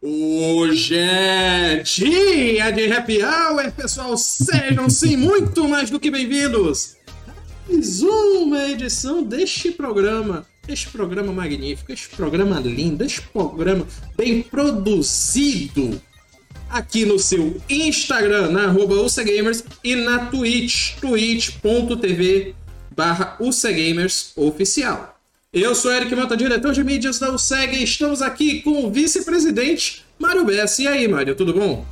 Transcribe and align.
Ô, 0.00 0.72
gente! 0.72 2.04
Dia 2.04 2.72
de 2.72 2.92
Happy 2.92 3.22
Hour, 3.22 3.70
pessoal! 3.70 4.16
Sejam 4.16 4.90
sim 4.90 5.16
muito 5.16 5.68
mais 5.68 5.88
do 5.88 6.00
que 6.00 6.10
bem-vindos! 6.10 6.96
Mais 7.68 8.02
uma 8.02 8.68
edição 8.68 9.22
deste 9.22 9.70
programa, 9.70 10.44
este 10.68 10.88
programa 10.90 11.32
magnífico, 11.32 11.92
este 11.92 12.14
programa 12.14 12.60
lindo, 12.60 13.04
este 13.04 13.22
programa 13.22 13.86
bem 14.16 14.42
produzido 14.42 16.00
aqui 16.70 17.04
no 17.04 17.18
seu 17.18 17.60
Instagram, 17.68 18.50
na 18.50 18.64
arroba 18.64 18.94
UCGamers 18.94 19.64
e 19.82 19.96
na 19.96 20.26
Twitch, 20.26 20.98
twitch.tv 21.00 22.54
barra 22.94 23.36
UCGamers 23.40 24.32
oficial. 24.36 25.18
Eu 25.52 25.74
sou 25.74 25.92
Eric 25.92 26.14
Mota, 26.14 26.36
diretor 26.36 26.72
de 26.72 26.82
mídias 26.82 27.18
da 27.18 27.30
USEG 27.30 27.76
e 27.76 27.84
estamos 27.84 28.22
aqui 28.22 28.62
com 28.62 28.86
o 28.86 28.90
vice-presidente 28.90 30.02
Mário 30.18 30.46
Bessa. 30.46 30.82
E 30.82 30.88
aí, 30.88 31.06
Mário, 31.06 31.34
tudo 31.34 31.52
bom? 31.52 31.84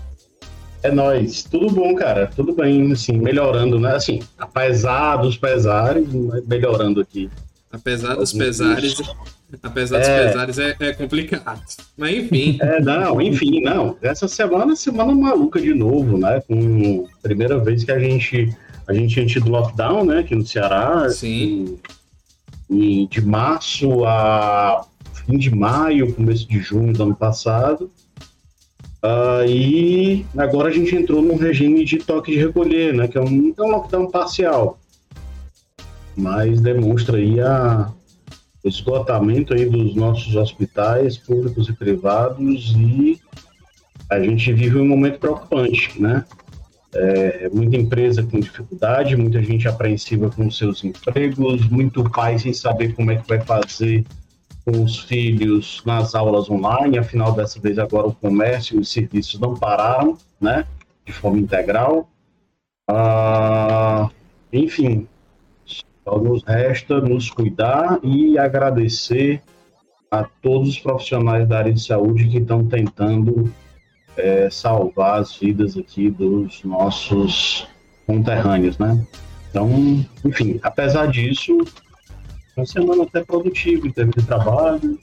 É 0.82 0.90
nóis, 0.90 1.42
tudo 1.42 1.68
bom, 1.68 1.94
cara, 1.94 2.26
tudo 2.34 2.54
bem, 2.54 2.90
assim, 2.90 3.18
melhorando, 3.18 3.78
né? 3.78 3.96
Assim, 3.96 4.20
apesar 4.38 5.16
dos 5.16 5.36
pesares, 5.36 6.08
melhorando 6.46 7.02
aqui. 7.02 7.28
Apesar 7.72 8.16
dos 8.16 8.32
pesares, 8.32 9.00
apesar 9.62 9.98
dos 9.98 10.08
é... 10.08 10.26
pesares 10.26 10.58
é, 10.58 10.76
é, 10.80 10.92
complicado. 10.92 11.62
Mas 11.96 12.16
enfim. 12.16 12.58
É, 12.62 12.80
não, 12.80 13.20
enfim, 13.20 13.62
não. 13.62 13.96
Essa 14.02 14.26
semana, 14.26 14.74
semana 14.74 15.14
maluca 15.14 15.60
de 15.60 15.72
novo, 15.72 16.18
né? 16.18 16.42
Com 16.46 17.06
primeira 17.22 17.58
vez 17.58 17.84
que 17.84 17.92
a 17.92 17.98
gente 17.98 18.52
a 18.88 18.92
gente 18.92 19.14
tinha 19.14 19.26
tido 19.26 19.48
lockdown, 19.48 20.04
né? 20.04 20.18
Aqui 20.18 20.34
no 20.34 20.44
Ceará. 20.44 21.08
Sim. 21.10 21.78
E 21.78 21.90
e 22.70 23.08
de 23.08 23.20
março 23.20 24.04
a 24.04 24.86
fim 25.26 25.36
de 25.36 25.54
maio, 25.54 26.14
começo 26.14 26.48
de 26.48 26.60
junho 26.60 26.92
do 26.92 27.02
ano 27.02 27.16
passado. 27.16 27.90
Uh, 29.02 29.44
e 29.48 30.26
agora 30.36 30.68
a 30.68 30.72
gente 30.72 30.94
entrou 30.94 31.20
num 31.20 31.36
regime 31.36 31.84
de 31.84 31.98
toque 31.98 32.32
de 32.32 32.38
recolher, 32.38 32.94
né, 32.94 33.08
que 33.08 33.16
é 33.18 33.20
um, 33.20 33.54
é 33.56 33.62
um 33.62 33.70
lockdown 33.70 34.10
parcial, 34.10 34.78
mas 36.20 36.60
demonstra 36.60 37.16
aí 37.16 37.40
a, 37.40 37.90
o 38.62 38.68
esgotamento 38.68 39.54
aí 39.54 39.64
dos 39.64 39.94
nossos 39.94 40.36
hospitais 40.36 41.16
públicos 41.16 41.68
e 41.68 41.72
privados 41.72 42.74
e 42.76 43.20
a 44.08 44.20
gente 44.20 44.52
vive 44.52 44.78
um 44.78 44.86
momento 44.86 45.18
preocupante, 45.18 46.00
né? 46.00 46.24
É, 46.92 47.48
muita 47.52 47.76
empresa 47.76 48.24
com 48.24 48.40
dificuldade, 48.40 49.16
muita 49.16 49.40
gente 49.40 49.68
apreensiva 49.68 50.28
com 50.28 50.50
seus 50.50 50.82
empregos, 50.82 51.68
muito 51.68 52.02
pai 52.10 52.36
sem 52.36 52.52
saber 52.52 52.94
como 52.94 53.12
é 53.12 53.16
que 53.16 53.28
vai 53.28 53.40
fazer 53.40 54.04
com 54.64 54.82
os 54.82 54.98
filhos 54.98 55.82
nas 55.86 56.16
aulas 56.16 56.50
online. 56.50 56.98
Afinal, 56.98 57.32
dessa 57.32 57.60
vez 57.60 57.78
agora 57.78 58.08
o 58.08 58.14
comércio 58.14 58.76
e 58.76 58.80
os 58.80 58.90
serviços 58.90 59.38
não 59.38 59.54
pararam, 59.54 60.18
né, 60.40 60.66
de 61.06 61.12
forma 61.12 61.38
integral. 61.38 62.10
Ah, 62.88 64.10
enfim, 64.52 65.06
só 66.04 66.18
nos 66.18 66.42
resta 66.44 67.00
nos 67.00 67.30
cuidar 67.30 67.98
e 68.02 68.38
agradecer 68.38 69.42
a 70.10 70.24
todos 70.24 70.70
os 70.70 70.78
profissionais 70.78 71.48
da 71.48 71.58
área 71.58 71.72
de 71.72 71.80
saúde 71.80 72.28
que 72.28 72.38
estão 72.38 72.66
tentando 72.66 73.52
é, 74.16 74.50
salvar 74.50 75.20
as 75.20 75.36
vidas 75.36 75.76
aqui 75.76 76.10
dos 76.10 76.64
nossos 76.64 77.68
conterrâneos, 78.06 78.76
né? 78.78 79.06
Então, 79.50 79.70
enfim, 80.24 80.58
apesar 80.62 81.06
disso, 81.06 81.58
uma 82.56 82.66
semana 82.66 83.04
até 83.04 83.24
produtiva 83.24 83.86
em 83.86 83.90
termos 83.90 84.14
de 84.16 84.24
trabalho, 84.24 84.98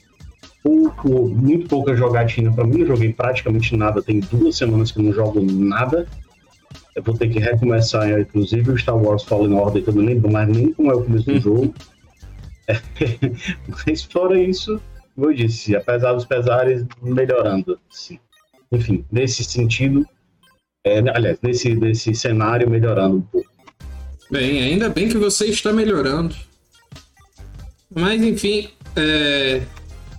pouco, 0.62 1.28
muito 1.28 1.68
pouca 1.68 1.94
jogatina 1.94 2.52
para 2.52 2.64
mim, 2.64 2.78
não 2.78 2.86
joguei 2.86 3.12
praticamente 3.12 3.76
nada, 3.76 4.02
tem 4.02 4.20
duas 4.20 4.56
semanas 4.56 4.90
que 4.90 5.00
não 5.02 5.12
jogo 5.12 5.40
nada. 5.40 6.06
Eu 6.98 7.02
vou 7.04 7.16
ter 7.16 7.28
que 7.28 7.38
recomeçar, 7.38 8.20
inclusive, 8.20 8.72
o 8.72 8.76
Star 8.76 8.96
Wars 8.96 9.22
Fallen 9.22 9.54
Order, 9.54 9.84
que 9.84 9.88
eu 9.88 9.94
não 9.94 10.04
lembro 10.04 10.30
mais 10.30 10.48
nem 10.48 10.72
como 10.72 10.90
é 10.90 10.94
o 10.94 11.04
começo 11.04 11.26
do 11.26 11.32
uhum. 11.32 11.40
jogo. 11.40 11.74
Mas 13.86 14.02
fora 14.02 14.38
isso, 14.38 14.80
como 15.14 15.28
eu 15.28 15.34
disse, 15.34 15.76
apesar 15.76 16.12
dos 16.12 16.24
pesares, 16.24 16.84
melhorando, 17.00 17.78
sim 17.88 18.18
enfim, 18.70 19.04
nesse 19.10 19.44
sentido, 19.44 20.06
é, 20.84 20.98
aliás, 20.98 21.38
nesse, 21.42 21.74
nesse 21.74 22.14
cenário 22.14 22.68
melhorando 22.68 23.16
um 23.16 23.22
pouco. 23.22 23.48
Bem, 24.30 24.62
ainda 24.62 24.88
bem 24.88 25.08
que 25.08 25.16
você 25.16 25.46
está 25.46 25.72
melhorando. 25.72 26.34
Mas 27.94 28.22
enfim, 28.22 28.68
é, 28.94 29.62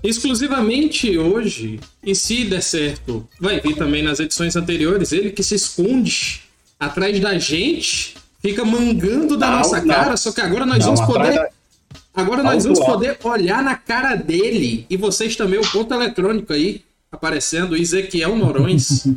exclusivamente 0.03 1.15
hoje, 1.17 1.79
e 2.03 2.15
se 2.15 2.45
der 2.45 2.61
certo, 2.61 3.27
vai 3.39 3.59
vir 3.59 3.75
também 3.75 4.01
nas 4.01 4.19
edições 4.19 4.55
anteriores, 4.55 5.11
ele 5.11 5.31
que 5.31 5.43
se 5.43 5.55
esconde 5.55 6.48
atrás 6.79 7.19
da 7.19 7.37
gente, 7.37 8.15
fica 8.41 8.63
mangando 8.63 9.35
da 9.35 9.47
não, 9.47 9.57
nossa 9.57 9.81
não. 9.81 9.93
cara, 9.93 10.15
só 10.15 10.31
que 10.31 10.39
agora 10.39 10.65
nós 10.65 10.85
não, 10.85 10.95
vamos 10.95 11.13
poder. 11.13 11.33
Da... 11.33 11.49
Agora 12.13 12.41
nós 12.41 12.63
vamos 12.63 12.79
poder 12.79 13.17
olhar 13.23 13.61
na 13.61 13.75
cara 13.75 14.15
dele 14.15 14.85
e 14.89 14.95
vocês 14.95 15.35
também, 15.35 15.59
o 15.59 15.71
ponto 15.71 15.93
eletrônico 15.93 16.53
aí 16.53 16.81
aparecendo 17.11 17.75
Ezequiel 17.75 18.35
Norões. 18.35 19.07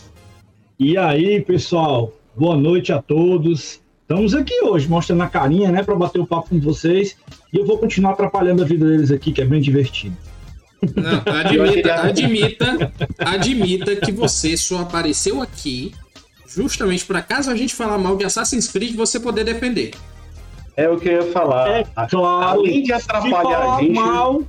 e 0.78 0.96
aí, 0.98 1.40
pessoal, 1.40 2.12
boa 2.36 2.56
noite 2.56 2.92
a 2.92 3.00
todos. 3.00 3.80
Estamos 4.02 4.34
aqui 4.34 4.60
hoje 4.64 4.88
mostrando 4.88 5.22
a 5.22 5.28
carinha, 5.28 5.70
né, 5.70 5.84
para 5.84 5.94
bater 5.94 6.20
o 6.20 6.26
papo 6.26 6.50
com 6.50 6.60
vocês. 6.60 7.16
E 7.52 7.58
eu 7.58 7.64
vou 7.64 7.78
continuar 7.78 8.12
atrapalhando 8.12 8.62
a 8.62 8.66
vida 8.66 8.86
deles 8.86 9.10
aqui, 9.10 9.32
que 9.32 9.40
é 9.40 9.44
bem 9.44 9.60
divertido. 9.60 10.16
Não, 10.96 11.22
admita, 11.32 11.94
admita, 11.94 12.92
admita 13.18 13.96
que 13.96 14.10
você 14.10 14.56
só 14.56 14.80
apareceu 14.80 15.40
aqui 15.40 15.92
justamente 16.54 17.04
para 17.04 17.22
caso 17.22 17.50
a 17.50 17.56
gente 17.56 17.74
falar 17.74 17.98
mal 17.98 18.16
de 18.16 18.24
Assassin's 18.24 18.68
Creed, 18.68 18.94
você 18.94 19.20
poder 19.20 19.44
defender. 19.44 19.92
É 20.76 20.88
o 20.88 20.98
que 20.98 21.08
eu 21.08 21.24
ia 21.24 21.32
falar. 21.32 21.80
É 21.80 21.84
claro. 22.08 22.60
Além 22.60 22.82
de 22.82 22.92
atrapalhar 22.92 23.74
a 23.74 23.80
gente. 23.80 23.92
Mal, 23.92 24.42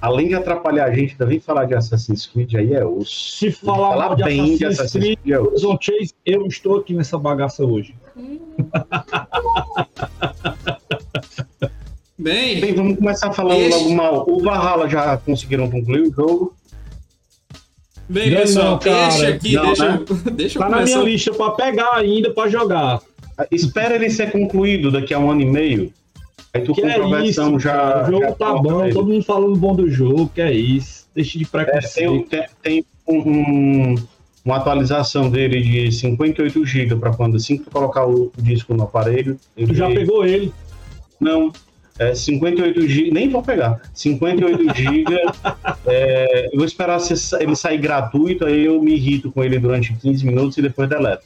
além 0.00 0.28
de 0.28 0.34
atrapalhar 0.34 0.84
a 0.86 0.94
gente, 0.94 1.16
também 1.16 1.40
falar 1.40 1.64
de 1.64 1.74
Assassin's 1.74 2.26
Creed 2.26 2.54
aí 2.54 2.74
é 2.74 2.84
osso. 2.84 3.36
Se 3.38 3.50
falar, 3.50 3.88
falar 3.90 4.14
de 4.14 4.24
bem 4.24 4.40
Assassin's 4.40 4.58
de 4.58 4.64
Assassin's 4.64 5.04
Creed, 5.04 5.18
Creed 5.20 5.34
é 5.34 5.40
osso. 5.40 5.78
Chase, 5.80 6.14
eu 6.24 6.46
estou 6.46 6.78
aqui 6.78 6.94
nessa 6.94 7.18
bagaça 7.18 7.64
hoje. 7.64 7.94
Bem, 12.18 12.60
bem, 12.60 12.74
vamos 12.74 12.96
começar 12.96 13.32
falando 13.32 13.60
esse... 13.60 13.76
logo 13.76 13.94
mal. 13.94 14.24
O 14.28 14.42
Valhalla 14.42 14.88
já 14.88 15.16
conseguiram 15.18 15.70
concluir 15.70 16.08
o 16.08 16.12
jogo? 16.12 16.56
Bem, 18.08 18.30
não, 18.30 18.40
pessoal, 18.40 18.70
não, 18.70 18.78
deixa 18.78 19.28
aqui, 19.28 19.52
não, 19.54 19.66
deixa, 19.66 19.90
né? 19.90 20.04
deixa 20.32 20.58
tá 20.58 20.68
na 20.68 20.82
minha 20.82 20.98
lista 20.98 21.32
para 21.34 21.50
pegar 21.52 21.94
ainda 21.94 22.30
para 22.30 22.48
jogar. 22.48 23.00
Espera 23.50 23.94
ele 23.96 24.08
ser 24.08 24.30
concluído 24.30 24.90
daqui 24.90 25.12
a 25.12 25.18
um 25.18 25.30
ano 25.30 25.42
e 25.42 25.46
meio. 25.46 25.92
Aí 26.54 26.62
tu 26.62 26.72
que 26.72 26.82
é 26.82 27.24
isso, 27.24 27.58
já. 27.58 28.02
O 28.02 28.10
jogo 28.10 28.24
já 28.24 28.32
tá 28.32 28.54
bom, 28.54 28.84
ele. 28.84 28.94
todo 28.94 29.08
mundo 29.08 29.24
falando 29.24 29.56
bom 29.56 29.74
do 29.74 29.90
jogo, 29.90 30.30
que 30.34 30.40
é 30.40 30.52
isso. 30.52 31.06
Deixa 31.14 31.38
de 31.38 31.44
preconceito. 31.44 32.34
É, 32.34 32.48
tem, 32.62 32.84
tem 32.84 32.84
um, 33.06 33.94
uma 34.44 34.56
atualização 34.56 35.28
dele 35.28 35.60
de 35.60 35.92
58 35.92 36.64
GB 36.64 36.96
para 36.96 37.12
quando 37.12 37.36
assim 37.36 37.58
que 37.58 37.64
tu 37.64 37.70
colocar 37.70 38.06
o 38.06 38.32
disco 38.38 38.72
no 38.72 38.84
aparelho. 38.84 39.38
Tu 39.56 39.74
já 39.74 39.88
pegou 39.88 40.24
ele? 40.24 40.52
Não. 41.20 41.52
É 41.98 42.14
58 42.14 42.86
GB, 42.86 43.10
nem 43.10 43.28
vou 43.30 43.42
pegar. 43.42 43.80
58 43.94 44.64
GB. 44.74 45.14
é, 45.86 46.46
eu 46.52 46.56
vou 46.56 46.64
esperar 46.66 46.98
ele 47.40 47.56
sair 47.56 47.78
gratuito, 47.78 48.44
aí 48.44 48.64
eu 48.66 48.82
me 48.82 48.94
irrito 48.94 49.32
com 49.32 49.42
ele 49.42 49.58
durante 49.58 49.94
15 49.94 50.26
minutos 50.26 50.56
e 50.58 50.62
depois 50.62 50.88
deleto. 50.88 51.24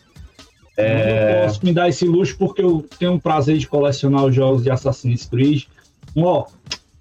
É... 0.77 1.41
Não 1.41 1.49
posso 1.49 1.65
me 1.65 1.73
dar 1.73 1.89
esse 1.89 2.05
luxo 2.05 2.37
porque 2.39 2.63
eu 2.63 2.87
tenho 2.99 3.13
um 3.13 3.19
prazer 3.19 3.59
de 3.59 3.67
colecionar 3.67 4.25
os 4.25 4.35
jogos 4.35 4.63
de 4.63 4.71
Assassin's 4.71 5.27
Creed. 5.27 5.65
Um, 6.17 6.25
ó, 6.25 6.47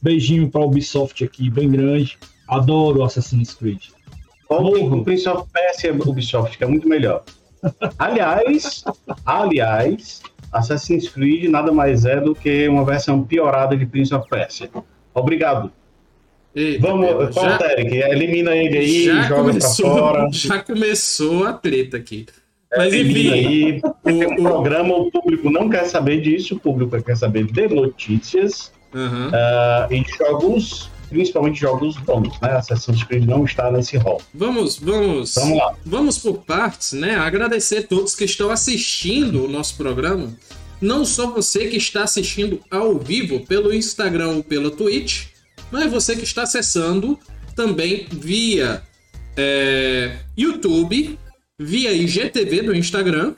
beijinho 0.02 0.50
para 0.50 0.62
Ubisoft 0.62 1.24
aqui, 1.24 1.50
bem 1.50 1.70
grande. 1.70 2.18
Adoro 2.48 3.04
Assassin's 3.04 3.54
Creed. 3.54 3.82
O 4.50 5.04
Prince 5.04 5.30
of 5.30 5.48
Persia 5.54 5.94
Ubisoft, 5.94 6.58
que 6.58 6.64
é 6.64 6.68
muito 6.68 6.90
melhor. 6.90 7.24
aliás, 8.00 8.84
aliás, 9.26 10.22
Assassin's 10.52 11.10
Creed 11.10 11.50
nada 11.50 11.72
mais 11.72 12.06
é 12.06 12.20
do 12.20 12.34
que 12.36 12.68
uma 12.68 12.84
versão 12.84 13.24
piorada 13.24 13.76
de 13.76 13.86
Prince 13.86 14.14
of 14.14 14.28
Persia. 14.30 14.70
Obrigado. 15.14 15.72
Eita, 16.56 16.88
Vamos, 16.88 17.36
já, 17.36 17.60
Eric, 17.72 17.96
elimina 17.96 18.56
ele 18.56 18.78
aí, 18.78 19.06
joga 19.28 19.36
começou, 19.36 19.92
pra 19.92 20.00
fora. 20.02 20.30
Já 20.32 20.60
começou 20.64 21.46
a 21.46 21.54
treta 21.54 21.98
aqui. 21.98 22.26
Mas 22.76 22.94
enfim, 22.94 23.32
aí, 23.32 23.82
o, 24.04 24.42
o 24.42 24.44
programa, 24.44 24.96
o 24.96 25.12
público 25.12 25.50
não 25.50 25.70
quer 25.70 25.86
saber 25.86 26.22
disso, 26.22 26.56
o 26.56 26.60
público 26.60 27.02
quer 27.02 27.16
saber 27.16 27.46
de 27.46 27.68
notícias 27.68 28.72
uhum. 28.94 29.30
uh, 29.30 29.94
e 29.94 30.04
jogos 30.18 30.92
principalmente 31.10 31.60
jogos 31.60 31.98
bons, 31.98 32.40
né? 32.40 32.52
Assassin's 32.52 33.04
Creed 33.04 33.26
não 33.26 33.44
está 33.44 33.72
nesse 33.72 33.98
rol. 33.98 34.22
Vamos, 34.34 34.78
vamos. 34.78 35.36
Vamos 35.36 35.58
lá. 35.58 35.76
Vamos 35.86 36.18
por 36.20 36.40
partes, 36.40 36.94
né? 36.94 37.16
Agradecer 37.16 37.80
a 37.80 37.84
todos 37.84 38.16
que 38.16 38.26
estão 38.26 38.50
assistindo 38.50 39.46
o 39.46 39.50
nosso 39.50 39.76
programa. 39.76 40.32
Não 40.82 41.04
só 41.04 41.30
você 41.32 41.68
que 41.68 41.78
está 41.78 42.04
assistindo 42.04 42.62
ao 42.72 42.98
vivo 42.98 43.46
pelo 43.46 43.74
Instagram 43.74 44.30
ou 44.30 44.44
pela 44.44 44.72
Twitch, 44.72 45.28
mas 45.72 45.92
você 45.92 46.16
que 46.16 46.24
está 46.24 46.44
acessando 46.44 47.20
também 47.56 48.08
via 48.10 48.82
é, 49.36 50.18
YouTube, 50.38 51.20
via 51.60 51.92
IGTV 51.92 52.62
do 52.62 52.76
Instagram 52.76 53.36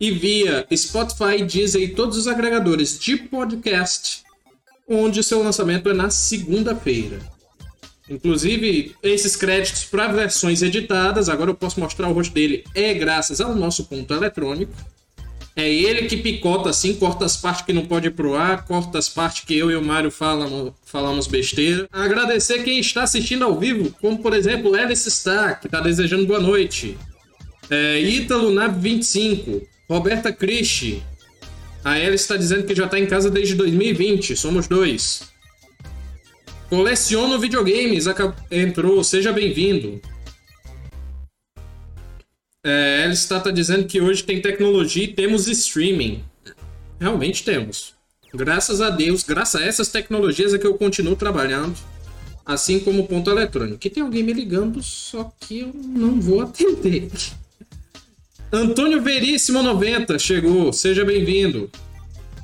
e 0.00 0.10
via 0.10 0.66
Spotify, 0.74 1.44
Deezer 1.44 1.82
e 1.82 1.88
todos 1.88 2.16
os 2.16 2.28
agregadores 2.28 2.98
de 2.98 3.16
podcast, 3.16 4.22
onde 4.88 5.22
seu 5.22 5.42
lançamento 5.42 5.88
é 5.88 5.94
na 5.94 6.10
segunda-feira. 6.10 7.18
Inclusive, 8.08 8.94
esses 9.02 9.36
créditos 9.36 9.84
para 9.84 10.08
versões 10.08 10.60
editadas, 10.60 11.28
agora 11.28 11.50
eu 11.50 11.54
posso 11.54 11.80
mostrar 11.80 12.08
o 12.08 12.12
rosto 12.12 12.34
dele, 12.34 12.64
é 12.74 12.92
graças 12.92 13.40
ao 13.40 13.54
nosso 13.54 13.84
ponto 13.84 14.12
eletrônico. 14.12 14.72
É 15.54 15.68
ele 15.68 16.06
que 16.06 16.16
picota 16.16 16.70
assim, 16.70 16.94
corta 16.94 17.26
as 17.26 17.36
partes 17.36 17.64
que 17.64 17.74
não 17.74 17.84
pode 17.84 18.08
ir 18.08 18.12
pro 18.12 18.34
ar, 18.34 18.64
corta 18.64 18.98
as 18.98 19.08
partes 19.08 19.44
que 19.44 19.56
eu 19.56 19.70
e 19.70 19.76
o 19.76 19.84
Mário 19.84 20.10
falamos, 20.10 20.72
falamos 20.84 21.26
besteira. 21.26 21.86
Agradecer 21.92 22.62
quem 22.64 22.78
está 22.78 23.02
assistindo 23.02 23.44
ao 23.44 23.58
vivo, 23.58 23.94
como 24.00 24.18
por 24.18 24.34
exemplo 24.34 24.74
Alice 24.74 25.10
Star, 25.10 25.60
que 25.60 25.66
está 25.66 25.80
desejando 25.80 26.26
boa 26.26 26.40
noite. 26.40 26.96
É, 27.70 28.00
Ítalo 28.00 28.50
Nab 28.50 28.78
25, 28.80 29.62
Roberta 29.88 30.32
Cristi. 30.32 31.02
A 31.84 31.92
Alice 31.92 32.22
está 32.22 32.36
dizendo 32.36 32.64
que 32.64 32.74
já 32.74 32.84
está 32.84 32.98
em 32.98 33.06
casa 33.06 33.28
desde 33.28 33.56
2020, 33.56 34.36
somos 34.36 34.68
dois. 34.68 35.22
Coleciono 36.68 37.38
videogames, 37.40 38.06
entrou, 38.50 39.02
seja 39.02 39.32
bem-vindo. 39.32 40.00
É, 42.64 43.02
ela 43.02 43.12
está 43.12 43.40
tá 43.40 43.50
dizendo 43.50 43.86
que 43.86 44.00
hoje 44.00 44.22
tem 44.22 44.40
tecnologia 44.40 45.04
e 45.04 45.08
temos 45.08 45.48
streaming. 45.48 46.24
Realmente 47.00 47.42
temos. 47.44 47.94
Graças 48.32 48.80
a 48.80 48.88
Deus, 48.88 49.24
graças 49.24 49.60
a 49.60 49.64
essas 49.64 49.88
tecnologias 49.88 50.54
é 50.54 50.58
que 50.58 50.66
eu 50.66 50.74
continuo 50.74 51.16
trabalhando. 51.16 51.76
Assim 52.46 52.78
como 52.80 53.02
o 53.02 53.06
ponto 53.08 53.30
eletrônico. 53.30 53.78
Que 53.78 53.90
tem 53.90 54.02
alguém 54.02 54.22
me 54.22 54.32
ligando, 54.32 54.82
só 54.82 55.32
que 55.40 55.60
eu 55.60 55.72
não 55.74 56.20
vou 56.20 56.40
atender. 56.40 57.10
Antônio 58.52 59.00
Veríssimo 59.00 59.62
90 59.62 60.18
chegou, 60.18 60.74
seja 60.74 61.06
bem-vindo. 61.06 61.70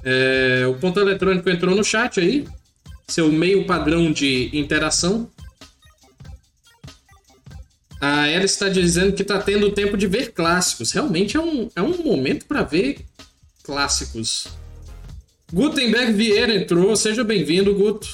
É, 0.02 0.64
o 0.66 0.72
ponto 0.72 0.98
eletrônico 0.98 1.50
entrou 1.50 1.76
no 1.76 1.84
chat 1.84 2.18
aí. 2.18 2.46
Seu 3.06 3.30
meio 3.30 3.66
padrão 3.66 4.10
de 4.10 4.48
interação. 4.54 5.30
A 8.00 8.26
Ela 8.26 8.46
está 8.46 8.70
dizendo 8.70 9.12
que 9.12 9.20
está 9.20 9.38
tendo 9.38 9.70
tempo 9.72 9.98
de 9.98 10.06
ver 10.06 10.32
clássicos. 10.32 10.92
Realmente 10.92 11.36
é 11.36 11.40
um, 11.40 11.68
é 11.76 11.82
um 11.82 12.02
momento 12.02 12.46
para 12.46 12.62
ver 12.62 13.04
clássicos. 13.62 14.46
Gutenberg 15.52 16.12
Vieira 16.12 16.54
entrou, 16.54 16.96
seja 16.96 17.22
bem-vindo, 17.22 17.74
Guto. 17.74 18.08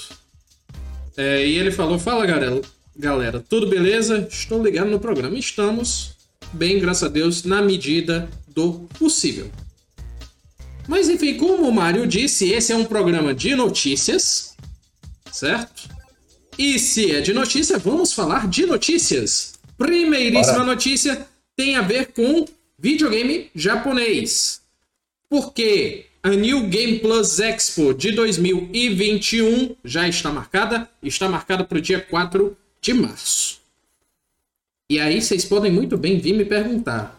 É, 1.17 1.47
e 1.47 1.57
ele 1.57 1.71
falou: 1.71 1.97
Fala, 1.97 2.27
galera, 2.27 2.61
galera, 2.97 3.45
tudo 3.49 3.69
beleza? 3.69 4.27
Estou 4.29 4.65
ligado 4.65 4.91
no 4.91 4.99
programa. 4.99 5.39
Estamos 5.39 6.14
bem, 6.55 6.79
graças 6.79 7.03
a 7.03 7.09
Deus, 7.09 7.45
na 7.45 7.61
medida 7.61 8.29
do 8.49 8.89
possível. 8.99 9.51
Mas 10.87 11.09
enfim, 11.09 11.37
como 11.37 11.69
o 11.69 11.73
Mário 11.73 12.07
disse, 12.07 12.51
esse 12.51 12.73
é 12.73 12.77
um 12.77 12.85
programa 12.85 13.35
de 13.35 13.55
notícias, 13.55 14.55
certo? 15.33 15.89
E 16.59 16.79
se 16.79 17.11
é 17.11 17.21
de 17.21 17.33
notícia, 17.33 17.79
vamos 17.79 18.13
falar 18.13 18.49
de 18.49 18.67
notícias. 18.67 19.55
Primeiríssima 19.77 20.59
Bora. 20.59 20.67
notícia 20.67 21.27
tem 21.57 21.77
a 21.77 21.83
ver 21.83 22.13
com 22.13 22.45
videogame 22.79 23.51
japonês. 23.55 24.61
Porque 25.29 26.07
a 26.23 26.31
New 26.31 26.69
Game 26.69 27.01
Plus 27.01 27.41
Expo 27.41 27.93
de 27.93 28.13
2021 28.13 29.75
já 29.85 30.09
está 30.09 30.31
marcada, 30.31 30.89
está 31.03 31.29
marcada 31.29 31.65
para 31.65 31.79
o 31.79 31.81
dia 31.81 32.01
4 32.01 32.57
de 32.81 32.95
março. 32.95 33.64
E 34.89 35.01
aí 35.01 35.21
vocês 35.21 35.45
podem 35.45 35.73
muito 35.73 35.97
bem 35.97 36.19
vir 36.19 36.35
me 36.35 36.45
perguntar, 36.45 37.19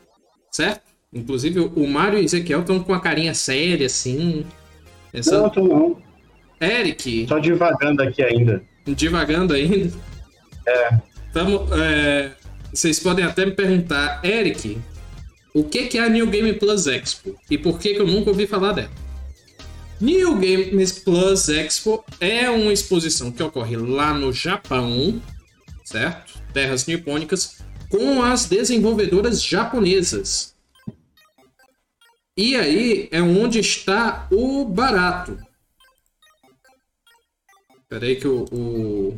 certo? 0.52 0.82
Inclusive 1.12 1.60
o 1.60 1.88
Mário 1.88 2.20
e 2.20 2.22
o 2.22 2.26
Ezequiel 2.26 2.62
estão 2.62 2.80
com 2.80 2.94
a 2.94 3.00
carinha 3.00 3.34
séria, 3.34 3.88
assim. 3.88 4.46
Essa... 5.12 5.42
Não, 5.42 5.50
tô 5.50 5.64
não. 5.64 5.98
Eric. 6.62 7.26
Só 7.28 7.40
divagando 7.40 8.04
aqui 8.04 8.22
ainda. 8.22 8.64
Divagando 8.86 9.54
ainda? 9.54 9.92
É. 10.68 11.00
Tamo, 11.34 11.68
é... 11.74 12.32
Vocês 12.72 13.00
podem 13.00 13.26
até 13.26 13.46
me 13.46 13.54
perguntar, 13.54 14.20
Eric, 14.24 14.78
o 15.54 15.64
que 15.64 15.98
é 15.98 16.04
a 16.04 16.10
New 16.10 16.28
Game 16.28 16.54
Plus 16.54 16.86
Expo 16.86 17.36
e 17.50 17.58
por 17.58 17.80
que, 17.80 17.94
que 17.94 18.02
eu 18.02 18.08
nunca 18.08 18.30
ouvi 18.30 18.46
falar 18.46 18.74
dela? 18.74 18.92
New 20.00 20.38
Game 20.38 20.86
Plus 21.04 21.48
Expo 21.48 22.04
é 22.20 22.50
uma 22.50 22.74
exposição 22.74 23.32
que 23.32 23.42
ocorre 23.42 23.78
lá 23.78 24.14
no 24.14 24.34
Japão, 24.34 25.22
certo? 25.86 26.38
Terras 26.54 26.86
nipônicas, 26.86 27.62
com 27.90 28.22
as 28.22 28.46
desenvolvedoras 28.46 29.42
japonesas. 29.42 30.54
E 32.36 32.58
aí 32.58 33.08
é 33.12 33.22
onde 33.22 33.60
está 33.60 34.28
o 34.30 34.66
barato. 34.66 35.40
Espera 37.84 38.06
aí 38.06 38.18
que 38.18 38.28
o, 38.28 38.44
o 38.52 39.16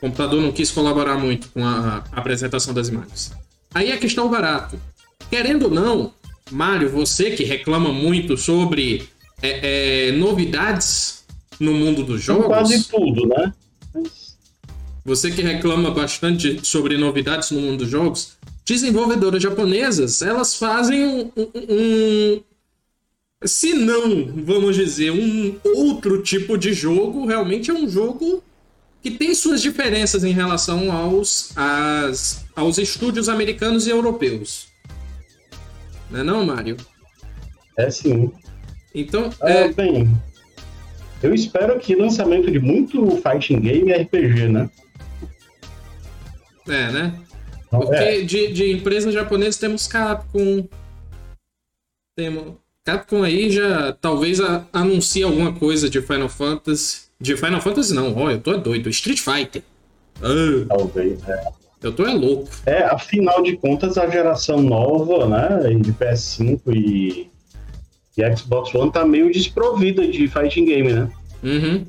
o 0.00 0.08
computador 0.08 0.40
não 0.40 0.50
quis 0.50 0.70
colaborar 0.70 1.18
muito 1.18 1.50
com 1.50 1.62
a 1.62 2.02
apresentação 2.12 2.72
das 2.72 2.88
imagens. 2.88 3.32
Aí 3.74 3.92
a 3.92 3.98
questão 3.98 4.30
barato. 4.30 4.80
Querendo 5.28 5.64
ou 5.64 5.70
não, 5.70 6.14
Mário, 6.50 6.88
você 6.88 7.32
que 7.32 7.44
reclama 7.44 7.92
muito 7.92 8.34
sobre 8.38 9.06
é, 9.42 10.08
é, 10.08 10.12
novidades 10.12 11.22
no 11.60 11.74
mundo 11.74 12.02
dos 12.02 12.22
jogos. 12.22 12.46
Quase 12.46 12.88
tudo, 12.88 13.26
né? 13.28 13.52
Você 15.04 15.30
que 15.30 15.42
reclama 15.42 15.90
bastante 15.90 16.60
sobre 16.62 16.96
novidades 16.96 17.50
no 17.50 17.60
mundo 17.60 17.78
dos 17.78 17.88
jogos, 17.88 18.36
desenvolvedoras 18.64 19.42
japonesas, 19.42 20.22
elas 20.22 20.54
fazem 20.54 21.04
um, 21.04 21.32
um, 21.36 21.50
um 21.70 22.42
se 23.44 23.72
não, 23.72 24.26
vamos 24.44 24.76
dizer, 24.76 25.10
um 25.10 25.58
outro 25.64 26.22
tipo 26.22 26.58
de 26.58 26.74
jogo, 26.74 27.26
realmente 27.26 27.70
é 27.70 27.74
um 27.74 27.88
jogo 27.88 28.42
que 29.02 29.10
tem 29.10 29.34
suas 29.34 29.62
diferenças 29.62 30.24
em 30.24 30.32
relação 30.32 30.92
aos, 30.92 31.56
as, 31.56 32.44
aos 32.54 32.76
estúdios 32.76 33.28
americanos 33.30 33.86
e 33.86 33.90
europeus. 33.90 34.68
Não 36.10 36.20
é 36.20 36.22
não, 36.22 36.44
Mário? 36.44 36.76
É 37.78 37.88
sim. 37.90 38.30
Então, 38.94 39.30
ah, 39.40 39.50
é... 39.50 39.72
bem, 39.72 40.10
eu 41.22 41.32
espero 41.32 41.78
que 41.78 41.94
lançamento 41.94 42.50
de 42.50 42.58
muito 42.58 43.06
fighting 43.22 43.60
game 43.60 43.90
e 43.90 43.94
RPG, 43.94 44.48
né? 44.48 44.68
É, 46.70 46.92
né? 46.92 47.14
Porque 47.70 47.94
é. 47.94 48.20
De, 48.22 48.52
de 48.52 48.72
empresas 48.72 49.12
japonesas 49.12 49.58
temos 49.58 49.86
Capcom, 49.86 50.68
temos 52.16 52.54
Capcom 52.84 53.22
aí 53.22 53.50
já 53.50 53.92
talvez 53.92 54.40
a, 54.40 54.66
anuncie 54.72 55.22
alguma 55.22 55.52
coisa 55.52 55.88
de 55.88 56.00
Final 56.00 56.28
Fantasy. 56.28 57.10
De 57.20 57.36
Final 57.36 57.60
Fantasy 57.60 57.94
não, 57.94 58.16
ó, 58.16 58.30
eu 58.30 58.40
tô 58.40 58.56
doido. 58.56 58.88
Street 58.88 59.20
Fighter. 59.20 59.62
Ah. 60.22 60.66
Talvez, 60.68 61.28
é. 61.28 61.60
Eu 61.82 61.92
tô 61.92 62.06
é 62.06 62.12
louco. 62.12 62.48
É, 62.66 62.84
afinal 62.84 63.42
de 63.42 63.56
contas, 63.56 63.96
a 63.96 64.08
geração 64.08 64.60
nova, 64.60 65.26
né, 65.26 65.74
de 65.76 65.92
PS5 65.92 66.60
e, 66.74 67.30
e 68.18 68.36
Xbox 68.36 68.74
One 68.74 68.92
tá 68.92 69.04
meio 69.04 69.32
desprovida 69.32 70.06
de 70.06 70.28
fighting 70.28 70.66
game, 70.66 70.92
né? 70.92 71.10
Uhum. 71.42 71.86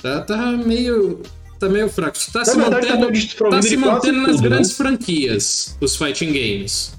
Tá, 0.00 0.20
tá 0.22 0.52
meio. 0.52 1.20
Tá 1.60 1.68
meio 1.68 1.90
fraco. 1.90 2.16
Tá 2.32 2.38
Na 2.38 2.44
se 2.46 2.56
verdade, 2.56 2.86
tá 2.86 2.96
mantendo, 2.96 3.36
tá, 3.36 3.50
tá 3.50 3.62
se 3.62 3.76
mantendo 3.76 4.18
nas 4.22 4.36
tudo, 4.36 4.42
grandes 4.48 4.70
né? 4.70 4.76
franquias, 4.76 5.76
os 5.78 5.94
fighting 5.94 6.32
games. 6.32 6.98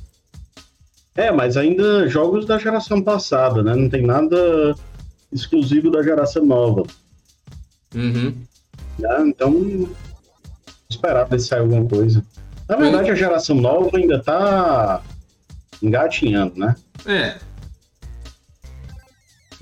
É, 1.16 1.32
mas 1.32 1.58
ainda 1.58 2.08
jogos 2.08 2.46
da 2.46 2.60
geração 2.60 3.02
passada, 3.02 3.64
né? 3.64 3.76
Não 3.76 3.90
tem 3.90 4.06
nada 4.06 4.76
exclusivo 5.34 5.90
da 5.90 6.04
geração 6.04 6.46
nova. 6.46 6.84
Uhum. 7.96 8.36
Né? 9.00 9.24
Então, 9.26 9.90
esperar 10.88 11.24
ver 11.24 11.40
se 11.40 11.48
sai 11.48 11.60
alguma 11.60 11.86
coisa. 11.90 12.24
Na 12.70 12.76
verdade, 12.76 13.10
a 13.10 13.16
geração 13.16 13.56
nova 13.56 13.98
ainda 13.98 14.20
tá 14.20 15.02
engatinhando, 15.82 16.54
né? 16.56 16.76
É. 17.08 17.36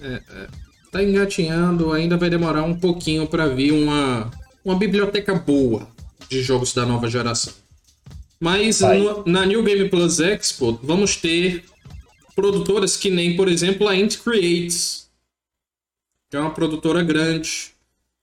é, 0.02 0.14
é. 0.14 0.48
Tá 0.92 1.02
engatinhando, 1.02 1.94
ainda 1.94 2.18
vai 2.18 2.30
demorar 2.30 2.64
um 2.64 2.78
pouquinho 2.78 3.28
para 3.28 3.48
vir 3.48 3.72
uma, 3.72 4.30
uma 4.70 4.78
biblioteca 4.78 5.34
boa 5.34 5.88
de 6.30 6.44
jogos 6.44 6.74
da 6.74 6.86
nova 6.86 7.10
geração. 7.10 7.54
Mas 8.40 8.82
no, 8.82 9.24
na 9.26 9.44
New 9.44 9.64
Game 9.64 9.90
Plus 9.90 10.20
Expo, 10.20 10.80
vamos 10.84 11.16
ter 11.16 11.66
produtoras 12.36 12.96
que 12.96 13.10
nem, 13.10 13.36
por 13.36 13.48
exemplo, 13.48 13.88
a 13.88 13.96
Int 13.96 14.18
Creates, 14.18 15.10
que 16.30 16.38
é 16.38 16.40
uma 16.40 16.52
produtora 16.52 17.04
grande. 17.04 17.72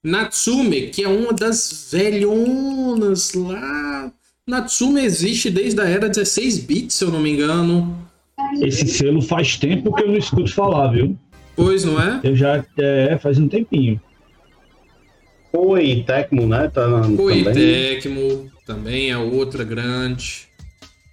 Natsume, 0.05 0.91
que 0.91 1.03
é 1.03 1.09
uma 1.09 1.33
das 1.33 1.89
velhonas 1.91 3.35
lá. 3.35 4.13
Natsume 4.47 5.01
existe 5.01 5.51
desde 5.51 5.81
a 5.81 5.85
era 5.85 6.09
16 6.09 6.61
bits, 6.61 6.95
se 6.95 7.05
eu 7.05 7.11
não 7.11 7.21
me 7.21 7.31
engano. 7.31 8.09
Esse 8.63 8.87
selo 8.87 9.21
faz 9.21 9.57
tempo 9.57 9.93
que 9.93 10.05
eu 10.05 10.09
não 10.09 10.17
escuto 10.17 10.55
falar, 10.55 10.93
viu? 10.93 11.19
Pois, 11.57 11.85
não 11.85 12.01
é? 12.01 12.21
Eu 12.23 12.37
já. 12.37 12.65
É, 12.79 13.19
faz 13.19 13.37
um 13.37 13.49
tempinho. 13.49 14.01
Oi, 15.59 16.05
Tecmo, 16.07 16.47
né? 16.47 16.69
Tá 16.69 16.87
na- 16.87 17.03
também. 17.03 17.45
Tecmo 17.45 18.51
também 18.67 19.11
é 19.11 19.17
outra 19.17 19.65
grande. 19.65 20.49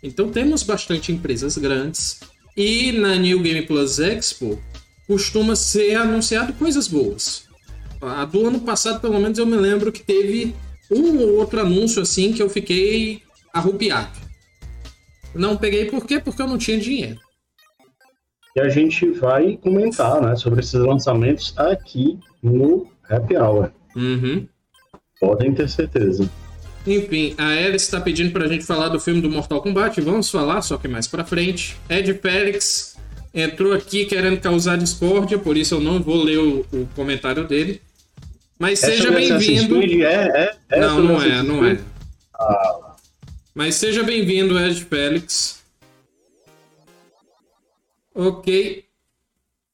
Então 0.01 0.29
temos 0.29 0.63
bastante 0.63 1.11
empresas 1.11 1.57
grandes. 1.57 2.19
E 2.55 2.91
na 2.91 3.15
New 3.15 3.39
Game 3.41 3.61
Plus 3.63 3.99
Expo 3.99 4.61
costuma 5.07 5.55
ser 5.55 5.95
anunciado 5.95 6.53
coisas 6.53 6.87
boas. 6.87 7.45
A 8.01 8.25
do 8.25 8.45
ano 8.45 8.59
passado, 8.59 8.99
pelo 8.99 9.17
menos, 9.19 9.37
eu 9.37 9.45
me 9.45 9.55
lembro 9.55 9.91
que 9.91 10.01
teve 10.03 10.53
um 10.91 11.17
ou 11.19 11.37
outro 11.37 11.61
anúncio 11.61 12.01
assim 12.01 12.33
que 12.33 12.43
eu 12.43 12.49
fiquei 12.49 13.21
arrupiado. 13.53 14.19
Não 15.33 15.55
peguei 15.55 15.85
por 15.85 16.05
quê? 16.05 16.19
Porque 16.19 16.41
eu 16.41 16.47
não 16.47 16.57
tinha 16.57 16.77
dinheiro. 16.77 17.17
E 18.55 18.59
a 18.59 18.69
gente 18.69 19.09
vai 19.11 19.57
comentar 19.57 20.21
né, 20.21 20.35
sobre 20.35 20.59
esses 20.59 20.73
lançamentos 20.73 21.53
aqui 21.57 22.19
no 22.41 22.87
Happy 23.09 23.35
Hour. 23.37 23.71
Uhum. 23.95 24.47
Podem 25.19 25.53
ter 25.53 25.69
certeza. 25.69 26.29
Enfim, 26.85 27.33
a 27.37 27.47
Alice 27.47 27.85
está 27.85 28.01
pedindo 28.01 28.31
pra 28.31 28.47
gente 28.47 28.65
falar 28.65 28.89
do 28.89 28.99
filme 28.99 29.21
do 29.21 29.29
Mortal 29.29 29.61
Kombat. 29.61 29.99
Vamos 30.01 30.29
falar, 30.29 30.61
só 30.61 30.77
que 30.77 30.87
mais 30.87 31.07
pra 31.07 31.23
frente. 31.23 31.77
Ed 31.89 32.13
Félix 32.15 32.97
entrou 33.33 33.71
aqui 33.73 34.05
querendo 34.05 34.39
causar 34.39 34.77
discórdia, 34.77 35.39
por 35.39 35.55
isso 35.55 35.75
eu 35.75 35.79
não 35.79 36.01
vou 36.01 36.21
ler 36.21 36.39
o, 36.39 36.65
o 36.73 36.87
comentário 36.95 37.47
dele. 37.47 37.81
Mas 38.59 38.83
É 38.83 38.87
seja 38.87 39.11
bem-vindo. 39.11 39.81
É, 40.03 40.05
é, 40.13 40.55
é 40.71 40.79
Não, 40.81 41.01
não 41.01 41.21
é, 41.21 41.43
não 41.43 41.65
é. 41.65 41.75
Creed? 41.75 41.85
Ah, 42.35 42.95
Mas 43.55 43.75
seja 43.75 44.03
bem-vindo, 44.03 44.59
Ed 44.59 44.83
Félix. 44.83 45.63
Ok. 48.13 48.85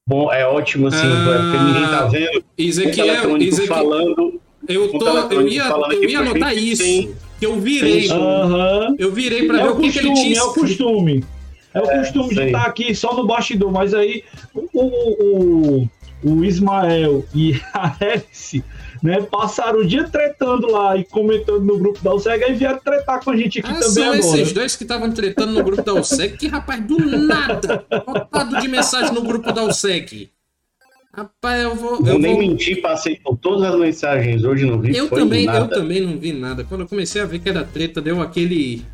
Bom, 0.10 0.34
é 0.34 0.44
ótimo 0.46 0.88
assim, 0.88 1.06
Ah, 1.06 1.52
porque 1.52 1.64
ninguém 1.64 1.88
tá 1.88 2.06
vendo. 2.08 2.40
Um 2.40 2.42
Ezequiel, 2.58 3.38
Ezequiel, 3.38 3.68
falando. 3.68 4.42
eu, 4.68 4.86
um 4.86 4.98
tô, 4.98 5.08
eu 5.08 5.48
ia, 5.48 5.66
falando 5.66 5.94
eu 5.94 6.10
ia 6.10 6.20
anotar 6.20 6.54
gente 6.56 6.72
isso. 6.72 7.16
Que 7.40 7.46
eu 7.46 7.56
virei. 7.60 8.08
Eu 8.98 9.12
virei 9.12 9.46
pra 9.46 9.60
É 9.60 9.64
ver 9.64 9.70
o 9.70 9.76
que, 9.78 9.92
que 9.92 10.00
ele 10.00 10.10
costume, 10.10 10.28
tinha 10.28 10.40
é 10.40 10.44
o 10.44 10.54
costume. 10.54 11.24
É 11.72 11.80
o 11.80 11.88
costume 11.88 12.30
de 12.30 12.36
sei. 12.36 12.46
estar 12.48 12.66
aqui 12.66 12.96
só 12.96 13.14
no 13.16 13.28
bastidor, 13.28 13.72
mas 13.72 13.94
aí 13.94 14.24
o, 14.56 14.68
o, 14.74 15.84
o, 15.84 15.90
o 16.24 16.44
Ismael 16.44 17.26
e 17.34 17.60
a 17.74 17.96
Alice 18.02 18.64
né, 19.02 19.22
passaram 19.22 19.80
o 19.80 19.88
dia 19.88 20.04
tretando 20.10 20.70
lá 20.70 20.98
e 20.98 21.06
comentando 21.06 21.62
no 21.64 21.78
grupo 21.80 22.00
da 22.04 22.14
UCEG 22.14 22.44
e 22.50 22.54
vieram 22.54 22.80
tretar 22.80 23.24
com 23.24 23.32
a 23.32 23.38
gente 23.38 23.60
aqui 23.60 23.70
Ah, 23.70 23.74
também 23.76 23.90
são 23.94 24.04
agora. 24.14 24.20
esses 24.42 24.52
dois 24.54 24.76
que 24.76 24.84
estavam 24.84 25.12
tretando 25.12 25.54
no 25.54 25.64
grupo 25.64 25.82
da 25.82 25.94
USEC. 25.94 26.38
Que 26.38 26.48
rapaz, 26.48 26.84
do 26.86 26.98
nada! 27.00 27.86
Lotado 28.06 28.60
de 28.60 28.68
mensagem 28.68 29.14
no 29.14 29.22
grupo 29.22 29.52
da 29.54 29.64
USEC. 29.64 30.30
Rapaz, 31.14 31.64
eu 31.64 31.76
vou. 31.76 31.98
Vou 31.98 32.08
Eu, 32.08 32.20
nem 32.20 32.34
vou... 32.36 32.42
mentir, 32.42 32.82
passei 32.82 33.16
por 33.18 33.36
todas 33.38 33.64
as 33.74 33.80
mensagens 33.80 34.44
hoje 34.44 34.66
no 34.66 34.80
vídeo. 34.80 34.98
eu, 34.98 35.08
foi 35.08 35.20
também, 35.20 35.46
nada. 35.46 35.60
eu 35.60 35.68
também 35.82 36.02
não 36.02 36.18
vi 36.20 36.32
nada. 36.34 36.64
Quando 36.64 36.82
eu 36.82 36.88
comecei 36.88 37.22
a 37.22 37.26
ver 37.26 37.40
que 37.40 37.50
era 37.50 37.64
treta, 37.64 38.00
deu 38.02 38.22
aquele. 38.22 38.86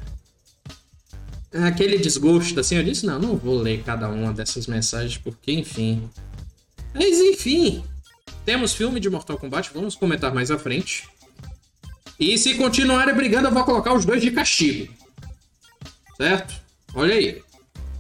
Aquele 1.54 1.98
desgosto, 1.98 2.60
assim. 2.60 2.76
Eu 2.78 2.84
disse: 2.84 3.06
não, 3.06 3.20
não 3.20 3.36
vou 3.36 3.56
ler 3.58 3.82
cada 3.86 4.08
uma 4.10 4.32
dessas 4.34 4.68
mensagens, 4.68 5.18
porque, 5.18 5.52
enfim. 5.52 6.04
Mas, 6.96 7.20
enfim. 7.20 7.84
Temos 8.46 8.74
filme 8.74 9.00
de 9.00 9.10
Mortal 9.10 9.38
Kombat, 9.38 9.72
vamos 9.74 9.96
comentar 9.96 10.34
mais 10.34 10.50
à 10.50 10.58
frente. 10.58 11.10
E 12.20 12.38
se 12.38 12.56
continuarem 12.56 13.14
brigando, 13.14 13.48
eu 13.48 13.52
vou 13.52 13.64
colocar 13.66 13.94
os 13.94 14.06
dois 14.06 14.22
de 14.22 14.32
castigo. 14.32 14.94
Certo? 16.16 16.56
Olha 16.96 17.16
aí. 17.16 17.42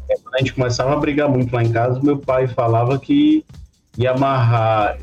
Quando 0.08 0.36
a 0.36 0.38
gente 0.38 0.54
começava 0.54 0.94
a 0.94 0.98
brigar 0.98 1.28
muito 1.28 1.54
lá 1.54 1.64
em 1.64 1.72
casa, 1.72 2.00
meu 2.02 2.18
pai 2.18 2.48
falava 2.48 2.98
que 2.98 3.44
ia 3.98 4.12
amarrar 4.12 4.98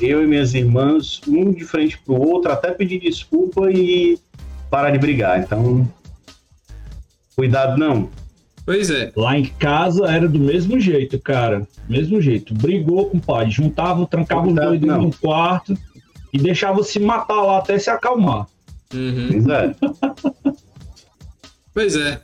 eu 0.00 0.22
e 0.22 0.26
minhas 0.26 0.52
irmãs, 0.52 1.20
um 1.26 1.52
de 1.52 1.64
frente 1.64 1.98
pro 1.98 2.14
outro, 2.14 2.52
até 2.52 2.72
pedir 2.72 2.98
desculpa 2.98 3.70
e 3.70 4.18
parar 4.68 4.90
de 4.90 4.98
brigar. 4.98 5.40
Então, 5.40 5.90
cuidado 7.36 7.78
não. 7.78 8.10
Pois 8.68 8.90
é. 8.90 9.10
Lá 9.16 9.38
em 9.38 9.46
casa 9.46 10.04
era 10.04 10.28
do 10.28 10.38
mesmo 10.38 10.78
jeito, 10.78 11.18
cara. 11.18 11.66
Mesmo 11.88 12.20
jeito. 12.20 12.52
Brigou 12.52 13.08
com 13.08 13.16
o 13.16 13.20
pai. 13.20 13.50
Juntava, 13.50 14.06
trancava 14.06 14.46
os 14.46 14.54
dois 14.54 14.78
dentro 14.78 15.00
de 15.00 15.06
um 15.06 15.10
quarto 15.10 15.74
e 16.34 16.38
deixava 16.38 16.82
se 16.82 17.00
matar 17.00 17.40
lá 17.40 17.60
até 17.60 17.78
se 17.78 17.88
acalmar. 17.88 18.46
Uhum. 18.92 19.28
Pois 19.32 19.46
é. 19.46 19.74
Pois 21.72 21.96
é. 21.96 22.20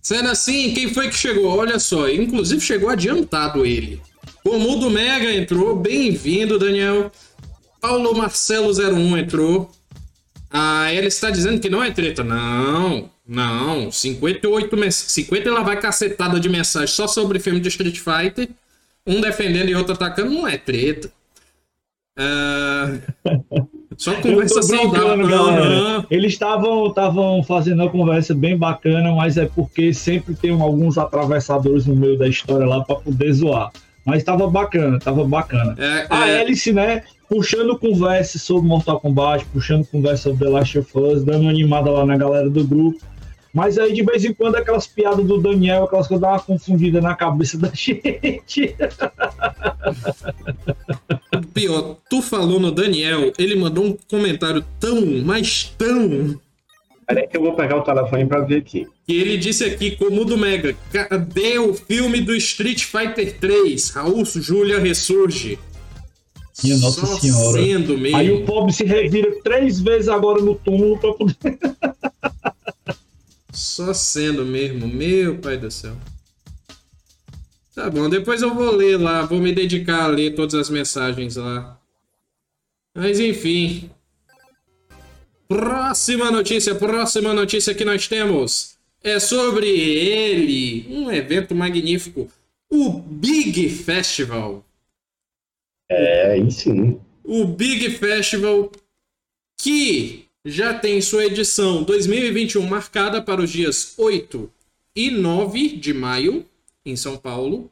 Sendo 0.00 0.30
assim, 0.30 0.72
quem 0.72 0.94
foi 0.94 1.10
que 1.10 1.16
chegou? 1.16 1.54
Olha 1.54 1.78
só, 1.78 2.08
inclusive 2.08 2.62
chegou 2.62 2.88
adiantado 2.88 3.66
ele. 3.66 4.00
O 4.42 4.58
Mudo 4.58 4.88
Mega 4.88 5.30
entrou, 5.34 5.76
bem-vindo, 5.76 6.58
Daniel. 6.58 7.12
Paulo 7.78 8.16
Marcelo 8.16 8.72
01 8.72 9.18
entrou. 9.18 9.70
Ah, 10.50 10.90
ele 10.94 11.08
está 11.08 11.28
dizendo 11.28 11.60
que 11.60 11.68
não 11.68 11.84
é 11.84 11.90
treta. 11.90 12.24
Não, 12.24 13.10
não. 13.30 13.92
58 13.92 14.76
mens... 14.76 14.96
50 14.96 15.48
ela 15.48 15.62
vai 15.62 15.80
cacetada 15.80 16.40
de 16.40 16.48
mensagem 16.48 16.88
só 16.88 17.06
sobre 17.06 17.38
filme 17.38 17.60
de 17.60 17.68
Street 17.68 17.98
Fighter. 17.98 18.48
Um 19.06 19.20
defendendo 19.20 19.68
e 19.68 19.74
outro 19.74 19.94
atacando, 19.94 20.30
não 20.30 20.46
é 20.46 20.58
treta. 20.58 21.10
Ah, 22.18 22.98
Só 24.00 24.14
conversa 24.14 24.62
saudável. 24.62 25.28
galera. 25.28 26.06
Eles 26.10 26.32
estavam 26.32 27.42
fazendo 27.46 27.82
uma 27.82 27.90
conversa 27.90 28.34
bem 28.34 28.56
bacana, 28.56 29.14
mas 29.14 29.36
é 29.36 29.44
porque 29.44 29.92
sempre 29.92 30.34
tem 30.34 30.58
alguns 30.58 30.96
atravessadores 30.96 31.84
no 31.84 31.94
meio 31.94 32.18
da 32.18 32.26
história 32.26 32.66
lá 32.66 32.82
para 32.82 32.96
poder 32.96 33.30
zoar. 33.32 33.70
Mas 34.04 34.24
tava 34.24 34.48
bacana, 34.48 34.98
tava 34.98 35.24
bacana. 35.24 35.76
É, 35.78 36.06
A 36.08 36.28
é, 36.28 36.40
Alice, 36.40 36.72
né, 36.72 37.02
puxando 37.28 37.78
conversa 37.78 38.38
sobre 38.38 38.66
Mortal 38.66 38.98
Kombat, 39.00 39.44
puxando 39.52 39.86
conversa 39.86 40.30
sobre 40.30 40.46
The 40.46 40.50
Last 40.50 40.78
of 40.78 40.98
Us, 40.98 41.22
dando 41.22 41.48
animada 41.48 41.90
lá 41.90 42.06
na 42.06 42.16
galera 42.16 42.48
do 42.48 42.66
grupo. 42.66 42.98
Mas 43.52 43.78
aí, 43.78 43.92
de 43.92 44.02
vez 44.04 44.24
em 44.24 44.32
quando, 44.32 44.54
aquelas 44.56 44.86
piadas 44.86 45.26
do 45.26 45.38
Daniel, 45.40 45.84
aquelas 45.84 46.06
coisas 46.06 46.20
dão 46.20 46.30
uma 46.30 46.40
confundida 46.40 47.00
na 47.00 47.14
cabeça 47.16 47.58
da 47.58 47.70
gente. 47.74 48.74
Pior, 51.52 51.96
tu 52.08 52.22
falou 52.22 52.60
no 52.60 52.70
Daniel, 52.70 53.32
ele 53.38 53.56
mandou 53.56 53.84
um 53.84 53.96
comentário 54.08 54.64
tão, 54.78 55.00
mas 55.24 55.72
tão, 55.76 56.38
Peraí 57.06 57.26
que 57.26 57.36
eu 57.36 57.42
vou 57.42 57.54
pegar 57.56 57.76
o 57.76 57.82
telefone 57.82 58.24
pra 58.24 58.38
ver 58.40 58.58
aqui. 58.58 58.86
que 59.04 59.14
ele 59.14 59.36
disse 59.36 59.64
aqui, 59.64 59.96
como 59.96 60.24
do 60.24 60.38
Mega, 60.38 60.76
cadê 60.92 61.58
o 61.58 61.74
filme 61.74 62.20
do 62.20 62.32
Street 62.36 62.84
Fighter 62.84 63.36
3? 63.36 63.90
Raul 63.90 64.24
Júlia 64.24 64.78
ressurge. 64.78 65.58
Minha 66.62 66.78
Nossa 66.78 67.04
Só 67.04 67.18
Senhora. 67.18 67.60
sendo 67.60 67.98
mesmo. 67.98 68.16
Aí 68.16 68.30
o 68.30 68.44
pobre 68.44 68.72
se 68.72 68.84
revira 68.84 69.34
três 69.42 69.80
vezes 69.80 70.08
agora 70.08 70.40
no 70.40 70.54
túmulo 70.54 70.96
pra 70.98 71.12
poder. 71.14 71.34
Só 73.60 73.92
sendo 73.92 74.46
mesmo, 74.46 74.88
meu 74.88 75.36
pai 75.36 75.58
do 75.58 75.70
céu. 75.70 75.94
Tá 77.74 77.90
bom, 77.90 78.08
depois 78.08 78.40
eu 78.40 78.54
vou 78.54 78.74
ler 78.74 78.98
lá, 78.98 79.20
vou 79.26 79.38
me 79.38 79.52
dedicar 79.52 80.04
a 80.04 80.06
ler 80.06 80.34
todas 80.34 80.54
as 80.54 80.70
mensagens 80.70 81.36
lá. 81.36 81.78
Mas 82.94 83.20
enfim. 83.20 83.90
Próxima 85.46 86.30
notícia, 86.30 86.74
próxima 86.74 87.34
notícia 87.34 87.74
que 87.74 87.84
nós 87.84 88.08
temos 88.08 88.78
é 89.04 89.20
sobre 89.20 89.68
ele, 89.68 90.86
um 90.88 91.12
evento 91.12 91.54
magnífico, 91.54 92.30
o 92.70 92.90
Big 92.90 93.68
Festival. 93.68 94.64
É, 95.86 96.32
aí 96.32 96.50
sim. 96.50 96.98
O 97.22 97.44
Big 97.44 97.90
Festival 97.90 98.72
que 99.58 100.29
já 100.44 100.72
tem 100.74 101.00
sua 101.00 101.26
edição 101.26 101.82
2021 101.82 102.66
marcada 102.66 103.20
para 103.20 103.40
os 103.42 103.50
dias 103.50 103.94
8 103.98 104.50
e 104.96 105.10
9 105.10 105.76
de 105.76 105.92
maio 105.92 106.44
em 106.84 106.96
São 106.96 107.16
Paulo. 107.16 107.70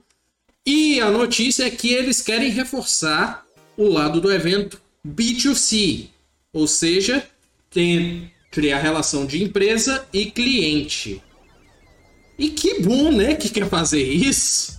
E 0.67 1.01
a 1.01 1.11
notícia 1.11 1.65
é 1.65 1.71
que 1.71 1.93
eles 1.93 2.21
querem 2.21 2.51
reforçar 2.51 3.47
o 3.77 3.89
lado 3.89 4.21
do 4.21 4.31
evento 4.31 4.81
B2C, 5.07 6.09
ou 6.53 6.67
seja, 6.67 7.27
tem 7.71 8.31
criar 8.51 8.79
relação 8.81 9.25
de 9.25 9.43
empresa 9.43 10.07
e 10.13 10.27
cliente. 10.31 11.23
E 12.39 12.51
que 12.51 12.81
bom, 12.81 13.11
né, 13.11 13.35
que 13.35 13.49
quer 13.49 13.69
fazer 13.69 14.03
isso. 14.03 14.79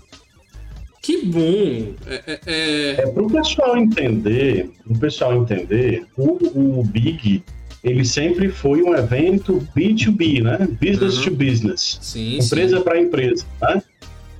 Que 1.01 1.23
bom. 1.25 1.95
É, 2.05 2.23
é- 2.27 2.39
é- 2.45 2.91
É 3.01 3.07
para 3.07 3.23
o 3.23 3.31
pessoal 3.31 3.77
entender, 3.77 4.69
o 4.85 4.97
pessoal 4.99 5.41
entender, 5.41 6.05
o, 6.15 6.79
o 6.79 6.83
Big, 6.83 7.43
ele 7.83 8.03
sempre 8.03 8.49
foi 8.49 8.81
um 8.83 8.93
evento 8.95 9.65
B2B, 9.75 10.41
né? 10.43 10.67
Business 10.81 11.17
Uhum. 11.17 11.23
to 11.23 11.31
business. 11.31 11.97
Sim, 12.01 12.37
empresa 12.39 12.81
para 12.81 12.99
empresa, 12.99 13.45
né? 13.61 13.81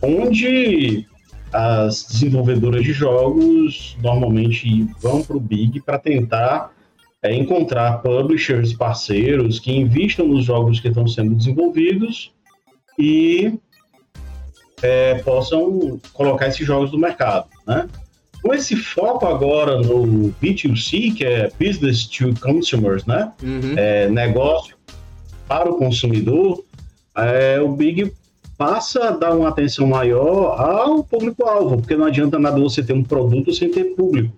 Onde 0.01 1.05
as 1.51 2.03
desenvolvedoras 2.03 2.84
de 2.84 2.93
jogos 2.93 3.98
normalmente 4.03 4.84
vão 5.00 5.24
para 5.24 5.36
o 5.36 5.39
Big 5.39 5.81
para 5.81 5.98
tentar 5.98 6.72
é, 7.24 7.34
encontrar 7.36 8.01
publishers 8.01 8.74
parceiros 8.74 9.60
que 9.60 9.72
investam 9.72 10.27
nos 10.27 10.46
jogos 10.46 10.79
que 10.79 10.88
estão 10.88 11.08
sendo 11.08 11.36
desenvolvidos 11.36 12.31
e 12.98 13.58
é, 14.81 15.15
possam 15.15 16.00
colocar 16.13 16.48
esses 16.48 16.65
jogos 16.65 16.91
no 16.91 16.98
mercado, 16.98 17.48
né? 17.67 17.88
Com 18.50 18.56
esse 18.56 18.75
foco 18.75 19.27
agora 19.27 19.79
no 19.79 20.34
B2C, 20.41 21.15
que 21.15 21.24
é 21.24 21.51
Business 21.60 22.08
to 22.08 22.34
Consumers, 22.41 23.06
né? 23.06 23.32
Uhum. 23.44 23.75
É, 23.77 24.10
negócio 24.10 24.75
para 25.48 25.70
o 25.70 25.77
consumidor, 25.77 26.63
é, 27.15 27.62
o 27.62 27.72
Big 27.72 28.12
passa 28.58 29.10
a 29.10 29.12
dar 29.12 29.36
uma 29.36 29.50
atenção 29.50 29.86
maior 29.86 30.60
ao 30.60 31.03
público-alvo, 31.03 31.77
porque 31.77 31.96
não 31.96 32.06
adianta 32.06 32.39
nada 32.39 32.60
você 32.60 32.82
ter 32.82 32.94
um 32.94 33.03
produto 33.03 33.53
sem 33.53 33.70
ter 33.70 33.94
público. 33.94 34.34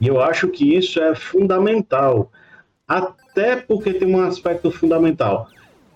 E 0.00 0.06
eu 0.06 0.22
acho 0.22 0.48
que 0.48 0.74
isso 0.74 0.98
é 0.98 1.14
fundamental, 1.14 2.32
até 2.88 3.56
porque 3.56 3.92
tem 3.92 4.08
um 4.08 4.22
aspecto 4.22 4.70
fundamental. 4.70 5.46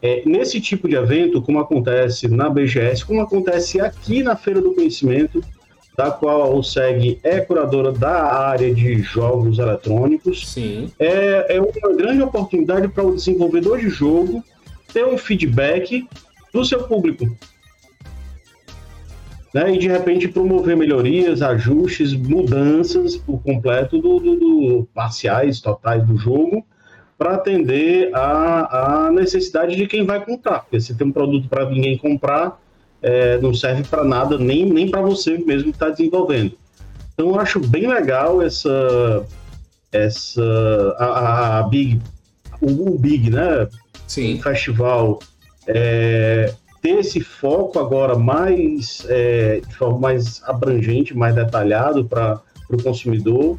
É, 0.03 0.23
nesse 0.27 0.61
tipo 0.61 0.87
de 0.87 0.97
evento, 0.97 1.41
como 1.41 1.59
acontece 1.59 2.29
na 2.29 2.51
BGS, 2.51 3.03
como 3.07 3.23
acontece 3.23 3.81
aqui 3.81 4.23
na 4.23 4.37
Feira 4.37 4.61
do 4.61 4.75
Conhecimento, 4.75 5.43
da 5.97 6.11
qual 6.11 6.57
o 6.57 6.63
SEG 6.63 7.19
é 7.23 7.41
curadora 7.41 7.93
da 7.93 8.23
área 8.25 8.75
de 8.75 9.03
jogos 9.03 9.59
eletrônicos. 9.59 10.49
Sim. 10.49 10.91
É, 10.99 11.57
é 11.57 11.61
uma 11.61 11.95
grande 11.95 12.23
oportunidade 12.23 12.89
para 12.89 13.05
o 13.05 13.15
desenvolvedor 13.15 13.79
de 13.79 13.89
jogo 13.89 14.43
ter 14.93 15.05
um 15.07 15.19
feedback 15.19 16.07
do 16.53 16.65
seu 16.65 16.85
público. 16.85 17.27
Né, 19.55 19.75
e 19.75 19.79
de 19.79 19.87
repente 19.87 20.29
promover 20.29 20.75
melhorias, 20.75 21.43
ajustes, 21.43 22.15
mudanças 22.15 23.17
por 23.17 23.43
completo 23.43 23.99
do, 23.99 24.19
do, 24.19 24.37
do 24.37 24.89
parciais, 24.95 25.61
totais 25.61 26.03
do 26.07 26.17
jogo, 26.17 26.65
para 27.19 27.35
atender 27.35 28.11
a, 28.15 29.07
a 29.07 29.11
necessidade 29.11 29.77
de 29.77 29.87
quem 29.87 30.07
vai 30.07 30.25
comprar. 30.25 30.61
Porque 30.61 30.81
se 30.81 30.95
tem 30.95 31.07
um 31.07 31.13
produto 31.13 31.49
para 31.49 31.69
ninguém 31.69 31.99
comprar, 31.99 32.62
é, 33.03 33.39
não 33.39 33.53
serve 33.53 33.83
para 33.85 34.05
nada, 34.05 34.39
nem, 34.39 34.65
nem 34.65 34.91
para 34.91 35.03
você 35.03 35.37
mesmo 35.39 35.65
que 35.65 35.77
está 35.77 35.89
desenvolvendo. 35.89 36.53
Então, 37.13 37.29
eu 37.29 37.41
acho 37.41 37.61
bem 37.61 37.87
legal 37.87 38.41
essa. 38.41 39.25
essa 39.91 40.43
a, 40.99 41.59
a 41.59 41.63
Big. 41.65 42.01
O, 42.61 42.95
o, 42.95 42.99
Big, 42.99 43.31
né? 43.31 43.69
Sim. 44.07 44.39
O 44.39 44.43
festival. 44.43 45.19
É, 45.67 46.55
ter 46.81 46.99
esse 46.99 47.21
foco 47.21 47.79
agora 47.79 48.17
mais 48.17 49.07
é, 49.09 49.61
de 49.61 49.75
forma 49.77 49.99
mais 50.01 50.43
abrangente, 50.45 51.17
mais 51.17 51.35
detalhado 51.35 52.05
para 52.05 52.41
o 52.69 52.83
consumidor, 52.83 53.57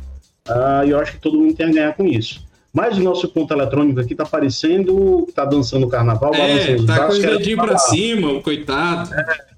uh, 0.50 0.86
eu 0.86 1.00
acho 1.00 1.14
que 1.14 1.20
todo 1.20 1.38
mundo 1.38 1.56
tem 1.56 1.68
a 1.68 1.72
ganhar 1.72 1.94
com 1.96 2.06
isso. 2.06 2.46
Mas 2.74 2.98
o 2.98 3.04
nosso 3.04 3.30
ponto 3.30 3.54
eletrônico 3.54 4.00
aqui 4.00 4.16
tá 4.16 4.26
parecendo 4.26 5.26
que 5.28 5.32
tá 5.32 5.46
dançando 5.46 5.86
o 5.86 5.90
carnaval, 5.90 6.34
é, 6.34 6.76
tá 6.78 6.82
braços, 6.82 7.20
com 7.20 7.28
o 7.28 7.38
dedinho 7.38 7.58
pra 7.58 7.78
cima, 7.78 8.32
o 8.32 8.42
coitado. 8.42 9.14
É. 9.14 9.54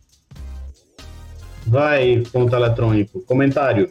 Vai, 1.66 2.24
ponto 2.32 2.54
eletrônico. 2.54 3.22
Comentário. 3.22 3.90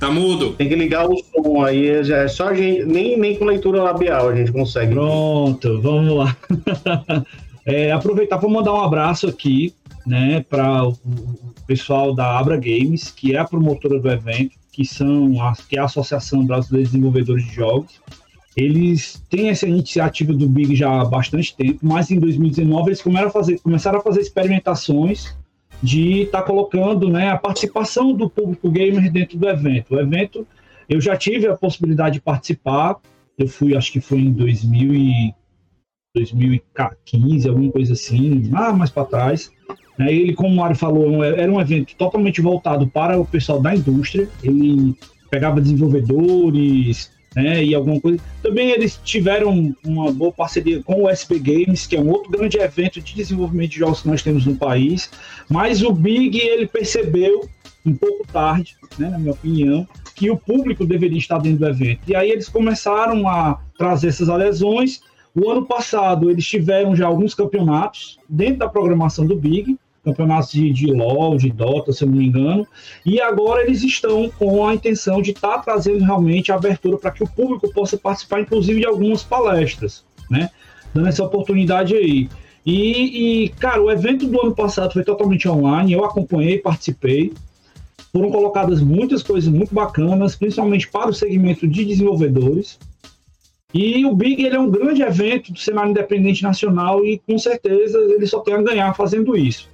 Tá 0.00 0.10
mudo. 0.10 0.54
Tem 0.54 0.66
que 0.66 0.74
ligar 0.74 1.06
o 1.06 1.14
som 1.16 1.62
aí, 1.62 1.88
é 1.88 2.26
só 2.26 2.48
a 2.48 2.54
gente, 2.54 2.84
nem, 2.86 3.18
nem 3.18 3.36
com 3.36 3.44
leitura 3.44 3.82
labial 3.82 4.30
a 4.30 4.34
gente 4.34 4.50
consegue. 4.50 4.94
Pronto, 4.94 5.80
vamos 5.82 6.16
lá. 6.16 6.36
é, 7.66 7.92
aproveitar 7.92 8.38
para 8.38 8.48
mandar 8.48 8.72
um 8.72 8.80
abraço 8.80 9.28
aqui, 9.28 9.74
né, 10.06 10.44
para 10.48 10.86
o 10.86 10.96
pessoal 11.66 12.14
da 12.14 12.38
Abra 12.38 12.56
Games, 12.56 13.10
que 13.10 13.36
é 13.36 13.38
a 13.38 13.44
promotora 13.44 14.00
do 14.00 14.10
evento 14.10 14.61
que 14.72 14.84
são 14.86 15.40
a, 15.42 15.52
que 15.68 15.76
é 15.76 15.80
a 15.80 15.84
Associação 15.84 16.44
Brasileira 16.44 16.86
de 16.86 16.92
Desenvolvedores 16.92 17.44
de 17.44 17.54
Jogos. 17.54 18.00
Eles 18.56 19.22
têm 19.30 19.50
essa 19.50 19.66
iniciativa 19.66 20.32
do 20.32 20.48
Big 20.48 20.74
já 20.74 21.00
há 21.00 21.04
bastante 21.04 21.54
tempo, 21.54 21.80
mas 21.82 22.10
em 22.10 22.18
2019 22.18 22.88
eles 22.88 23.02
começaram 23.02 23.28
a 23.28 23.30
fazer, 23.30 23.58
começaram 23.60 23.98
a 23.98 24.02
fazer 24.02 24.20
experimentações 24.20 25.36
de 25.82 26.22
estar 26.22 26.40
tá 26.40 26.46
colocando 26.46 27.08
né, 27.08 27.30
a 27.30 27.36
participação 27.36 28.12
do 28.14 28.28
público 28.28 28.70
gamer 28.70 29.10
dentro 29.10 29.38
do 29.38 29.48
evento. 29.48 29.94
O 29.94 30.00
evento, 30.00 30.46
eu 30.88 31.00
já 31.00 31.16
tive 31.16 31.46
a 31.46 31.56
possibilidade 31.56 32.14
de 32.14 32.20
participar, 32.20 32.96
eu 33.38 33.48
fui, 33.48 33.76
acho 33.76 33.92
que 33.92 34.00
foi 34.00 34.20
em 34.20 34.32
2000 34.32 34.94
e 34.94 35.34
2015, 36.14 37.48
alguma 37.48 37.72
coisa 37.72 37.94
assim, 37.94 38.50
lá 38.50 38.72
mais 38.72 38.90
para 38.90 39.06
trás. 39.06 39.50
Né? 39.98 40.12
Ele, 40.12 40.34
como 40.34 40.50
o 40.50 40.56
Mário 40.56 40.76
falou, 40.76 41.24
era 41.24 41.50
um 41.50 41.60
evento 41.60 41.94
totalmente 41.96 42.40
voltado 42.40 42.86
para 42.86 43.18
o 43.18 43.24
pessoal 43.24 43.60
da 43.60 43.74
indústria. 43.74 44.28
Ele 44.42 44.94
pegava 45.30 45.60
desenvolvedores 45.60 47.10
né, 47.34 47.64
e 47.64 47.74
alguma 47.74 47.98
coisa. 47.98 48.20
Também 48.42 48.70
eles 48.70 49.00
tiveram 49.02 49.74
uma 49.84 50.12
boa 50.12 50.32
parceria 50.32 50.82
com 50.82 51.04
o 51.04 51.08
SP 51.08 51.40
Games, 51.40 51.86
que 51.86 51.96
é 51.96 52.00
um 52.00 52.10
outro 52.10 52.30
grande 52.30 52.58
evento 52.58 53.00
de 53.00 53.14
desenvolvimento 53.14 53.70
de 53.70 53.78
jogos 53.78 54.02
que 54.02 54.08
nós 54.08 54.22
temos 54.22 54.44
no 54.44 54.54
país. 54.54 55.10
Mas 55.48 55.82
o 55.82 55.92
Big 55.92 56.38
ele 56.38 56.66
percebeu 56.66 57.48
um 57.86 57.94
pouco 57.94 58.26
tarde, 58.30 58.76
né, 58.98 59.08
na 59.08 59.18
minha 59.18 59.32
opinião, 59.32 59.88
que 60.14 60.30
o 60.30 60.36
público 60.36 60.84
deveria 60.84 61.18
estar 61.18 61.38
dentro 61.38 61.60
do 61.60 61.68
evento. 61.68 62.00
E 62.06 62.14
aí 62.14 62.30
eles 62.30 62.50
começaram 62.50 63.26
a 63.26 63.58
trazer 63.78 64.08
essas 64.08 64.28
adesões 64.28 65.00
o 65.34 65.50
ano 65.50 65.64
passado, 65.64 66.30
eles 66.30 66.46
tiveram 66.46 66.94
já 66.94 67.06
alguns 67.06 67.34
campeonatos 67.34 68.18
dentro 68.28 68.58
da 68.58 68.68
programação 68.68 69.26
do 69.26 69.34
Big, 69.34 69.78
campeonatos 70.04 70.50
de, 70.50 70.70
de 70.72 70.92
LoL, 70.92 71.36
de 71.36 71.50
Dota, 71.50 71.92
se 71.92 72.04
eu 72.04 72.08
não 72.08 72.16
me 72.16 72.26
engano, 72.26 72.66
e 73.06 73.20
agora 73.20 73.62
eles 73.62 73.82
estão 73.82 74.28
com 74.30 74.66
a 74.66 74.74
intenção 74.74 75.22
de 75.22 75.30
estar 75.30 75.58
tá 75.58 75.58
trazendo 75.58 76.04
realmente 76.04 76.50
a 76.50 76.56
abertura 76.56 76.98
para 76.98 77.12
que 77.12 77.22
o 77.22 77.28
público 77.28 77.72
possa 77.72 77.96
participar, 77.96 78.40
inclusive, 78.40 78.80
de 78.80 78.86
algumas 78.86 79.22
palestras, 79.22 80.04
né? 80.28 80.50
Dando 80.92 81.08
essa 81.08 81.24
oportunidade 81.24 81.94
aí. 81.94 82.28
E, 82.64 83.44
e, 83.44 83.48
cara, 83.50 83.82
o 83.82 83.90
evento 83.90 84.26
do 84.26 84.40
ano 84.40 84.54
passado 84.54 84.92
foi 84.92 85.04
totalmente 85.04 85.48
online, 85.48 85.92
eu 85.92 86.04
acompanhei, 86.04 86.58
participei. 86.58 87.32
Foram 88.12 88.30
colocadas 88.30 88.82
muitas 88.82 89.22
coisas 89.22 89.50
muito 89.50 89.74
bacanas, 89.74 90.36
principalmente 90.36 90.88
para 90.88 91.10
o 91.10 91.14
segmento 91.14 91.66
de 91.66 91.84
desenvolvedores. 91.84 92.78
E 93.74 94.04
o 94.04 94.14
Big 94.14 94.44
ele 94.44 94.56
é 94.56 94.60
um 94.60 94.70
grande 94.70 95.02
evento 95.02 95.52
do 95.52 95.58
cenário 95.58 95.90
independente 95.90 96.42
nacional 96.42 97.04
e 97.04 97.18
com 97.26 97.38
certeza 97.38 97.98
ele 97.98 98.26
só 98.26 98.40
tem 98.40 98.54
a 98.54 98.62
ganhar 98.62 98.92
fazendo 98.94 99.36
isso. 99.36 99.70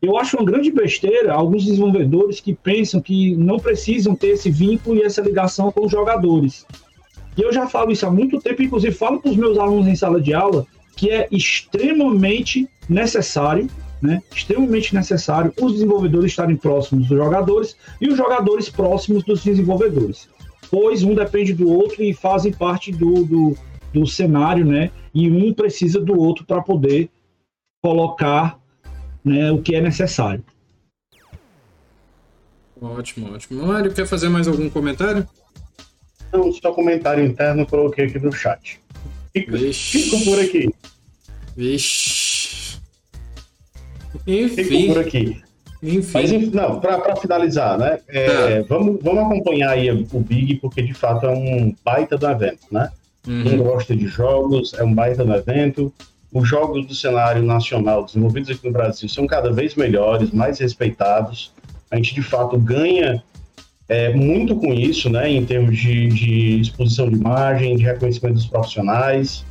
Eu 0.00 0.16
acho 0.16 0.36
uma 0.36 0.44
grande 0.44 0.70
besteira 0.70 1.32
alguns 1.32 1.64
desenvolvedores 1.64 2.40
que 2.40 2.54
pensam 2.54 3.00
que 3.00 3.36
não 3.36 3.58
precisam 3.58 4.14
ter 4.14 4.28
esse 4.28 4.50
vínculo 4.50 4.96
e 4.96 5.02
essa 5.02 5.20
ligação 5.20 5.70
com 5.70 5.84
os 5.84 5.92
jogadores. 5.92 6.66
E 7.36 7.42
eu 7.42 7.52
já 7.52 7.66
falo 7.66 7.92
isso 7.92 8.06
há 8.06 8.10
muito 8.10 8.40
tempo, 8.40 8.62
inclusive 8.62 8.94
falo 8.94 9.20
para 9.20 9.30
os 9.30 9.36
meus 9.36 9.58
alunos 9.58 9.86
em 9.86 9.94
sala 9.94 10.20
de 10.20 10.32
aula 10.32 10.66
que 10.96 11.10
é 11.10 11.28
extremamente 11.30 12.68
necessário, 12.88 13.68
né, 14.00 14.22
extremamente 14.34 14.94
necessário 14.94 15.52
os 15.60 15.72
desenvolvedores 15.72 16.32
estarem 16.32 16.56
próximos 16.56 17.06
dos 17.06 17.16
jogadores 17.16 17.76
e 18.00 18.08
os 18.08 18.16
jogadores 18.16 18.68
próximos 18.68 19.22
dos 19.24 19.44
desenvolvedores 19.44 20.28
pois 20.72 21.02
um 21.02 21.14
depende 21.14 21.52
do 21.52 21.70
outro 21.70 22.02
e 22.02 22.14
fazem 22.14 22.50
parte 22.50 22.90
do, 22.90 23.24
do, 23.26 23.58
do 23.92 24.06
cenário, 24.06 24.64
né? 24.64 24.90
E 25.12 25.30
um 25.30 25.52
precisa 25.52 26.00
do 26.00 26.18
outro 26.18 26.46
para 26.46 26.62
poder 26.62 27.10
colocar 27.82 28.58
né, 29.22 29.52
o 29.52 29.60
que 29.60 29.74
é 29.74 29.82
necessário. 29.82 30.42
Ótimo, 32.80 33.34
ótimo. 33.34 33.66
Mário, 33.66 33.92
quer 33.92 34.06
fazer 34.06 34.30
mais 34.30 34.48
algum 34.48 34.70
comentário? 34.70 35.28
Não, 36.32 36.50
só 36.50 36.72
comentário 36.72 37.22
interno 37.22 37.66
coloquei 37.66 38.06
aqui 38.06 38.18
no 38.18 38.32
chat. 38.32 38.80
Fica, 39.30 39.52
fica 39.74 40.24
por 40.24 40.40
aqui. 40.40 40.70
Vixe. 41.54 42.80
Enfim. 44.26 44.64
Fica 44.64 44.94
por 44.94 45.02
aqui. 45.02 45.42
Enfim. 45.82 46.12
Mas, 46.14 46.52
não, 46.52 46.78
para 46.78 47.16
finalizar, 47.16 47.76
né? 47.76 47.98
É, 48.08 48.62
tá. 48.62 48.66
vamos, 48.68 49.02
vamos 49.02 49.24
acompanhar 49.24 49.70
aí 49.70 49.90
o 49.90 50.20
Big, 50.20 50.56
porque 50.56 50.80
de 50.80 50.94
fato 50.94 51.26
é 51.26 51.30
um 51.30 51.74
baita 51.84 52.16
do 52.16 52.28
evento, 52.28 52.66
né? 52.70 52.90
Uhum. 53.26 53.42
Quem 53.42 53.58
gosta 53.58 53.96
de 53.96 54.06
jogos, 54.06 54.74
é 54.74 54.84
um 54.84 54.94
baita 54.94 55.24
do 55.24 55.34
evento. 55.34 55.92
Os 56.32 56.48
jogos 56.48 56.86
do 56.86 56.94
cenário 56.94 57.42
nacional 57.42 58.04
desenvolvidos 58.04 58.50
aqui 58.50 58.66
no 58.66 58.72
Brasil 58.72 59.08
são 59.08 59.26
cada 59.26 59.52
vez 59.52 59.74
melhores, 59.74 60.30
mais 60.30 60.60
respeitados. 60.60 61.52
A 61.90 61.96
gente 61.96 62.14
de 62.14 62.22
fato 62.22 62.56
ganha 62.56 63.22
é, 63.88 64.14
muito 64.14 64.54
com 64.56 64.72
isso, 64.72 65.10
né? 65.10 65.28
Em 65.30 65.44
termos 65.44 65.76
de, 65.76 66.08
de 66.08 66.60
exposição 66.60 67.08
de 67.08 67.16
imagem, 67.16 67.76
de 67.76 67.82
reconhecimento 67.82 68.34
dos 68.34 68.46
profissionais. 68.46 69.44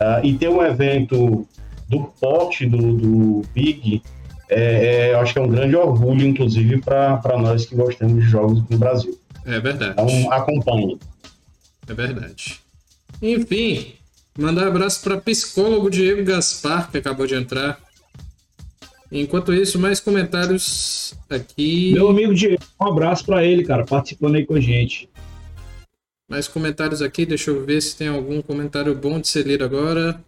Uh, 0.00 0.24
e 0.24 0.34
ter 0.34 0.48
um 0.48 0.62
evento 0.62 1.46
do 1.88 2.04
porte 2.20 2.64
do, 2.64 2.94
do 2.94 3.42
Big 3.52 4.00
é, 4.50 5.08
é, 5.08 5.12
eu 5.12 5.20
acho 5.20 5.32
que 5.32 5.38
é 5.38 5.42
um 5.42 5.48
grande 5.48 5.76
orgulho, 5.76 6.26
inclusive, 6.26 6.80
para 6.80 7.38
nós 7.38 7.64
que 7.64 7.76
gostamos 7.76 8.22
de 8.22 8.28
jogos 8.28 8.62
no 8.68 8.76
Brasil. 8.76 9.18
É 9.46 9.60
verdade. 9.60 9.92
Então, 9.92 10.32
acompanhe. 10.32 10.98
É 11.88 11.94
verdade. 11.94 12.60
Enfim, 13.22 13.94
mandar 14.36 14.64
um 14.64 14.68
abraço 14.68 15.02
para 15.02 15.20
psicólogo 15.20 15.88
Diego 15.88 16.24
Gaspar, 16.24 16.90
que 16.90 16.98
acabou 16.98 17.26
de 17.26 17.34
entrar. 17.34 17.78
Enquanto 19.12 19.52
isso, 19.52 19.78
mais 19.78 20.00
comentários 20.00 21.14
aqui. 21.28 21.92
Meu 21.92 22.08
amigo 22.08 22.34
Diego, 22.34 22.62
um 22.80 22.86
abraço 22.86 23.24
pra 23.24 23.44
ele, 23.44 23.64
cara, 23.64 23.84
participando 23.84 24.36
aí 24.36 24.46
com 24.46 24.54
a 24.54 24.60
gente. 24.60 25.08
Mais 26.28 26.46
comentários 26.46 27.02
aqui, 27.02 27.26
deixa 27.26 27.50
eu 27.50 27.64
ver 27.64 27.80
se 27.80 27.96
tem 27.96 28.08
algum 28.08 28.40
comentário 28.40 28.94
bom 28.94 29.20
de 29.20 29.26
ser 29.26 29.46
lido 29.46 29.64
agora. 29.64 30.20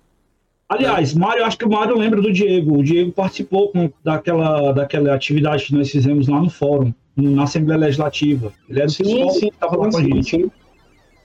Aliás, 0.73 1.13
Mário, 1.15 1.45
acho 1.45 1.59
que 1.59 1.65
o 1.65 1.71
Mário 1.71 1.97
lembra 1.99 2.21
do 2.23 2.33
Diego. 2.33 2.79
O 2.79 2.83
Diego 2.83 3.13
participou 3.13 3.71
com, 3.71 3.91
daquela, 4.03 4.73
daquela 4.73 5.15
atividade 5.15 5.65
que 5.67 5.75
nós 5.75 5.91
fizemos 5.91 6.29
lá 6.29 6.41
no 6.41 6.49
fórum, 6.49 6.93
na 7.17 7.43
Assembleia 7.43 7.81
Legislativa. 7.81 8.53
Ele 8.69 8.79
era 8.81 8.89
o 8.89 8.91
Sim, 8.91 9.05
pessoal 9.05 9.31
sim, 9.31 9.41
que 9.41 9.47
estava 9.55 9.77
lá 9.77 9.91
com 9.91 9.97
a 9.99 10.03
gente. 10.03 10.31
sim. 10.31 10.51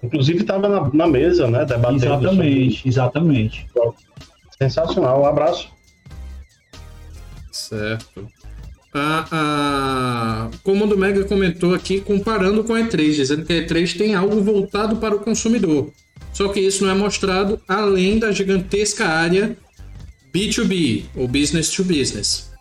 Inclusive 0.04 0.40
estava 0.42 0.68
na, 0.68 0.90
na 0.94 1.08
mesa, 1.08 1.48
né? 1.48 1.66
Debatendo. 1.66 2.06
Exatamente, 2.06 2.88
exatamente. 2.88 3.68
sobre- 3.74 3.98
Sensacional. 4.60 5.22
Um 5.22 5.26
abraço. 5.26 5.70
Certo. 7.52 8.28
A, 8.94 9.26
a... 9.32 10.50
O 10.56 10.60
Comando 10.64 10.98
Mega 10.98 11.24
comentou 11.26 11.74
aqui 11.74 12.02
comparando 12.02 12.64
com 12.64 12.74
a 12.74 12.80
E3, 12.80 13.14
dizendo 13.14 13.46
que 13.46 13.54
a 13.54 13.66
E3 13.68 13.98
tem 13.98 14.16
algo 14.16 14.42
voltado 14.42 14.98
para 14.98 15.16
o 15.16 15.20
consumidor. 15.20 15.92
Só 16.38 16.48
que 16.50 16.60
isso 16.60 16.84
não 16.86 16.92
é 16.92 16.94
mostrado 16.94 17.60
além 17.68 18.20
da 18.20 18.32
gigantesca 18.32 19.08
área 19.08 19.58
B2B, 20.32 21.06
ou 21.16 21.28
Business 21.28 21.72
to 21.72 21.84
Business. 21.84 22.52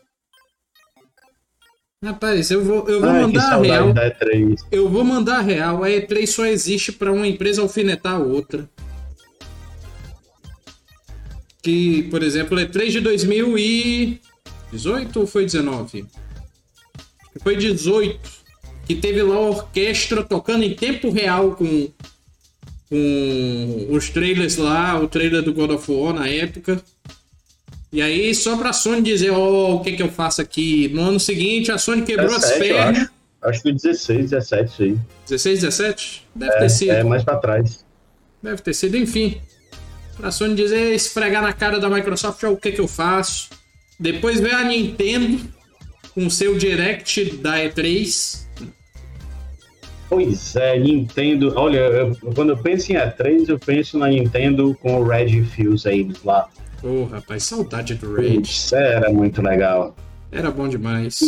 Rapaz, 2.03 2.51
eu 2.51 2.65
vou, 2.65 2.89
eu 2.89 3.03
vou 3.03 3.11
Ai, 3.11 3.21
mandar 3.21 3.53
a 3.53 3.61
real. 3.61 3.93
da 3.93 4.11
E3. 4.11 4.57
Eu 4.73 4.89
vou 4.89 5.05
mandar 5.05 5.41
a 5.41 5.43
real. 5.43 5.85
A 5.85 5.91
E3 5.91 6.27
só 6.27 6.47
existe 6.47 6.91
para 6.91 7.13
uma 7.13 7.29
empresa 7.29 7.61
alfinetar 7.61 8.15
a 8.15 8.19
outra. 8.19 8.67
Que, 11.63 12.05
por 12.05 12.23
exemplo, 12.23 12.57
E3 12.57 12.93
de 12.93 13.01
2018 13.01 15.21
ou 15.21 15.27
foi 15.27 15.45
19? 15.45 16.07
Foi 17.43 17.55
18. 17.55 18.19
Que 18.87 18.95
teve 18.95 19.23
lá 19.23 19.35
a 19.35 19.41
orquestra 19.41 20.23
tocando 20.23 20.65
em 20.65 20.75
tempo 20.75 21.11
real 21.11 21.55
com, 21.57 21.93
com 22.89 23.89
os 23.91 24.11
trailers 24.11 24.57
lá, 24.57 24.99
o 25.01 25.09
trailer 25.09 25.43
do 25.43 25.53
God 25.53 25.71
of 25.71 25.91
War 25.91 26.15
na 26.15 26.29
época. 26.29 26.81
E 27.93 28.03
aí, 28.03 28.35
só 28.35 28.57
pra 28.57 28.73
Sony 28.73 29.01
dizer, 29.03 29.31
ó, 29.31 29.75
o 29.75 29.81
que 29.81 29.93
que 29.93 30.03
eu 30.03 30.11
faço 30.11 30.43
aqui? 30.43 30.89
No 30.89 31.03
ano 31.03 31.21
seguinte, 31.21 31.71
a 31.71 31.79
Sony 31.79 32.03
quebrou 32.03 32.35
as 32.35 32.43
17, 32.43 32.69
eu 32.69 32.77
pernas. 32.77 32.99
acho. 32.99 33.11
Acho 33.43 33.63
que 33.63 33.73
16, 33.73 34.31
17, 34.31 34.73
isso 34.73 34.83
aí. 34.83 34.99
16, 35.29 35.61
17? 35.61 36.27
Deve 36.35 36.59
ter 36.59 36.69
sido. 36.69 36.91
É 36.91 37.05
mais 37.05 37.23
pra 37.23 37.37
trás. 37.37 37.85
Deve 38.43 38.61
ter 38.61 38.75
sido, 38.75 38.97
enfim. 38.97 39.41
Pra 40.17 40.31
Sony 40.31 40.55
dizer, 40.55 40.95
esfregar 40.95 41.43
na 41.43 41.53
cara 41.53 41.79
da 41.79 41.89
Microsoft, 41.89 42.43
ó, 42.45 42.51
o 42.51 42.57
que 42.57 42.73
que 42.73 42.81
eu 42.81 42.89
faço. 42.89 43.51
Depois 44.01 44.41
veio 44.41 44.57
a 44.57 44.65
Nintendo 44.65 45.41
com 46.15 46.27
o 46.27 46.31
seu 46.31 46.57
Direct 46.59 47.37
da 47.37 47.59
E3. 47.59 48.46
Pois 50.09 50.55
é, 50.57 50.79
Nintendo. 50.79 51.53
Olha, 51.57 51.79
eu- 51.79 52.17
quando 52.35 52.51
eu 52.51 52.57
penso 52.57 52.93
em 52.93 52.97
E3, 52.97 53.49
eu 53.49 53.59
penso 53.59 53.99
na 53.99 54.09
Nintendo 54.09 54.77
com 54.81 55.01
o 55.01 55.05
Red 55.05 55.43
Fuse 55.45 55.89
aí 55.89 56.09
lá. 56.25 56.49
Ô, 56.83 57.05
rapaz, 57.05 57.43
saudade 57.45 57.95
do 57.95 58.15
Raid. 58.15 58.37
Putz, 58.37 58.73
era 58.73 59.11
muito 59.11 59.43
legal. 59.43 59.97
Era 60.31 60.51
bom 60.51 60.69
demais. 60.69 61.21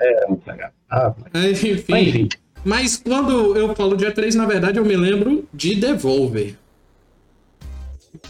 Era 0.00 0.26
muito 0.28 0.46
legal. 0.46 0.70
Ah, 0.90 1.14
mas 1.32 1.62
Enfim. 1.64 1.70
enfim. 1.88 2.28
Mas 2.64 2.96
quando 2.96 3.56
eu 3.56 3.74
falo 3.76 3.96
de 3.96 4.04
E3, 4.06 4.34
na 4.34 4.44
verdade, 4.46 4.78
eu 4.78 4.84
me 4.84 4.96
lembro 4.96 5.46
de 5.54 5.76
Devolver. 5.76 6.56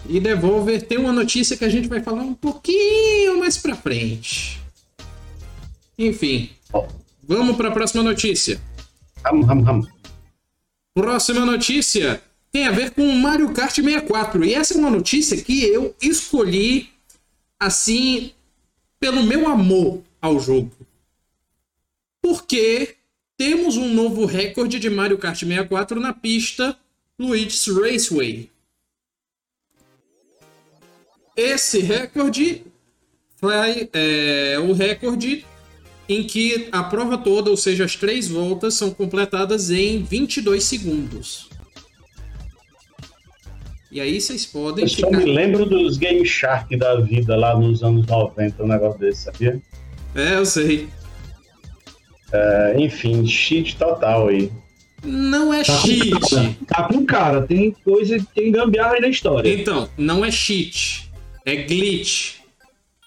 E 0.08 0.20
Devolver 0.20 0.82
tem 0.82 0.98
uma 0.98 1.12
notícia 1.12 1.56
que 1.56 1.64
a 1.64 1.68
gente 1.70 1.88
vai 1.88 2.02
falar 2.02 2.22
um 2.22 2.34
pouquinho 2.34 3.38
mais 3.38 3.56
pra 3.56 3.74
frente. 3.74 4.60
Enfim, 5.98 6.50
vamos 7.26 7.56
pra 7.56 7.70
próxima 7.70 8.02
notícia. 8.02 8.60
Ham, 9.26 9.42
ham, 9.50 9.68
ham. 9.68 9.88
Próxima 10.94 11.44
notícia 11.44 12.22
tem 12.52 12.66
a 12.66 12.70
ver 12.70 12.92
com 12.92 13.06
Mario 13.12 13.52
Kart 13.52 13.74
64. 13.74 14.44
E 14.44 14.54
essa 14.54 14.74
é 14.74 14.78
uma 14.78 14.88
notícia 14.88 15.42
que 15.42 15.64
eu 15.64 15.94
escolhi 16.00 16.90
assim 17.58 18.32
pelo 19.00 19.22
meu 19.24 19.48
amor 19.48 20.02
ao 20.22 20.38
jogo. 20.38 20.70
Porque 22.22 22.96
temos 23.36 23.76
um 23.76 23.92
novo 23.92 24.24
recorde 24.24 24.78
de 24.78 24.88
Mario 24.88 25.18
Kart 25.18 25.38
64 25.38 26.00
na 26.00 26.12
pista 26.12 26.78
Luigi's 27.18 27.66
Raceway. 27.66 28.50
Esse 31.36 31.80
recorde 31.80 32.64
foi 33.36 33.90
é, 33.92 34.58
o 34.58 34.72
recorde 34.72 35.44
em 36.08 36.22
que 36.24 36.68
a 36.72 36.82
prova 36.84 37.18
toda, 37.18 37.50
ou 37.50 37.56
seja, 37.56 37.84
as 37.84 37.96
três 37.96 38.28
voltas, 38.28 38.74
são 38.74 38.90
completadas 38.90 39.70
em 39.70 40.02
22 40.02 40.62
segundos. 40.64 41.48
E 43.90 44.00
aí 44.00 44.20
vocês 44.20 44.44
podem 44.44 44.84
Eu 44.84 44.88
só 44.88 44.96
ficar... 44.96 45.10
me 45.18 45.24
lembro 45.24 45.64
dos 45.64 45.96
Game 45.96 46.24
Shark 46.26 46.76
da 46.76 46.96
vida 47.00 47.36
lá 47.36 47.58
nos 47.58 47.82
anos 47.82 48.06
90, 48.06 48.62
um 48.62 48.66
negócio 48.66 48.98
desse, 49.00 49.22
sabia? 49.24 49.60
É, 50.14 50.36
eu 50.36 50.44
sei. 50.46 50.88
É, 52.32 52.74
enfim, 52.78 53.26
cheat 53.26 53.76
total 53.76 54.28
aí. 54.28 54.50
Não 55.04 55.52
é 55.54 55.62
Tá 55.62 55.72
com 55.72 55.86
cheat. 55.86 56.10
cara, 56.30 56.56
tá 56.66 56.82
com 56.84 57.06
cara, 57.06 57.42
tem 57.42 57.70
coisa, 57.84 58.18
tem 58.34 58.50
gambiarra 58.50 58.94
aí 58.94 59.00
na 59.00 59.08
história. 59.08 59.48
Então, 59.52 59.88
não 59.96 60.24
é 60.24 60.30
cheat. 60.30 61.10
É 61.44 61.54
glitch. 61.56 62.36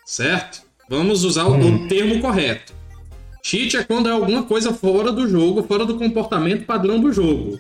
Certo? 0.06 0.62
Vamos 0.90 1.24
usar 1.24 1.46
o- 1.46 1.60
o 1.60 1.88
termo 1.88 2.20
correto. 2.22 2.74
Cheat 3.42 3.78
é 3.78 3.84
quando 3.84 4.10
é 4.10 4.12
alguma 4.12 4.44
coisa 4.44 4.74
fora 4.74 5.12
do 5.12 5.28
jogo, 5.28 5.64
fora 5.64 5.86
do 5.86 5.98
comportamento 5.98 6.66
padrão 6.66 7.00
do 7.00 7.12
jogo. 7.12 7.60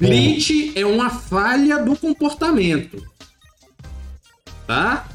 Glitch 0.00 0.72
é 0.74 0.84
uma 0.84 1.08
falha 1.10 1.82
do 1.82 1.96
comportamento. 1.96 3.02
Tá? 4.66 5.08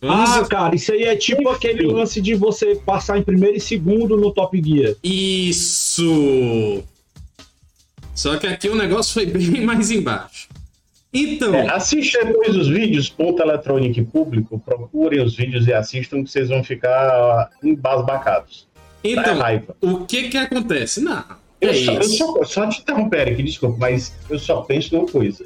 Vamos 0.00 0.30
Ah, 0.30 0.44
cara, 0.44 0.74
isso 0.74 0.92
aí 0.92 1.04
é 1.04 1.16
tipo 1.16 1.48
aquele 1.48 1.86
lance 1.86 2.20
de 2.20 2.34
você 2.34 2.76
passar 2.76 3.16
em 3.18 3.22
primeiro 3.22 3.56
e 3.56 3.60
segundo 3.60 4.16
no 4.16 4.32
Top 4.32 4.60
Gear. 4.62 4.94
Isso! 5.02 6.84
Só 8.14 8.36
que 8.36 8.46
aqui 8.46 8.68
o 8.68 8.76
negócio 8.76 9.14
foi 9.14 9.24
bem 9.26 9.64
mais 9.64 9.90
embaixo. 9.90 10.48
Então, 11.12 11.54
É, 11.54 11.70
assiste 11.70 12.18
depois 12.24 12.56
os 12.56 12.68
vídeos, 12.68 13.08
ponto 13.08 13.40
eletrônico 13.40 14.04
público, 14.04 14.58
procurem 14.58 15.22
os 15.22 15.36
vídeos 15.36 15.66
e 15.68 15.72
assistam 15.72 16.24
que 16.24 16.30
vocês 16.30 16.48
vão 16.48 16.62
ficar 16.62 17.50
embasbacados. 17.62 18.66
Então 19.04 19.36
raiva. 19.38 19.76
o 19.82 20.04
que 20.06 20.28
que 20.30 20.36
acontece? 20.38 21.00
Não, 21.00 21.22
Eu, 21.60 21.70
é 21.70 21.74
só, 21.74 21.92
eu 21.92 22.02
só, 22.04 22.44
só 22.44 22.68
te 22.68 22.80
interromper 22.80 23.28
aqui, 23.28 23.42
desculpa, 23.42 23.76
mas 23.78 24.14
eu 24.30 24.38
só 24.38 24.62
penso 24.62 24.96
numa 24.96 25.06
coisa. 25.06 25.44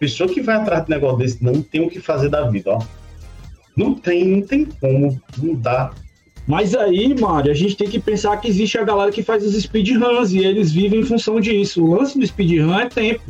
Pessoa 0.00 0.28
que 0.28 0.40
vai 0.40 0.56
atrás 0.56 0.84
de 0.84 0.90
negócio 0.90 1.18
desse 1.18 1.42
não 1.42 1.62
tem 1.62 1.80
o 1.80 1.88
que 1.88 2.00
fazer 2.00 2.28
da 2.28 2.48
vida, 2.48 2.70
ó. 2.72 2.82
Não 3.76 3.94
tem, 3.94 4.24
não 4.26 4.42
tem 4.42 4.64
como, 4.64 5.20
não 5.40 5.54
dá. 5.54 5.92
Mas 6.46 6.74
aí, 6.74 7.14
Mário, 7.20 7.50
a 7.50 7.54
gente 7.54 7.76
tem 7.76 7.88
que 7.88 8.00
pensar 8.00 8.36
que 8.38 8.48
existe 8.48 8.78
a 8.78 8.82
galera 8.82 9.12
que 9.12 9.22
faz 9.22 9.44
os 9.44 9.54
speedruns 9.62 10.32
e 10.32 10.38
eles 10.38 10.72
vivem 10.72 11.00
em 11.00 11.04
função 11.04 11.38
disso. 11.40 11.84
O 11.84 11.94
lance 11.94 12.18
do 12.18 12.26
speedrun 12.26 12.76
é 12.78 12.88
tempo. 12.88 13.22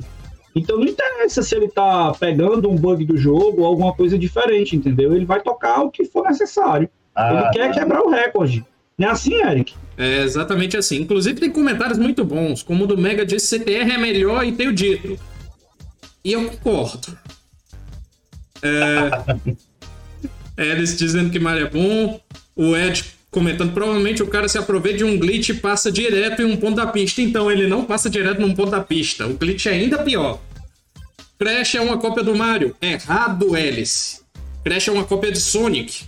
Então 0.55 0.79
não 0.79 0.87
interessa 0.87 1.43
se 1.43 1.55
ele 1.55 1.69
tá 1.69 2.13
pegando 2.19 2.71
um 2.71 2.77
bug 2.77 3.05
do 3.05 3.17
jogo 3.17 3.63
ou 3.63 3.67
alguma 3.67 3.93
coisa 3.93 4.17
diferente, 4.19 4.77
entendeu? 4.77 5.15
Ele 5.15 5.25
vai 5.25 5.41
tocar 5.43 5.83
o 5.83 5.91
que 5.91 6.05
for 6.05 6.25
necessário. 6.29 6.89
ele 7.17 7.39
Ah, 7.39 7.51
quer 7.53 7.73
quebrar 7.73 8.03
o 8.03 8.09
recorde. 8.11 8.65
Não 8.99 9.09
é 9.09 9.11
assim, 9.13 9.35
Eric? 9.35 9.75
É 9.97 10.23
exatamente 10.23 10.77
assim. 10.77 10.97
Inclusive 10.97 11.39
tem 11.39 11.51
comentários 11.51 11.99
muito 11.99 12.25
bons, 12.25 12.63
como 12.63 12.85
o 12.85 12.87
do 12.87 12.99
Mega 12.99 13.25
disse 13.25 13.59
CTR 13.59 13.93
é 13.93 13.99
melhor 13.99 14.45
e 14.45 14.53
tenho 14.53 14.73
dito. 14.73 15.19
E 16.25 16.33
eu 16.33 16.51
concordo. 16.51 17.17
É... 18.61 19.11
Eles 20.59 20.97
dizendo 20.97 21.31
que 21.31 21.39
Mario 21.39 21.67
é 21.67 21.71
bom. 21.71 22.21
O 22.57 22.77
Ed 22.77 23.05
comentando, 23.31 23.73
provavelmente 23.73 24.23
o 24.23 24.27
cara 24.27 24.49
se 24.49 24.59
aproveita 24.59 24.99
de 24.99 25.05
um 25.05 25.17
glitch 25.17 25.51
e 25.51 25.55
passa 25.55 25.93
direto 25.93 26.43
em 26.43 26.47
um 26.47 26.57
ponto 26.57 26.75
da 26.75 26.87
pista. 26.89 27.23
Então 27.23 27.51
ele 27.51 27.69
não 27.69 27.85
passa 27.85 28.11
direto 28.11 28.41
num 28.41 28.55
ponto 28.55 28.71
da 28.71 28.81
pista. 28.81 29.27
O 29.27 29.35
glitch 29.35 29.67
é 29.67 29.71
ainda 29.71 30.03
pior. 30.03 30.41
Crash 31.39 31.77
é 31.77 31.81
uma 31.81 31.99
cópia 31.99 32.25
do 32.25 32.35
Mario. 32.35 32.75
Errado, 32.83 33.55
Hélice. 33.55 34.23
Crash 34.65 34.89
é 34.89 34.93
uma 34.93 35.05
cópia 35.05 35.31
de 35.31 35.41
Sonic. 35.41 36.05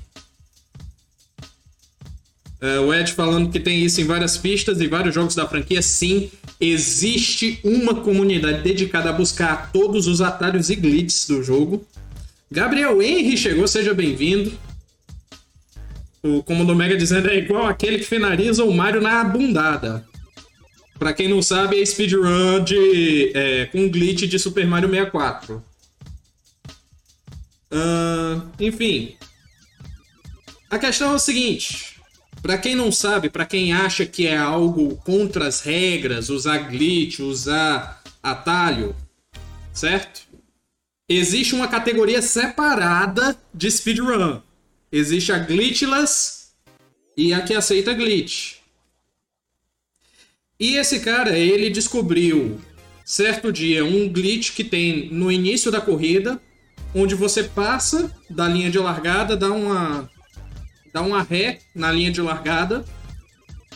É, 2.61 2.79
o 2.79 2.93
Ed 2.93 3.13
falando 3.13 3.51
que 3.51 3.59
tem 3.59 3.83
isso 3.83 4.01
em 4.01 4.05
várias 4.05 4.37
pistas 4.37 4.81
e 4.81 4.87
vários 4.87 5.15
jogos 5.15 5.35
da 5.35 5.49
franquia. 5.49 5.81
Sim, 5.81 6.31
existe 6.61 7.59
uma 7.65 7.95
comunidade 7.95 8.63
dedicada 8.63 9.09
a 9.11 9.15
buscar 9.15 9.73
todos 9.73 10.07
os 10.07 10.21
atalhos 10.21 10.69
e 10.69 10.77
glitches 10.77 11.27
do 11.27 11.43
jogo. 11.43 11.87
Gabriel 12.51 13.01
Henry 13.01 13.37
chegou, 13.37 13.67
seja 13.67 13.95
bem-vindo. 13.95 14.53
O 16.23 16.43
Comando 16.43 16.75
Mega 16.75 16.97
dizendo 16.97 17.31
é 17.31 17.37
igual 17.39 17.67
aquele 17.67 17.99
que 17.99 18.05
finaliza 18.05 18.63
o 18.65 18.75
Mario 18.75 19.01
na 19.01 19.25
bundada. 19.25 20.05
Pra 20.99 21.15
quem 21.15 21.29
não 21.29 21.41
sabe, 21.41 21.81
é 21.81 21.87
speedrun 21.87 22.63
de, 22.63 23.33
é, 23.35 23.65
com 23.67 23.89
glitch 23.89 24.27
de 24.27 24.39
Super 24.39 24.67
Mario 24.67 24.91
64. 24.91 25.65
Ahn, 27.73 28.43
enfim. 28.59 29.17
A 30.69 30.79
questão 30.79 31.13
é 31.13 31.15
o 31.15 31.19
seguinte. 31.19 32.00
Pra 32.43 32.57
quem 32.57 32.75
não 32.75 32.91
sabe, 32.91 33.29
pra 33.29 33.45
quem 33.45 33.73
acha 33.73 34.07
que 34.07 34.27
é 34.27 34.37
algo 34.37 34.97
contra 34.97 35.47
as 35.47 35.61
regras, 35.61 36.31
usar 36.31 36.59
glitch, 36.71 37.21
usar 37.21 38.03
atalho, 38.23 38.97
certo? 39.73 40.23
Existe 41.09 41.55
uma 41.55 41.69
categoria 41.69 42.23
separada 42.23 43.37
de 43.53 43.71
speedrun. 43.71 44.41
Existe 44.91 45.33
a 45.33 45.39
glitchless 45.39 46.53
e 47.17 47.35
a 47.35 47.43
que 47.43 47.55
aceita 47.55 47.93
glitch. 47.93 48.57
E 50.59 50.77
esse 50.77 51.01
cara, 51.01 51.37
ele 51.39 51.69
descobriu 51.69 52.61
certo 53.05 53.53
dia 53.53 53.85
um 53.85 54.09
glitch 54.09 54.55
que 54.55 54.65
tem 54.65 55.11
no 55.11 55.31
início 55.31 55.71
da 55.71 55.81
corrida, 55.81 56.41
onde 56.95 57.15
você 57.15 57.45
passa 57.45 58.15
da 58.29 58.49
linha 58.49 58.71
de 58.71 58.79
largada, 58.79 59.37
dá 59.37 59.51
uma 59.51 60.11
dá 60.93 61.01
uma 61.01 61.23
ré 61.23 61.59
na 61.75 61.91
linha 61.91 62.11
de 62.11 62.21
largada 62.21 62.85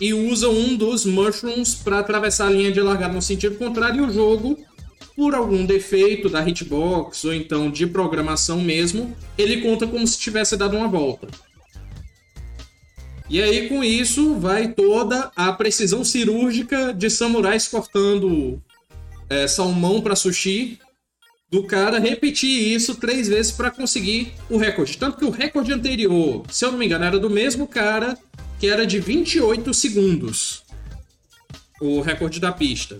e 0.00 0.12
usa 0.12 0.48
um 0.48 0.76
dos 0.76 1.04
mushrooms 1.04 1.74
para 1.74 2.00
atravessar 2.00 2.48
a 2.48 2.50
linha 2.50 2.72
de 2.72 2.80
largada 2.80 3.14
no 3.14 3.22
sentido 3.22 3.56
contrário 3.56 4.04
e 4.04 4.06
o 4.08 4.12
jogo 4.12 4.58
por 5.16 5.34
algum 5.34 5.64
defeito 5.64 6.28
da 6.28 6.46
hitbox 6.46 7.24
ou 7.24 7.32
então 7.32 7.70
de 7.70 7.86
programação 7.86 8.60
mesmo, 8.60 9.16
ele 9.38 9.60
conta 9.60 9.86
como 9.86 10.06
se 10.06 10.18
tivesse 10.18 10.56
dado 10.56 10.76
uma 10.76 10.88
volta. 10.88 11.28
E 13.30 13.40
aí 13.40 13.68
com 13.68 13.82
isso 13.82 14.34
vai 14.34 14.68
toda 14.72 15.30
a 15.36 15.52
precisão 15.52 16.04
cirúrgica 16.04 16.92
de 16.92 17.08
samurais 17.08 17.68
cortando 17.68 18.60
é, 19.30 19.46
salmão 19.46 20.00
para 20.00 20.16
sushi 20.16 20.78
do 21.54 21.62
cara 21.62 22.00
repetir 22.00 22.74
isso 22.74 22.96
três 22.96 23.28
vezes 23.28 23.52
para 23.52 23.70
conseguir 23.70 24.32
o 24.50 24.56
recorde. 24.56 24.98
Tanto 24.98 25.18
que 25.18 25.24
o 25.24 25.30
recorde 25.30 25.72
anterior, 25.72 26.44
se 26.50 26.64
eu 26.64 26.72
não 26.72 26.78
me 26.80 26.84
engano, 26.84 27.04
era 27.04 27.16
do 27.16 27.30
mesmo 27.30 27.68
cara, 27.68 28.18
que 28.58 28.66
era 28.66 28.84
de 28.84 28.98
28 28.98 29.72
segundos. 29.72 30.64
O 31.80 32.00
recorde 32.00 32.40
da 32.40 32.50
pista. 32.50 32.98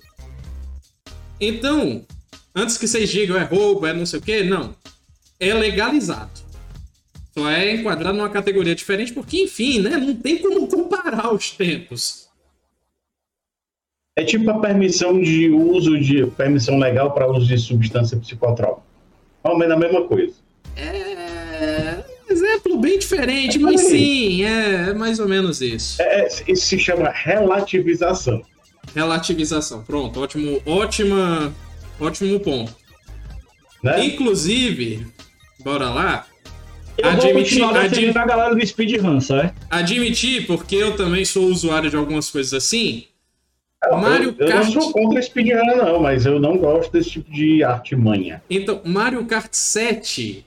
Então, 1.40 2.06
antes 2.54 2.78
que 2.78 2.86
vocês 2.86 3.10
digam 3.10 3.36
é 3.36 3.42
roubo, 3.42 3.88
é 3.88 3.92
não 3.92 4.06
sei 4.06 4.20
o 4.20 4.22
que, 4.22 4.44
não. 4.44 4.72
É 5.40 5.52
legalizado. 5.52 6.40
Só 7.36 7.50
é 7.50 7.74
enquadrado 7.74 8.16
numa 8.16 8.30
categoria 8.30 8.76
diferente, 8.76 9.12
porque, 9.12 9.42
enfim, 9.42 9.80
né? 9.80 9.96
Não 9.96 10.14
tem 10.14 10.38
como 10.38 10.68
comparar 10.68 11.34
os 11.34 11.50
tempos. 11.50 12.23
É 14.16 14.22
tipo 14.22 14.48
a 14.48 14.60
permissão 14.60 15.20
de 15.20 15.50
uso 15.50 15.98
de 15.98 16.24
permissão 16.26 16.78
legal 16.78 17.10
para 17.12 17.28
uso 17.28 17.46
de 17.46 17.58
substância 17.58 18.16
psicotrópica. 18.16 18.86
Mais 19.42 19.54
ou 19.54 19.58
menos 19.58 19.74
a 19.74 19.78
mesma 19.78 20.04
coisa. 20.06 20.34
É. 20.76 22.04
Exemplo 22.28 22.78
bem 22.78 22.98
diferente, 22.98 23.58
mas 23.58 23.80
sim, 23.80 24.44
é 24.44 24.94
mais 24.94 25.18
ou 25.18 25.28
menos 25.28 25.60
isso. 25.60 26.00
É, 26.00 26.28
isso 26.46 26.66
se 26.66 26.78
chama 26.78 27.10
relativização. 27.10 28.42
Relativização, 28.94 29.82
pronto, 29.82 30.20
ótimo, 30.20 30.62
ótima, 30.64 31.52
ótimo 32.00 32.38
ponto. 32.40 32.74
Né? 33.82 34.06
Inclusive, 34.06 35.06
bora 35.60 35.90
lá. 35.90 36.26
Eu 36.96 37.10
admitir, 37.10 37.62
admitir 37.64 38.16
a 38.16 38.24
galera 38.24 38.54
do 38.54 38.64
speedrun, 38.64 39.20
certo? 39.20 39.54
Admitir, 39.68 40.46
porque 40.46 40.76
eu 40.76 40.96
também 40.96 41.24
sou 41.24 41.46
usuário 41.46 41.90
de 41.90 41.96
algumas 41.96 42.30
coisas 42.30 42.54
assim. 42.54 43.06
Mario 43.92 44.34
eu, 44.38 44.46
Kart... 44.46 44.68
eu 44.68 44.74
não 44.74 44.82
sou 44.82 44.92
contra 44.92 45.22
speedrun, 45.22 45.76
não, 45.76 46.00
mas 46.00 46.26
eu 46.26 46.38
não 46.38 46.56
gosto 46.56 46.92
desse 46.92 47.10
tipo 47.10 47.30
de 47.30 47.62
artimanha. 47.62 48.42
Então, 48.48 48.80
Mario 48.84 49.24
Kart 49.24 49.52
7, 49.52 50.44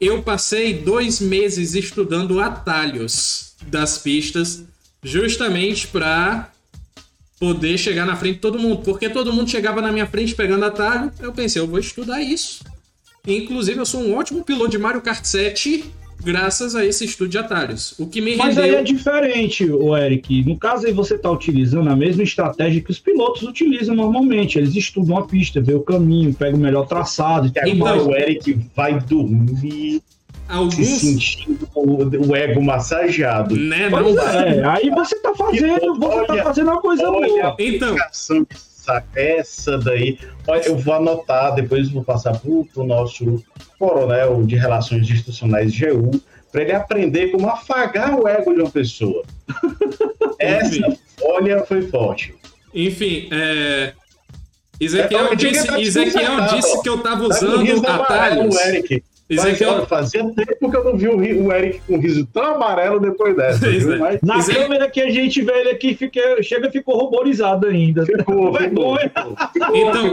eu 0.00 0.22
passei 0.22 0.74
dois 0.74 1.20
meses 1.20 1.74
estudando 1.74 2.40
atalhos 2.40 3.54
das 3.66 3.98
pistas, 3.98 4.64
justamente 5.02 5.86
para 5.88 6.50
poder 7.38 7.78
chegar 7.78 8.04
na 8.04 8.16
frente 8.16 8.36
de 8.36 8.40
todo 8.40 8.58
mundo. 8.58 8.82
Porque 8.82 9.08
todo 9.08 9.32
mundo 9.32 9.50
chegava 9.50 9.80
na 9.80 9.92
minha 9.92 10.06
frente 10.06 10.34
pegando 10.34 10.64
atalho, 10.64 11.12
eu 11.20 11.32
pensei, 11.32 11.60
eu 11.60 11.66
vou 11.66 11.78
estudar 11.78 12.20
isso. 12.20 12.64
Inclusive, 13.26 13.78
eu 13.78 13.86
sou 13.86 14.00
um 14.00 14.16
ótimo 14.16 14.42
piloto 14.44 14.70
de 14.70 14.78
Mario 14.78 15.02
Kart 15.02 15.24
7 15.24 15.84
graças 16.22 16.74
a 16.74 16.84
esse 16.84 17.04
estudo 17.04 17.28
de 17.28 17.38
atalhos. 17.38 17.94
O 17.98 18.06
que 18.06 18.20
me 18.20 18.36
Mas 18.36 18.56
rendeu... 18.56 18.64
aí 18.64 18.74
é 18.76 18.82
diferente, 18.82 19.64
o 19.70 19.96
Eric. 19.96 20.44
No 20.44 20.58
caso 20.58 20.86
aí 20.86 20.92
você 20.92 21.14
está 21.14 21.30
utilizando 21.30 21.88
a 21.88 21.96
mesma 21.96 22.22
estratégia 22.22 22.82
que 22.82 22.90
os 22.90 22.98
pilotos 22.98 23.42
utilizam 23.42 23.94
normalmente. 23.94 24.58
Eles 24.58 24.74
estudam 24.74 25.18
a 25.18 25.26
pista, 25.26 25.60
vê 25.60 25.74
o 25.74 25.80
caminho, 25.80 26.34
pegam 26.34 26.58
o 26.58 26.62
melhor 26.62 26.86
traçado. 26.86 27.46
E 27.46 27.70
então, 27.70 28.08
o 28.08 28.16
Eric 28.16 28.58
vai 28.74 28.98
dormir 29.00 30.02
Alguns... 30.48 30.74
se 30.74 31.00
sentindo 31.00 31.68
o, 31.74 32.34
ego 32.34 32.62
massageado. 32.62 33.54
Né, 33.54 33.88
não? 33.90 34.18
É, 34.18 34.64
aí 34.64 34.90
você 34.90 35.16
está 35.16 35.34
fazendo, 35.34 35.94
você 35.98 36.26
tá 36.26 36.42
fazendo 36.42 36.70
uma 36.70 36.80
coisa 36.80 37.10
olha 37.10 37.28
boa. 37.28 37.56
Então, 37.58 37.96
essa 39.14 39.78
daí, 39.78 40.18
eu 40.64 40.76
vou 40.76 40.94
anotar, 40.94 41.54
depois 41.54 41.90
vou 41.90 42.04
passar 42.04 42.38
para 42.38 42.50
o 42.50 42.86
nosso 42.86 43.42
coronel 43.78 44.42
de 44.44 44.56
Relações 44.56 45.08
Institucionais, 45.08 45.78
GU, 45.78 46.20
para 46.50 46.62
ele 46.62 46.72
aprender 46.72 47.30
como 47.30 47.48
afagar 47.48 48.18
o 48.18 48.26
ego 48.26 48.54
de 48.54 48.60
uma 48.60 48.70
pessoa. 48.70 49.24
essa 50.38 50.96
folha 51.18 51.64
foi 51.64 51.82
forte. 51.82 52.34
Enfim, 52.74 53.28
é... 53.32 53.92
Ezequiel, 54.80 55.32
é, 55.32 55.34
disse, 55.34 55.80
Ezequiel 55.80 56.40
disse 56.54 56.80
que 56.82 56.88
eu 56.88 56.96
estava 56.96 57.24
usando 57.24 57.86
atalhos. 57.86 58.56
Eric. 58.60 59.02
Ezequiel... 59.28 59.78
Mas, 59.78 59.88
fazia 59.88 60.24
tempo 60.24 60.70
que 60.70 60.76
eu 60.76 60.84
não 60.84 60.96
vi 60.96 61.08
o 61.08 61.52
Eric 61.52 61.80
com 61.86 61.96
um 61.96 62.00
riso 62.00 62.26
tão 62.32 62.56
amarelo 62.56 62.98
depois 62.98 63.36
dessa. 63.36 63.66
Mas... 63.98 64.20
Na 64.22 64.38
Ezequiel... 64.38 64.62
câmera 64.62 64.90
que 64.90 65.00
a 65.02 65.10
gente 65.10 65.42
vê 65.42 65.52
ele 65.60 65.70
aqui, 65.70 65.94
fica... 65.94 66.42
chega 66.42 66.70
ficou 66.70 66.96
ruborizado 66.96 67.66
ainda. 67.66 68.06
Ficou, 68.06 68.54
ficou, 68.56 68.98
ficou. 68.98 69.36
Então, 69.76 70.12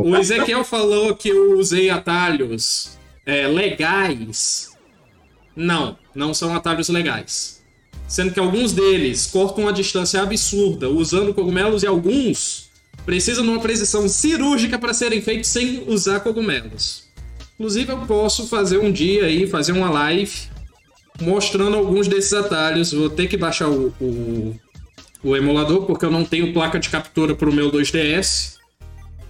o, 0.00 0.10
o, 0.10 0.16
Ezequiel 0.16 0.62
falou 0.62 1.16
que 1.16 1.28
eu 1.28 1.58
usei 1.58 1.90
atalhos 1.90 2.96
é, 3.24 3.48
legais. 3.48 4.70
Não, 5.56 5.96
não 6.14 6.32
são 6.32 6.54
atalhos 6.54 6.88
legais. 6.88 7.64
Sendo 8.06 8.32
que 8.32 8.38
alguns 8.38 8.72
deles 8.72 9.26
cortam 9.26 9.64
uma 9.64 9.72
distância 9.72 10.22
absurda 10.22 10.88
usando 10.88 11.34
cogumelos 11.34 11.82
e 11.82 11.86
alguns 11.86 12.70
precisam 13.04 13.42
de 13.42 13.50
uma 13.50 13.60
precisão 13.60 14.08
cirúrgica 14.08 14.78
para 14.78 14.94
serem 14.94 15.20
feitos 15.20 15.50
sem 15.50 15.82
usar 15.88 16.20
cogumelos. 16.20 17.05
Inclusive, 17.58 17.90
eu 17.90 17.98
posso 18.00 18.46
fazer 18.48 18.78
um 18.78 18.92
dia 18.92 19.24
aí, 19.24 19.46
fazer 19.46 19.72
uma 19.72 19.90
live 19.90 20.48
mostrando 21.20 21.76
alguns 21.76 22.06
desses 22.06 22.32
atalhos. 22.32 22.92
Vou 22.92 23.08
ter 23.08 23.26
que 23.26 23.36
baixar 23.36 23.68
o, 23.68 23.92
o, 24.00 24.54
o 25.24 25.36
emulador, 25.36 25.86
porque 25.86 26.04
eu 26.04 26.10
não 26.10 26.24
tenho 26.24 26.52
placa 26.52 26.78
de 26.78 26.88
captura 26.88 27.34
para 27.34 27.48
o 27.48 27.52
meu 27.52 27.70
2DS. 27.70 28.56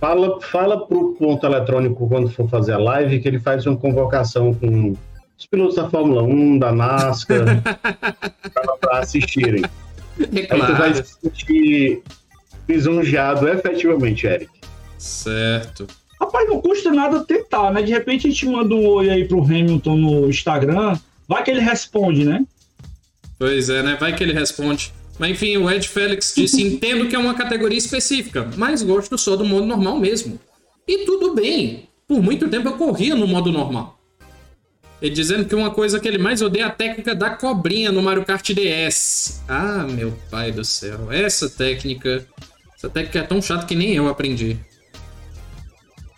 Fala, 0.01 0.41
fala 0.41 0.87
pro 0.87 1.15
ponto 1.15 1.47
eletrônico 1.47 2.09
quando 2.09 2.29
for 2.29 2.49
fazer 2.51 2.73
a 2.73 2.79
live 2.79 3.21
que 3.21 3.29
ele 3.29 3.41
faz 3.41 3.65
uma 3.65 3.77
convocação 3.77 4.53
com 4.53 4.95
os 5.39 5.47
pilotos 5.47 5.77
da 5.77 5.89
Fórmula 5.89 6.23
1, 6.23 6.59
da 6.59 6.73
NASCAR, 6.73 7.63
para 8.81 8.99
assistirem. 8.99 9.63
É 10.35 10.43
claro. 10.47 10.65
Aí 10.65 10.71
tu 10.71 10.79
vai 10.79 10.95
se 10.95 11.17
sentir 11.23 12.03
lisonjeado 12.69 13.49
efetivamente, 13.49 14.27
Eric. 14.27 14.51
Certo. 14.99 15.87
Rapaz, 16.21 16.49
não 16.49 16.61
custa 16.61 16.91
nada 16.91 17.25
tentar, 17.25 17.73
né? 17.73 17.83
De 17.83 17.93
repente 17.93 18.27
a 18.27 18.31
gente 18.31 18.47
manda 18.47 18.75
um 18.75 18.87
oi 18.87 19.11
aí 19.11 19.25
pro 19.27 19.43
Hamilton 19.43 19.97
no 19.97 20.29
Instagram, 20.29 20.99
vai 21.29 21.43
que 21.43 21.51
ele 21.51 21.61
responde, 21.61 22.25
né? 22.25 22.45
Pois 23.39 23.69
é, 23.69 23.83
né? 23.83 23.97
Vai 24.01 24.15
que 24.15 24.25
ele 24.25 24.33
responde. 24.33 24.93
Mas 25.19 25.31
enfim, 25.31 25.57
o 25.57 25.71
Ed 25.71 25.87
Félix 25.89 26.35
disse: 26.37 26.63
entendo 26.63 27.09
que 27.09 27.17
é 27.17 27.19
uma 27.19 27.35
categoria 27.35 27.79
específica, 27.79 28.51
mas 28.57 28.83
gosto 28.83 29.17
só 29.19 29.37
do 29.37 29.45
modo 29.45 29.67
normal 29.67 29.99
mesmo. 29.99 30.39
E 30.87 31.05
tudo 31.05 31.35
bem. 31.35 31.89
Por 32.07 32.23
muito 32.23 32.49
tempo 32.49 32.69
eu 32.69 32.77
corria 32.77 33.15
no 33.15 33.27
modo 33.27 33.51
normal. 33.51 33.99
Ele 35.03 35.15
dizendo 35.15 35.45
que 35.45 35.55
uma 35.55 35.71
coisa 35.71 36.01
que 36.01 36.09
ele 36.09 36.19
mais 36.19 36.41
odeia 36.41 36.63
é 36.63 36.67
a 36.67 36.71
técnica 36.71 37.15
da 37.15 37.31
cobrinha 37.31 37.93
no 37.93 38.03
Mario 38.03 38.25
Kart 38.25 38.49
DS. 38.53 39.43
Ah, 39.47 39.87
meu 39.91 40.17
pai 40.31 40.53
do 40.53 40.65
céu. 40.65 41.13
Essa 41.13 41.51
técnica. 41.51 42.27
Essa 42.75 42.89
técnica 42.89 43.19
é 43.19 43.23
tão 43.23 43.43
chata 43.43 43.67
que 43.67 43.75
nem 43.75 43.95
eu 43.95 44.09
aprendi. 44.09 44.59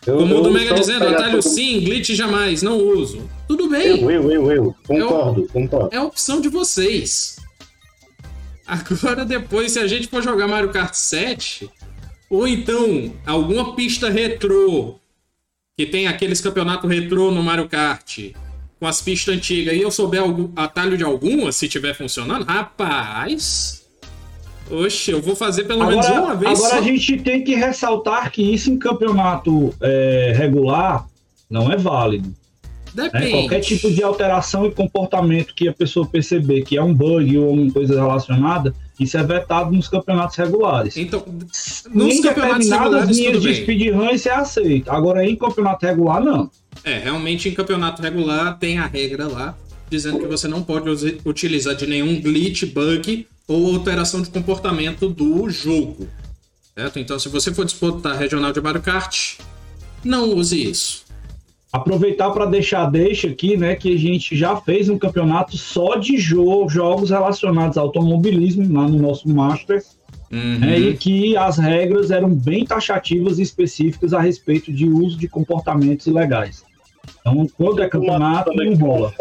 Eu, 0.09 0.17
Como 0.17 0.39
o 0.39 0.41
do 0.41 0.51
Mega 0.51 0.73
dizendo, 0.73 1.07
atalho 1.07 1.43
sim, 1.43 1.81
glitch 1.81 2.09
jamais, 2.13 2.63
não 2.63 2.79
uso. 2.79 3.29
Tudo 3.47 3.69
bem. 3.69 4.01
Eu, 4.01 4.11
eu, 4.11 4.31
eu, 4.31 4.53
eu. 4.53 4.75
Concordo, 4.87 5.45
é, 5.45 5.53
concordo. 5.53 5.89
É 5.93 5.99
a 5.99 6.05
opção 6.05 6.41
de 6.41 6.49
vocês. 6.49 7.37
Agora, 8.67 9.27
depois, 9.27 9.73
se 9.73 9.79
a 9.79 9.87
gente 9.87 10.09
for 10.09 10.23
jogar 10.23 10.49
Mario 10.49 10.71
Kart 10.71 10.95
7, 10.95 11.71
ou 12.31 12.49
então 12.49 13.13
alguma 13.27 13.77
pista 13.77 14.09
retrô, 14.09 14.95
que 15.77 15.85
tem 15.85 16.07
aqueles 16.07 16.41
campeonatos 16.41 16.89
retrô 16.89 17.31
no 17.31 17.43
Mario 17.43 17.69
Kart, 17.69 18.33
com 18.81 18.87
as 18.87 19.03
pistas 19.03 19.37
antigas, 19.37 19.75
e 19.75 19.83
eu 19.83 19.91
souber 19.91 20.23
algum 20.23 20.51
atalho 20.57 20.97
de 20.97 21.05
alguma, 21.05 21.53
se 21.53 21.69
tiver 21.69 21.93
funcionando, 21.95 22.47
rapaz, 22.47 23.87
Oxe, 24.71 25.11
eu 25.11 25.21
vou 25.21 25.35
fazer 25.35 25.65
pelo 25.65 25.83
agora, 25.83 25.97
menos 25.97 26.09
uma 26.09 26.35
vez 26.35 26.59
Agora 26.59 26.75
só. 26.75 26.79
a 26.79 26.83
gente 26.83 27.19
tem 27.19 27.43
que 27.43 27.55
ressaltar 27.55 28.31
que 28.31 28.43
isso 28.43 28.71
em 28.71 28.79
campeonato 28.79 29.75
é, 29.81 30.33
regular 30.37 31.07
não 31.51 31.73
é 31.73 31.77
válido. 31.77 32.35
Depende. 32.93 33.31
Qualquer 33.31 33.61
tipo 33.61 33.91
de 33.91 34.03
alteração 34.03 34.67
e 34.67 34.71
comportamento 34.71 35.55
que 35.55 35.69
a 35.69 35.73
pessoa 35.73 36.07
perceber 36.07 36.63
que 36.63 36.77
é 36.77 36.83
um 36.83 36.93
bug 36.93 37.39
ou 37.39 37.53
uma 37.53 37.71
coisa 37.71 37.95
relacionada, 37.95 38.75
isso 38.99 39.17
é 39.17 39.23
vetado 39.23 39.73
nos 39.73 39.89
campeonatos 39.89 40.37
regulares. 40.37 40.97
Então, 40.97 41.25
nos 41.95 42.15
em 42.15 42.23
campeonatos 42.23 42.69
determinadas 42.69 43.09
regulares, 43.09 43.17
linhas 43.17 43.33
tudo 43.35 43.49
de 43.49 43.55
speedrun 43.55 44.11
isso 44.11 44.29
é 44.29 44.33
aceito. 44.33 44.91
Agora, 44.91 45.25
em 45.25 45.37
campeonato 45.37 45.87
regular, 45.87 46.23
não. 46.23 46.51
É, 46.83 46.99
realmente 46.99 47.49
em 47.49 47.55
campeonato 47.55 48.03
regular 48.03 48.59
tem 48.59 48.79
a 48.79 48.87
regra 48.87 49.27
lá 49.29 49.55
dizendo 49.91 50.19
que 50.19 50.27
você 50.27 50.47
não 50.47 50.63
pode 50.63 50.91
utilizar 51.25 51.75
de 51.75 51.87
nenhum 51.87 52.21
glitch, 52.21 52.65
bug 52.67 53.27
ou 53.49 53.75
alteração 53.75 54.21
de 54.21 54.29
comportamento 54.29 55.09
do 55.09 55.49
jogo. 55.49 56.07
Certo? 56.77 56.99
Então, 57.01 57.19
se 57.19 57.29
você 57.29 57.53
for 57.53 57.65
disputar 57.65 58.17
regional 58.17 58.53
de 58.53 58.61
Mario 58.61 58.83
Kart, 58.83 59.39
não 60.05 60.35
use 60.35 60.63
isso. 60.63 61.05
Aproveitar 61.73 62.31
para 62.31 62.47
deixar 62.47 62.87
deixa 62.87 63.29
aqui, 63.29 63.57
né, 63.57 63.75
que 63.75 63.93
a 63.95 63.99
gente 63.99 64.37
já 64.37 64.57
fez 64.57 64.89
um 64.89 64.99
campeonato 64.99 65.57
só 65.57 65.97
de 65.97 66.17
jo 66.17 66.69
jogos 66.69 67.11
relacionados 67.11 67.77
ao 67.77 67.87
automobilismo 67.87 68.73
lá 68.73 68.87
no 68.87 68.99
nosso 68.99 69.29
Master, 69.29 69.83
Uhum. 70.31 70.59
né, 70.59 70.79
e 70.79 70.95
que 70.97 71.37
as 71.39 71.57
regras 71.57 72.11
eram 72.11 72.29
bem 72.29 72.65
taxativas 72.65 73.39
e 73.39 73.43
específicas 73.43 74.13
a 74.13 74.21
respeito 74.21 74.71
de 74.71 74.87
uso 74.87 75.17
de 75.17 75.27
comportamentos 75.27 76.07
ilegais. 76.07 76.63
Então, 77.21 77.47
quando 77.57 77.83
é 77.83 77.89
campeonato, 77.89 78.53
não 78.55 78.75
rola. 78.75 79.15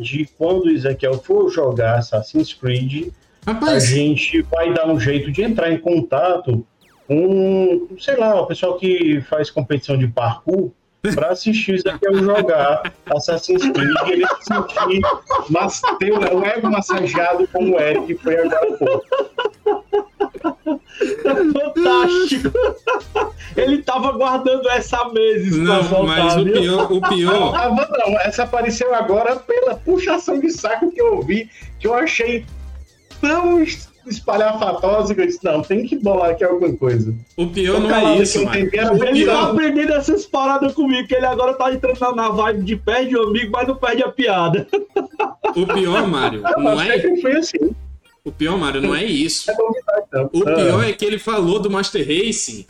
de 0.00 0.28
quando 0.38 0.66
o 0.66 0.70
Ezequiel 0.70 1.14
for 1.14 1.50
jogar 1.50 1.98
Assassin's 1.98 2.52
Creed, 2.52 3.08
a 3.46 3.52
Rapaz, 3.52 3.86
gente 3.86 4.42
vai 4.42 4.72
dar 4.72 4.88
um 4.88 4.98
jeito 4.98 5.30
de 5.30 5.42
entrar 5.42 5.70
em 5.70 5.78
contato 5.78 6.66
com, 7.06 7.88
sei 7.98 8.16
lá, 8.16 8.40
o 8.40 8.46
pessoal 8.46 8.78
que 8.78 9.20
faz 9.22 9.50
competição 9.50 9.98
de 9.98 10.08
parkour 10.08 10.70
para 11.14 11.28
assistir 11.28 11.72
o 11.72 11.74
Ezequiel 11.74 12.14
jogar 12.14 12.92
Assassin's 13.06 13.62
Creed 13.70 13.90
e 14.06 14.12
ele 14.12 14.26
se 14.26 14.44
sentir, 14.44 15.00
mas 15.50 15.82
ter 15.98 16.12
o 16.12 16.44
ego 16.44 16.70
massageado 16.70 17.46
como 17.52 17.76
o 17.76 17.80
Eric 17.80 18.14
foi 18.14 18.38
agora 18.38 18.68
há 18.72 18.76
pouco. 18.78 19.06
Fantástico! 21.52 22.52
Ele 23.56 23.82
tava 23.82 24.12
guardando 24.12 24.68
essa 24.70 25.08
meses 25.10 25.56
pra 25.56 25.64
não, 25.64 25.84
soltar, 25.84 26.24
mas 26.24 26.36
o 26.36 26.44
viu? 26.44 26.52
pior, 26.54 26.92
o 26.92 27.00
pior, 27.00 27.74
não, 27.98 28.20
essa 28.20 28.44
apareceu 28.44 28.94
agora 28.94 29.36
pela 29.36 29.74
puxação 29.76 30.40
de 30.40 30.50
saco 30.50 30.90
que 30.90 31.00
eu 31.00 31.16
ouvi, 31.16 31.50
que 31.78 31.86
eu 31.86 31.94
achei 31.94 32.44
tão 33.26 33.62
es- 33.62 33.88
espalhafatosa 34.06 35.14
que 35.14 35.20
eu 35.22 35.26
disse, 35.26 35.42
não, 35.42 35.62
tem 35.62 35.86
que 35.86 35.96
bolar 35.96 36.30
aqui 36.30 36.44
alguma 36.44 36.72
coisa. 36.76 37.14
o 37.36 37.46
pior 37.46 37.80
não 37.80 37.90
é 37.94 38.18
isso, 38.18 38.44
mano. 38.44 38.56
Ele 38.56 38.70
tá 38.70 38.94
pior, 39.12 39.50
aprendendo 39.50 39.92
essas 39.94 40.26
paradas 40.26 40.74
comigo, 40.74 41.08
que 41.08 41.14
ele 41.14 41.24
agora 41.26 41.54
tá 41.54 41.72
entrando 41.72 42.14
na- 42.14 42.28
vibe 42.28 42.64
de 42.64 42.76
perde 42.76 43.16
o 43.16 43.22
amigo, 43.28 43.50
mas 43.52 43.66
não 43.66 43.76
perde 43.76 44.02
a 44.02 44.08
piada. 44.10 44.66
o 45.56 45.66
pior, 45.66 46.06
Mário, 46.06 46.42
não 46.58 46.80
é, 46.80 46.94
assim, 47.38 47.70
o 48.24 48.30
pior, 48.32 48.58
Mário, 48.58 48.82
não 48.82 48.94
é 48.94 49.04
isso. 49.04 49.50
é 49.50 49.54
novidade. 49.56 50.30
O 50.32 50.48
Ah. 50.48 50.54
pior 50.54 50.84
é 50.84 50.92
que 50.92 51.04
ele 51.04 51.18
falou 51.18 51.58
do 51.58 51.70
Master 51.70 52.06
Racing 52.06 52.66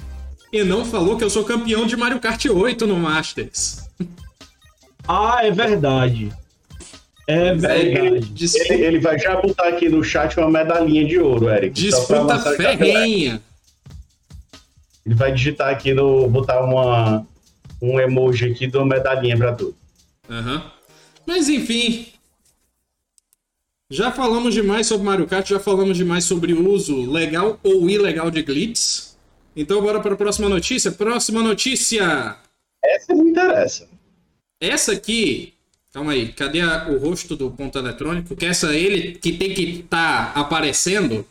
e 0.52 0.62
não 0.62 0.84
falou 0.84 1.16
que 1.16 1.24
eu 1.24 1.30
sou 1.30 1.42
campeão 1.44 1.84
de 1.84 1.96
Mario 1.96 2.20
Kart 2.20 2.44
8 2.46 2.86
no 2.86 2.96
Masters. 2.96 3.88
Ah, 5.06 5.40
é 5.42 5.50
verdade. 5.50 6.32
É 7.26 7.48
Ele, 7.48 7.58
verdade. 7.58 8.20
dis- 8.30 8.54
Ele, 8.54 8.84
ele 8.84 8.98
vai 9.00 9.18
já 9.18 9.40
botar 9.40 9.68
aqui 9.68 9.88
no 9.88 10.04
chat 10.04 10.36
uma 10.38 10.50
medalhinha 10.50 11.04
de 11.06 11.18
ouro, 11.18 11.48
Eric. 11.48 11.70
disputa 11.80 12.38
tá 12.38 12.52
ferrenha. 12.52 13.40
Ele 15.06 15.14
vai 15.14 15.32
digitar 15.32 15.70
aqui 15.70 15.92
no. 15.94 16.28
botar 16.28 16.62
uma, 16.64 17.26
um 17.80 17.98
emoji 18.00 18.46
aqui 18.50 18.66
de 18.66 18.76
uma 18.76 18.86
medalhinha 18.86 19.36
pra 19.36 19.54
tu. 19.54 19.74
Aham. 20.28 20.70
Mas 21.26 21.48
enfim. 21.48 22.08
Já 23.90 24.10
falamos 24.10 24.54
demais 24.54 24.86
sobre 24.86 25.04
Mario 25.06 25.26
Kart, 25.26 25.46
já 25.48 25.60
falamos 25.60 25.96
demais 25.96 26.24
sobre 26.24 26.52
o 26.52 26.70
uso 26.70 27.10
legal 27.10 27.60
ou 27.62 27.88
ilegal 27.88 28.30
de 28.30 28.42
glitches. 28.42 29.14
Então 29.54 29.80
bora 29.82 30.00
para 30.00 30.14
a 30.14 30.16
próxima 30.16 30.48
notícia. 30.48 30.90
Próxima 30.90 31.42
notícia. 31.42 32.36
Essa 32.82 33.14
me 33.14 33.30
interessa. 33.30 33.88
Essa 34.60 34.92
aqui. 34.92 35.52
Calma 35.94 36.10
aí, 36.12 36.32
cadê 36.32 36.60
a- 36.60 36.88
o 36.90 36.98
rosto 36.98 37.36
do 37.36 37.50
ponto 37.52 37.78
eletrônico? 37.78 38.34
Que 38.34 38.46
essa 38.46 38.74
é 38.74 38.78
ele 38.80 39.12
que 39.12 39.30
tem 39.32 39.54
que 39.54 39.62
estar 39.84 40.32
aparecendo. 40.36 41.24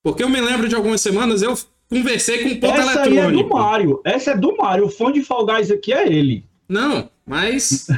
Porque 0.00 0.22
eu 0.22 0.28
me 0.28 0.40
lembro 0.40 0.68
de 0.68 0.76
algumas 0.76 1.00
semanas 1.00 1.42
eu 1.42 1.58
conversei 1.90 2.44
com 2.44 2.50
o 2.50 2.60
ponto 2.60 2.72
Essa 2.80 3.00
aí 3.02 3.08
é 3.08 3.10
do 3.10 3.14
eletrônico. 3.16 3.48
Mario. 3.56 4.00
Essa 4.04 4.30
é 4.30 4.36
do 4.36 4.56
Mario. 4.56 4.86
O 4.86 4.90
fã 4.90 5.10
de 5.10 5.22
Fall 5.24 5.44
Guys 5.44 5.72
aqui 5.72 5.92
é 5.92 6.06
ele. 6.06 6.44
Não, 6.68 7.10
mas 7.26 7.88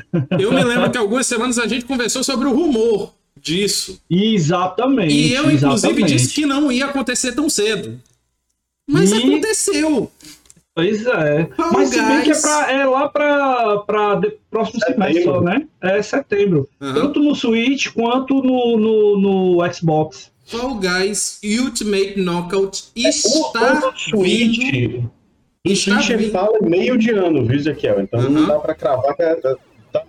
eu 0.40 0.50
me 0.50 0.64
lembro 0.64 0.90
que 0.90 0.96
algumas 0.98 1.26
semanas 1.26 1.58
a 1.58 1.66
gente 1.68 1.84
conversou 1.84 2.24
sobre 2.24 2.48
o 2.48 2.52
rumor 2.54 3.12
disso. 3.38 4.00
Exatamente. 4.10 5.12
E 5.14 5.34
eu, 5.34 5.42
inclusive, 5.50 5.92
exatamente. 5.92 6.06
disse 6.16 6.34
que 6.34 6.46
não 6.46 6.72
ia 6.72 6.86
acontecer 6.86 7.32
tão 7.32 7.50
cedo. 7.50 8.00
Mas 8.88 9.10
E- 9.12 9.16
aconteceu. 9.18 10.10
Pois 10.76 11.06
é. 11.06 11.48
Mas 11.72 11.88
se 11.88 11.96
bem 12.02 12.20
que 12.22 12.30
é, 12.30 12.32
Guys. 12.34 12.42
pra- 12.42 12.70
é 12.70 12.84
lá 12.84 13.08
pra, 13.08 13.78
pra 13.78 14.14
de- 14.16 14.36
próximo 14.50 14.78
Setembro. 14.78 15.02
semestre 15.06 15.24
só, 15.24 15.40
né? 15.40 15.66
É 15.82 16.02
setembro. 16.02 16.68
Aham. 16.80 16.94
Tanto 16.94 17.20
no 17.20 17.34
Switch 17.34 17.88
quanto 17.94 18.34
no, 18.42 18.76
no, 18.76 19.18
no 19.56 19.72
Xbox. 19.72 20.30
Fall 20.44 20.74
Guys 20.74 21.40
Ultimate 21.42 22.20
Knockout 22.20 22.84
O, 22.94 23.08
está 23.08 23.88
o 23.88 23.98
Switch. 23.98 24.70
vindo. 24.70 25.10
O 25.66 25.74
Switch 25.74 26.10
ele 26.10 26.24
vindo. 26.24 26.32
fala 26.32 26.58
meio 26.60 26.98
de 26.98 27.10
ano, 27.10 27.44
viu, 27.46 27.56
Ezequiel? 27.56 28.02
Então 28.02 28.20
Aham. 28.20 28.28
não 28.28 28.46
dá 28.46 28.58
pra 28.58 28.74
cravar 28.74 29.16
que 29.16 29.22
é, 29.22 29.34
da 29.40 29.56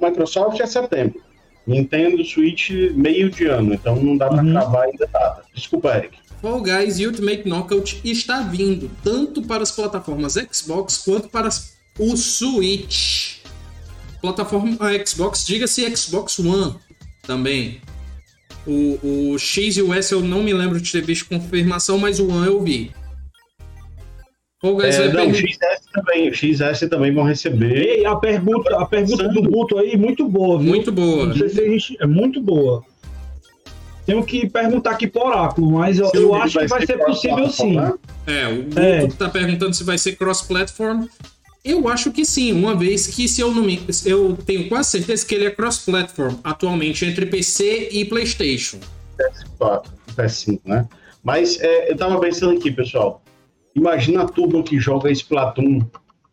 Microsoft 0.01 0.59
é 0.59 0.65
setembro. 0.67 1.21
Nintendo 1.65 2.23
Switch 2.25 2.69
meio 2.93 3.29
de 3.29 3.45
ano, 3.47 3.73
então 3.73 3.95
não 3.95 4.15
dá 4.17 4.27
pra 4.27 4.43
Uhum. 4.43 4.51
cravar 4.51 4.83
ainda 4.83 5.09
nada. 5.13 5.41
Desculpa, 5.53 5.95
Eric. 5.97 6.17
Fall 6.41 6.61
Guys 6.61 6.99
Ultimate 6.99 7.47
Knockout 7.47 7.99
está 8.03 8.41
vindo 8.41 8.89
tanto 9.03 9.41
para 9.41 9.63
as 9.63 9.71
plataformas 9.71 10.35
Xbox 10.51 10.99
quanto 10.99 11.29
para 11.29 11.47
as- 11.47 11.75
o 11.99 12.15
Switch. 12.15 13.37
Plataforma 14.21 14.77
Xbox, 15.05 15.45
diga-se 15.45 15.95
Xbox 15.95 16.37
One 16.39 16.75
também. 17.23 17.81
O, 18.65 19.31
o 19.33 19.39
X 19.39 19.77
e 19.77 19.81
o 19.81 19.93
S 19.93 20.11
eu 20.13 20.21
não 20.21 20.43
me 20.43 20.53
lembro 20.53 20.79
de 20.79 20.91
ter 20.91 21.01
visto 21.01 21.27
confirmação, 21.29 21.97
mas 21.97 22.19
o 22.19 22.27
One 22.29 22.47
eu 22.47 22.61
vi. 22.61 22.91
Fall 24.61 24.75
Guys 24.75 24.95
É, 24.95 25.07
vai 25.09 25.25
não, 25.25 25.31
permitir- 25.31 25.53
XS 25.53 25.81
também, 25.93 26.33
XS 26.33 26.89
também 26.89 27.13
vão 27.13 27.23
receber. 27.23 27.99
E 28.01 28.05
a 28.05 28.15
pergunta, 28.15 28.75
a 28.77 28.85
pergunta 28.85 29.27
do 29.29 29.43
Guto 29.43 29.77
aí, 29.77 29.95
muito 29.95 30.27
boa, 30.27 30.57
viu? 30.59 30.67
Muito 30.69 30.91
boa. 30.91 31.27
Não 31.27 31.35
sei 31.35 31.49
se 31.49 31.61
a 31.61 31.67
gente. 31.67 31.97
É 31.99 32.05
muito 32.07 32.41
boa. 32.41 32.83
Tenho 34.07 34.23
que 34.23 34.49
perguntar 34.49 34.91
aqui 34.91 35.05
por 35.05 35.27
oráculo, 35.27 35.69
mas 35.73 35.99
eu, 35.99 36.09
eu 36.13 36.33
acho 36.33 36.57
que 36.57 36.65
vai 36.67 36.85
ser 36.85 36.97
possível 36.97 37.49
sim. 37.49 37.73
cross-plataforma, 37.75 37.99
É, 38.25 38.47
o 38.47 38.63
Guto 38.63 38.79
É. 38.79 39.07
tá 39.09 39.29
perguntando 39.29 39.73
se 39.75 39.83
vai 39.83 39.97
ser 39.97 40.15
cross-platform. 40.15 41.05
Eu 41.63 41.89
acho 41.89 42.09
que 42.11 42.23
sim, 42.23 42.53
uma 42.53 42.73
vez 42.73 43.05
que 43.07 43.27
se 43.27 43.41
eu 43.41 43.53
não 43.53 43.63
me. 43.63 43.81
Eu 44.05 44.37
tenho 44.45 44.69
quase 44.69 44.91
certeza 44.91 45.25
que 45.25 45.35
ele 45.35 45.45
é 45.45 45.51
cross-platform 45.51 46.35
atualmente 46.41 47.05
entre 47.05 47.25
PC 47.25 47.89
e 47.91 48.05
PlayStation. 48.05 48.77
PS4, 49.59 49.83
PS5, 50.15 50.61
né? 50.63 50.87
Mas 51.21 51.59
é, 51.59 51.91
eu 51.91 51.97
tava 51.97 52.17
pensando 52.21 52.57
aqui, 52.57 52.71
pessoal. 52.71 53.21
Imagina 53.75 54.23
a 54.23 54.25
turma 54.25 54.63
que 54.63 54.79
joga 54.79 55.11
Splatoon 55.11 55.81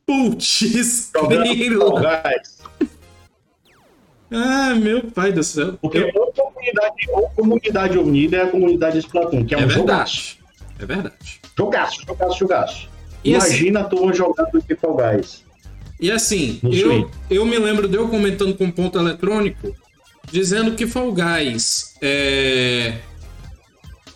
Putz, 0.07 1.11
jogando. 1.13 1.79
Fall 1.79 1.95
Guys. 2.01 2.89
Ah, 4.31 4.75
meu 4.77 5.03
pai 5.11 5.33
do 5.33 5.43
céu. 5.43 5.75
Porque 5.83 5.99
Eu- 5.99 6.44
comunidade, 6.73 7.11
ou 7.11 7.29
comunidade 7.31 7.99
unida 7.99 8.37
é 8.39 8.43
a 8.43 8.47
comunidade 8.49 8.99
Splatoon, 8.99 9.45
que 9.45 9.55
é, 9.55 9.61
É 9.61 9.67
um 9.67 9.71
jogaço. 9.71 10.37
verdade. 10.39 10.75
É 10.81 10.87
verdade. 10.87 11.41
Jogaço, 11.57 12.01
jogaço, 12.07 12.39
jogaço. 12.39 12.89
E 13.25 13.35
assim- 13.35 13.49
Imagina 13.49 13.81
a 13.81 13.85
turma 13.85 14.13
jogando 14.13 14.59
aqui 14.59 14.75
Fall 14.77 14.97
Guys. 14.97 15.45
E 16.01 16.11
assim, 16.11 16.59
No 16.63 16.75
eu, 16.75 17.11
eu 17.31 17.47
me 17.47 17.59
lembro 17.59 17.87
de 17.89 17.97
eu 17.97 18.09
comentando 18.09 18.55
com 18.55 18.71
ponto 18.71 18.99
eletrônico, 18.99 19.75
dizendo 20.31 20.73
que 20.75 20.87
Fall 20.87 21.13
Guys 21.13 21.95
é, 22.03 22.95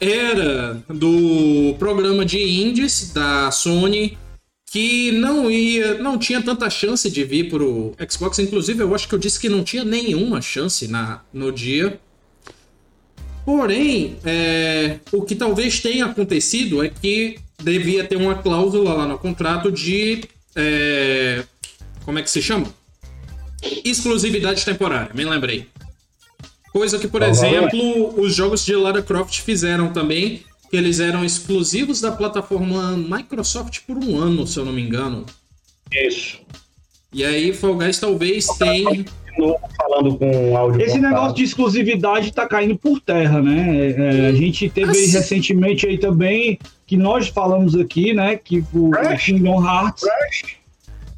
era 0.01 0.83
do 0.89 1.75
programa 1.79 2.25
de 2.25 2.39
indies 2.39 3.13
da 3.13 3.51
Sony 3.51 4.19
que 4.71 5.13
não 5.13 5.51
ia, 5.51 5.95
não 5.95 6.19
tinha 6.19 6.43
tanta 6.43 6.69
chance 6.69 7.11
de 7.11 7.25
vir 7.25 7.49
pro 7.49 7.93
Xbox. 8.11 8.39
Inclusive, 8.39 8.83
eu 8.83 8.95
acho 8.95 9.09
que 9.09 9.15
eu 9.15 9.19
disse 9.19 9.41
que 9.41 9.49
não 9.49 9.65
tinha 9.65 9.83
nenhuma 9.83 10.43
chance 10.43 10.87
na, 10.89 11.23
no 11.33 11.51
dia. 11.51 11.99
Porém, 13.49 14.19
é, 14.27 14.99
o 15.11 15.23
que 15.23 15.35
talvez 15.35 15.81
tenha 15.81 16.05
acontecido 16.05 16.85
é 16.85 16.91
que 16.91 17.39
devia 17.59 18.05
ter 18.05 18.17
uma 18.17 18.35
cláusula 18.35 18.93
lá 18.93 19.07
no 19.07 19.19
contrato 19.19 19.73
de. 19.73 20.25
é, 20.55 21.43
como 22.05 22.19
é 22.19 22.23
que 22.23 22.31
se 22.31 22.43
chama? 22.43 22.67
Exclusividade 23.83 24.63
temporária, 24.67 25.13
me 25.15 25.25
lembrei. 25.25 25.67
Coisa 26.75 26.99
que, 26.99 27.09
por 27.09 27.23
Provavelmente. 27.23 27.75
exemplo, 27.75 28.21
os 28.21 28.35
jogos 28.35 28.67
de 28.67 28.77
Lara 28.77 29.01
Croft 29.01 29.41
fizeram 29.41 29.95
também, 29.95 30.43
que 30.71 30.77
eles 30.77 31.01
eram 31.01 31.25
exclusivos 31.25 32.03
da 32.03 32.13
plataforma 32.13 32.99
Microsoft 32.99 33.81
por 33.87 33.97
um 33.97 34.19
ano, 34.19 34.47
se 34.47 34.59
eu 34.59 34.67
não 34.67 34.75
me 34.75 34.83
engano. 34.83 35.25
Isso. 35.91 36.39
E 37.11 37.25
aí, 37.25 37.55
Fall 37.55 37.77
Guys 37.77 37.99
talvez 37.99 38.47
tenha. 38.59 39.07
Novo 39.39 39.59
falando 39.77 40.17
com 40.17 40.57
áudio. 40.57 40.81
Esse 40.81 40.93
cortado. 40.93 41.15
negócio 41.15 41.37
de 41.37 41.45
exclusividade 41.45 42.33
tá 42.33 42.47
caindo 42.47 42.77
por 42.77 43.01
terra, 43.01 43.41
né? 43.41 43.95
É, 43.97 44.27
a 44.29 44.33
gente 44.33 44.69
teve 44.69 44.91
aí 44.91 45.07
recentemente 45.07 45.87
aí 45.87 45.99
também, 45.99 46.59
que 46.87 46.97
nós 46.97 47.29
falamos 47.29 47.75
aqui, 47.75 48.13
né? 48.13 48.37
Que 48.37 48.65
o 48.75 48.91
Crash. 48.91 49.27
Kingdom 49.27 49.65
Hearts. 49.65 50.05
Crash. 50.05 50.57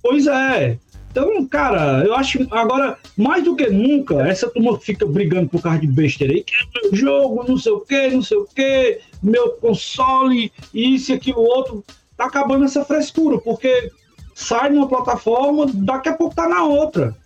Pois 0.02 0.26
é. 0.26 0.78
Então, 1.10 1.44
cara, 1.46 2.04
eu 2.04 2.14
acho 2.14 2.46
agora, 2.52 2.96
mais 3.16 3.42
do 3.42 3.56
que 3.56 3.68
nunca, 3.68 4.22
essa 4.28 4.48
turma 4.48 4.78
fica 4.78 5.04
brigando 5.04 5.48
por 5.48 5.60
causa 5.60 5.80
de 5.80 5.88
besteira 5.88 6.32
aí, 6.32 6.44
que 6.44 6.54
é 6.54 6.80
meu 6.82 6.94
jogo, 6.94 7.44
não 7.48 7.58
sei 7.58 7.72
o 7.72 7.80
que, 7.80 8.08
não 8.10 8.22
sei 8.22 8.38
o 8.38 8.44
que, 8.44 9.00
meu 9.20 9.50
console, 9.54 10.52
isso 10.72 11.10
e 11.10 11.14
aquilo 11.16 11.42
outro, 11.42 11.84
tá 12.16 12.26
acabando 12.26 12.64
essa 12.64 12.84
frescura, 12.84 13.38
porque 13.38 13.90
sai 14.36 14.70
numa 14.70 14.88
plataforma, 14.88 15.66
daqui 15.74 16.10
a 16.10 16.14
pouco 16.14 16.34
tá 16.34 16.48
na 16.48 16.64
outra. 16.64 17.16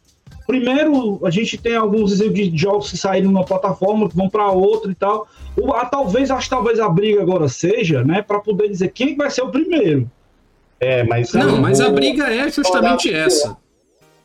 Primeiro, 0.47 1.21
a 1.25 1.31
gente 1.31 1.57
tem 1.57 1.75
alguns 1.75 2.13
exemplos 2.13 2.51
de 2.51 2.57
jogos 2.57 2.91
que 2.91 2.97
saíram 2.97 3.31
numa 3.31 3.45
plataforma, 3.45 4.09
que 4.09 4.17
vão 4.17 4.29
para 4.29 4.51
outra 4.51 4.91
e 4.91 4.95
tal. 4.95 5.27
O, 5.57 5.73
a, 5.73 5.87
talvez, 5.87 6.31
acho 6.31 6.45
que 6.45 6.55
talvez 6.55 6.79
a 6.79 6.89
briga 6.89 7.23
agora 7.23 7.49
seja, 7.49 8.05
né, 8.05 8.21
para 8.23 8.41
poder 8.41 8.69
dizer 8.69 8.89
quem 8.89 9.17
vai 9.17 9.31
ser 9.31 9.43
o 9.43 9.51
primeiro. 9.51 10.11
É, 10.79 11.03
mas 11.05 11.33
Não, 11.33 11.61
mas 11.61 11.81
a 11.81 11.89
briga 11.89 12.25
é 12.25 12.51
justamente 12.51 13.13
essa. 13.13 13.57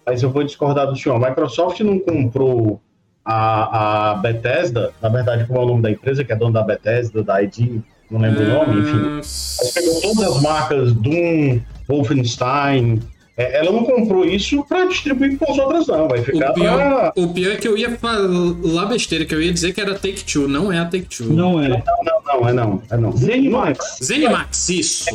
Mas 0.05 0.21
eu 0.23 0.29
vou 0.29 0.43
discordar 0.43 0.87
do 0.87 0.95
senhor. 0.95 1.15
A 1.23 1.29
Microsoft 1.29 1.79
não 1.81 1.99
comprou 1.99 2.81
a, 3.23 4.11
a 4.11 4.15
Bethesda, 4.15 4.91
na 5.01 5.07
verdade, 5.07 5.45
como 5.45 5.59
é 5.59 5.63
o 5.63 5.67
nome 5.67 5.81
da 5.83 5.91
empresa, 5.91 6.23
que 6.23 6.33
é 6.33 6.35
dona 6.35 6.53
da 6.59 6.63
Bethesda, 6.63 7.23
da 7.23 7.41
ID, 7.41 7.81
não 8.09 8.19
lembro 8.19 8.43
o 8.43 8.47
nome, 8.47 8.81
enfim. 8.81 9.21
Ela 9.61 9.71
pegou 9.71 10.01
todas 10.01 10.35
as 10.35 10.41
marcas 10.41 10.93
Doom, 10.93 11.59
Wolfenstein. 11.87 12.99
É, 13.39 13.59
ela 13.59 13.71
não 13.71 13.85
comprou 13.85 14.25
isso 14.25 14.65
para 14.65 14.85
distribuir 14.85 15.37
com 15.37 15.49
as 15.49 15.57
outras, 15.57 15.87
não. 15.87 16.09
Vai 16.09 16.19
O 16.19 16.23
ficar 16.25 16.51
pior, 16.51 16.77
pra... 16.77 17.13
o 17.15 17.33
pior 17.33 17.53
é 17.53 17.55
que 17.55 17.69
eu 17.69 17.77
ia 17.77 17.95
falar 17.95 18.85
besteira, 18.87 19.23
que 19.23 19.33
eu 19.33 19.41
ia 19.41 19.53
dizer 19.53 19.71
que 19.71 19.79
era 19.79 19.93
Take-Two, 19.93 20.49
não 20.49 20.73
é 20.73 20.79
a 20.79 20.83
Take-Two. 20.83 21.31
Não 21.31 21.63
é. 21.63 21.69
Não, 21.69 21.79
não, 22.03 22.21
não, 22.25 22.49
é 22.49 22.53
não. 22.53 22.83
É 22.91 22.97
não. 22.97 23.15
Zenimax. 23.15 23.99
Zenimax, 24.03 24.67
isso. 24.67 25.05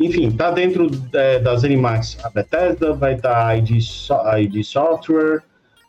Enfim, 0.00 0.30
tá 0.30 0.52
dentro 0.52 0.88
é, 1.12 1.40
da 1.40 1.56
Zenimax 1.56 2.16
a 2.22 2.30
Bethesda, 2.30 2.92
vai 2.92 3.14
estar 3.14 3.48
a 3.48 3.56
ID, 3.56 3.70
ID 4.38 4.64
Software, 4.64 5.42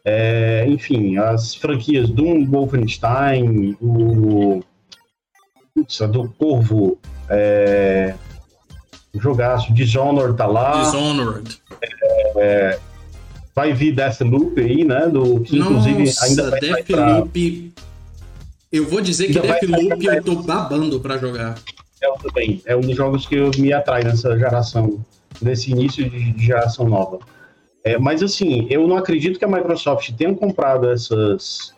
é, 0.04 0.66
enfim, 0.68 1.18
as 1.18 1.54
franquias 1.54 2.10
Doom, 2.10 2.48
Wolfenstein, 2.48 3.78
o 3.80 4.64
putz, 5.76 6.02
a 6.02 6.08
do 6.08 6.30
Corvo, 6.30 6.98
é, 7.30 8.16
o 8.18 8.29
jogaço 9.16 9.74
Dishonored 9.74 10.38
tá 10.38 10.46
lá, 10.46 10.82
Dishonored. 10.84 11.58
vai 13.56 13.74
vir 13.74 13.94
Deathloop 13.94 14.60
aí, 14.60 14.84
né, 14.86 15.08
do, 15.08 15.42
que 15.42 15.58
inclusive 15.58 16.06
Nossa, 16.06 16.26
ainda 16.26 16.50
vai 16.52 16.60
pra- 16.60 16.78
Deathloop. 16.78 17.74
Eu 18.72 18.86
vou 18.88 19.02
dizer 19.02 19.28
que 19.28 19.40
Deathloop 19.40 20.06
eu 20.06 20.24
tô 20.24 20.36
babando 20.44 21.00
pra 21.00 21.18
jogar. 21.18 21.58
É, 22.02 22.08
eu 22.08 22.14
também. 22.14 22.62
É 22.66 22.76
um 22.76 22.82
dos 22.82 22.96
jogos 22.96 23.26
que 23.26 23.36
eu 23.36 23.52
me 23.58 23.74
atrai 23.74 24.04
nessa 24.04 24.38
geração, 24.38 25.04
nesse 25.42 25.72
início 25.72 26.08
de 26.10 26.32
de 26.32 26.46
geração 26.46 26.88
nova. 26.88 27.20
É, 27.84 27.98
mas 27.98 28.22
assim, 28.22 28.68
eu 28.70 28.88
não 28.88 28.98
acredito 28.98 29.40
que 29.40 29.46
a 29.46 29.48
Microsoft 29.48 30.12
tenha 30.12 30.34
comprado 30.36 30.90
essas, 30.90 31.74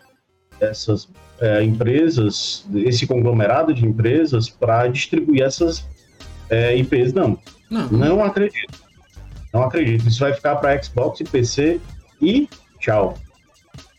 essas 0.59 1.07
é, 1.39 1.63
empresas, 1.63 2.65
esse 2.75 3.07
conglomerado 3.07 3.73
de 3.73 3.86
empresas, 3.86 4.49
para 4.49 4.88
distribuir 4.88 5.43
essas 5.43 5.86
é, 6.52 6.76
IPs, 6.78 7.14
não. 7.14 7.38
Não, 7.70 7.88
Não 7.89 8.24
acredito. 8.24 8.80
Não 9.54 9.64
acredito. 9.64 10.08
Isso 10.08 10.20
vai 10.20 10.34
ficar 10.34 10.58
para 10.58 10.82
Xbox 10.84 11.22
e 11.22 11.24
PC 11.24 11.80
e 12.22 12.47
tchau. 12.80 13.16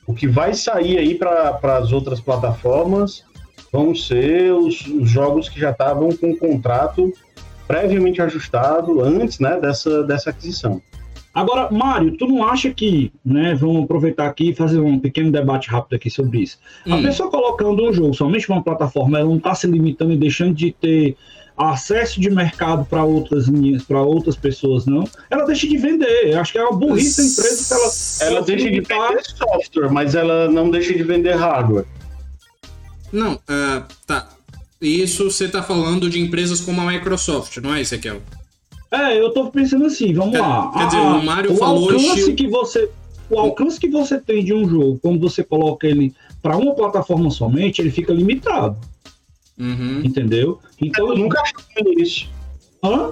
O 0.06 0.14
que 0.14 0.26
vai 0.28 0.52
sair 0.54 0.98
aí 0.98 1.14
para 1.14 1.58
as 1.78 1.92
outras 1.92 2.20
plataformas 2.20 3.24
vão 3.72 3.94
ser 3.94 4.52
os, 4.52 4.86
os 4.86 5.08
jogos 5.08 5.48
que 5.48 5.58
já 5.58 5.70
estavam 5.70 6.10
com 6.14 6.30
o 6.32 6.36
contrato 6.38 7.10
previamente 7.66 8.20
ajustado 8.20 9.00
antes 9.02 9.38
né, 9.38 9.58
dessa, 9.58 10.02
dessa 10.04 10.30
aquisição. 10.30 10.82
Agora, 11.32 11.70
Mário, 11.70 12.14
tu 12.18 12.26
não 12.26 12.44
acha 12.46 12.70
que, 12.70 13.10
né, 13.24 13.54
vamos 13.54 13.84
aproveitar 13.84 14.26
aqui 14.26 14.50
e 14.50 14.54
fazer 14.54 14.78
um 14.80 14.98
pequeno 14.98 15.32
debate 15.32 15.70
rápido 15.70 15.94
aqui 15.96 16.10
sobre 16.10 16.40
isso. 16.40 16.58
A 16.86 16.96
Hum. 16.96 17.02
pessoa 17.02 17.30
colocando 17.30 17.88
um 17.88 17.92
jogo 17.92 18.12
somente 18.12 18.46
numa 18.50 18.62
plataforma, 18.62 19.18
ela 19.18 19.28
não 19.28 19.38
está 19.38 19.54
se 19.54 19.66
limitando 19.66 20.12
e 20.12 20.18
deixando 20.18 20.52
de 20.54 20.72
ter 20.72 21.16
acesso 21.56 22.20
de 22.20 22.30
mercado 22.30 22.84
para 22.84 23.04
outras 23.04 23.46
linhas, 23.46 23.82
para 23.82 24.00
outras 24.02 24.36
pessoas, 24.36 24.86
não. 24.86 25.04
Ela 25.30 25.44
deixa 25.44 25.66
de 25.68 25.76
vender. 25.76 26.32
Eu 26.32 26.40
acho 26.40 26.52
que 26.52 26.58
é 26.58 26.64
uma 26.64 26.76
burrice 26.78 27.22
da 27.22 27.28
empresa 27.28 27.56
se 27.90 28.22
ela, 28.24 28.32
Ela 28.32 28.42
deixa 28.46 28.70
de 28.70 28.80
vender 28.80 29.22
software, 29.24 29.90
mas 29.90 30.14
ela 30.14 30.50
não 30.50 30.70
deixa 30.70 30.92
de 30.94 31.02
vender 31.02 31.34
hardware. 31.34 31.84
Não, 33.12 33.38
ah, 33.48 33.84
tá. 34.06 34.28
Isso 34.80 35.30
você 35.30 35.48
tá 35.48 35.62
falando 35.62 36.08
de 36.10 36.18
empresas 36.20 36.60
como 36.60 36.80
a 36.80 36.86
Microsoft, 36.86 37.58
não 37.58 37.74
é, 37.74 37.80
Ezequiel? 37.80 38.20
É, 38.90 39.18
eu 39.18 39.30
tô 39.32 39.50
pensando 39.50 39.86
assim, 39.86 40.12
vamos 40.12 40.32
Quer- 40.32 40.40
lá. 40.40 40.70
quer 40.72 40.86
dizer, 40.86 40.98
Ah, 40.98 41.16
o 41.16 41.24
Mário 41.24 41.52
o 41.52 41.56
falou 41.56 41.84
alcance 41.90 42.06
estilo- 42.18 42.34
que 42.36 42.48
você 42.48 42.90
o 43.30 43.38
alcance 43.38 43.80
que 43.80 43.88
você 43.88 44.18
tem 44.20 44.44
de 44.44 44.52
um 44.52 44.68
jogo, 44.68 44.98
quando 45.00 45.18
você 45.20 45.42
coloca 45.42 45.86
ele 45.86 46.12
para 46.42 46.54
uma 46.56 46.74
plataforma 46.74 47.30
somente, 47.30 47.80
ele 47.80 47.90
fica 47.90 48.12
limitado, 48.12 48.76
Uhum. 49.58 50.00
entendeu? 50.04 50.58
Então, 50.80 51.08
Eu 51.08 51.16
nunca 51.18 51.40
achou 51.40 51.60
ruim 51.76 52.02
isso. 52.02 52.28
Hã? 52.82 53.10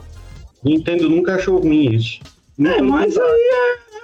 Nintendo 0.64 1.08
nunca 1.08 1.34
achou 1.36 1.58
ruim 1.60 1.94
isso. 1.94 2.20
É, 2.58 2.82
mas 2.82 3.16
aí 3.16 3.50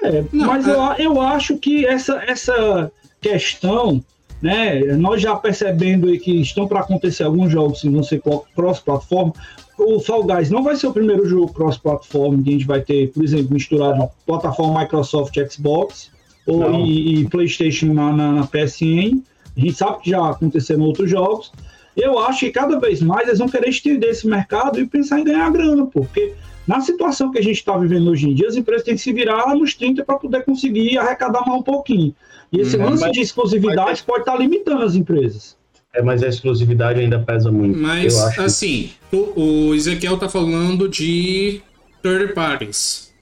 é. 0.02 0.08
é, 0.18 0.24
Não, 0.32 0.46
mas 0.46 0.66
é- 0.66 0.70
Eu, 0.72 1.14
eu 1.14 1.20
acho 1.20 1.58
que 1.58 1.84
essa, 1.86 2.22
essa 2.26 2.90
questão, 3.20 4.02
né? 4.40 4.80
Nós 4.96 5.20
já 5.20 5.34
percebendo 5.36 6.08
aí 6.08 6.18
que 6.18 6.40
estão 6.40 6.66
para 6.68 6.80
acontecer 6.80 7.24
alguns 7.24 7.50
jogos 7.50 7.80
que 7.82 7.90
vão 7.90 8.02
ser 8.02 8.22
cross-platform. 8.54 9.30
O 9.78 10.00
Fall 10.00 10.24
Guys 10.24 10.48
não 10.50 10.62
vai 10.62 10.74
ser 10.76 10.86
o 10.86 10.92
primeiro 10.92 11.26
jogo 11.28 11.52
cross-platform 11.52 12.42
que 12.42 12.48
a 12.48 12.52
gente 12.52 12.66
vai 12.66 12.80
ter, 12.80 13.12
por 13.12 13.22
exemplo, 13.22 13.52
misturado 13.52 14.08
plataforma 14.24 14.80
Microsoft 14.80 15.34
Xbox 15.50 16.10
ou, 16.46 16.60
Não. 16.60 16.86
e, 16.86 17.20
e 17.20 17.28
PlayStation 17.28 17.92
na, 17.92 18.10
na, 18.12 18.32
na 18.32 18.46
PSN. 18.46 19.20
A 19.56 19.60
gente 19.60 19.74
sabe 19.74 20.02
que 20.02 20.10
já 20.10 20.30
aconteceram 20.30 20.82
outros 20.82 21.10
jogos. 21.10 21.52
Eu 21.96 22.18
acho 22.18 22.40
que 22.40 22.50
cada 22.50 22.78
vez 22.78 23.00
mais 23.00 23.26
eles 23.26 23.38
vão 23.38 23.48
querer 23.48 23.68
estender 23.70 24.10
esse 24.10 24.26
mercado 24.26 24.78
e 24.78 24.86
pensar 24.86 25.18
em 25.20 25.24
ganhar 25.24 25.50
grana, 25.50 25.86
porque 25.86 26.34
na 26.66 26.80
situação 26.80 27.30
que 27.30 27.38
a 27.38 27.42
gente 27.42 27.56
está 27.56 27.76
vivendo 27.76 28.10
hoje 28.10 28.28
em 28.28 28.34
dia, 28.34 28.48
as 28.48 28.56
empresas 28.56 28.84
têm 28.84 28.94
que 28.96 29.00
se 29.00 29.12
virar 29.12 29.54
nos 29.54 29.74
30 29.74 30.04
para 30.04 30.16
poder 30.18 30.44
conseguir 30.44 30.98
arrecadar 30.98 31.40
mais 31.46 31.58
um 31.60 31.62
pouquinho. 31.62 32.14
E 32.52 32.60
esse 32.60 32.76
Uhum. 32.76 32.90
lance 32.90 33.02
Mas- 33.02 33.12
de 33.12 33.20
exclusividade 33.20 34.02
pode 34.02 34.20
estar 34.20 34.36
limitando 34.36 34.82
as 34.82 34.94
empresas. 34.94 35.56
É, 35.94 36.02
mas 36.02 36.22
a 36.22 36.28
exclusividade 36.28 37.00
ainda 37.00 37.18
pesa 37.20 37.50
muito. 37.50 37.78
Mas, 37.78 38.14
eu 38.18 38.26
acho. 38.26 38.40
assim, 38.42 38.90
o, 39.10 39.70
o 39.70 39.74
Ezequiel 39.74 40.18
tá 40.18 40.28
falando 40.28 40.88
de 40.88 41.62
third 42.02 42.34
parties. 42.34 43.14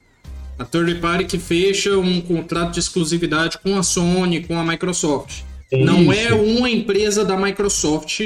A 0.59 0.64
third 0.64 0.97
party 0.97 1.25
que 1.25 1.39
fecha 1.39 1.97
um 1.97 2.20
contrato 2.20 2.72
de 2.72 2.81
exclusividade 2.81 3.59
com 3.59 3.77
a 3.77 3.83
Sony, 3.85 4.43
com 4.43 4.59
a 4.59 4.64
Microsoft. 4.64 5.43
Não 5.72 6.12
é 6.12 6.27
Isso. 6.27 6.37
uma 6.37 6.68
empresa 6.70 7.25
da 7.25 7.37
Microsoft. 7.37 8.20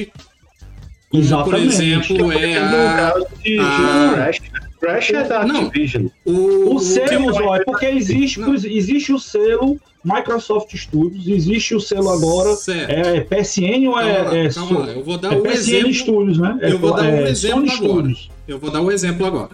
Como, 1.11 1.23
por 1.23 1.27
Exatamente. 1.27 1.67
exemplo, 1.75 2.33
é 2.33 2.61
No 2.61 2.67
a, 2.77 2.93
caso 2.97 3.27
de 3.43 3.59
a- 3.59 4.13
Crash, 4.15 4.41
Crash 4.81 5.11
é 5.11 5.25
da 5.25 5.47
Não. 5.47 5.63
Activision. 5.67 6.07
o, 6.25 6.75
O 6.75 6.79
selo, 6.81 7.33
Zó, 7.33 7.57
é 7.57 7.65
porque 7.65 7.87
existe, 7.87 8.39
Não. 8.41 8.55
existe 8.55 9.13
o 9.13 9.19
selo 9.19 9.81
Microsoft 10.05 10.75
Studios, 10.77 11.27
existe 11.27 11.75
o 11.75 11.81
selo 11.81 12.11
agora. 12.11 12.55
Certo. 12.55 12.91
É 12.91 13.21
PSN 13.23 13.89
ou 13.89 13.95
Calma 13.95 14.09
lá, 14.13 14.35
é, 14.37 14.47
é, 14.47 14.49
calma 14.51 14.79
lá. 14.81 14.87
Eu 14.89 15.03
vou 15.05 15.19
dar 15.19 15.33
é 15.33 15.37
um 15.37 15.43
PSN 15.43 15.55
exemplo. 15.57 15.95
Studios, 15.95 16.39
né? 16.39 16.59
É, 16.61 16.73
Eu 16.73 16.79
vou 16.79 16.95
dar 16.95 17.03
um 17.03 17.07
é, 17.07 17.31
exemplo 17.31 17.69
Sony 17.69 17.73
agora. 17.73 17.93
Studios. 18.01 18.31
Eu 18.47 18.59
vou 18.59 18.71
dar 18.71 18.81
um 18.83 18.91
exemplo 18.91 19.27
agora. 19.27 19.51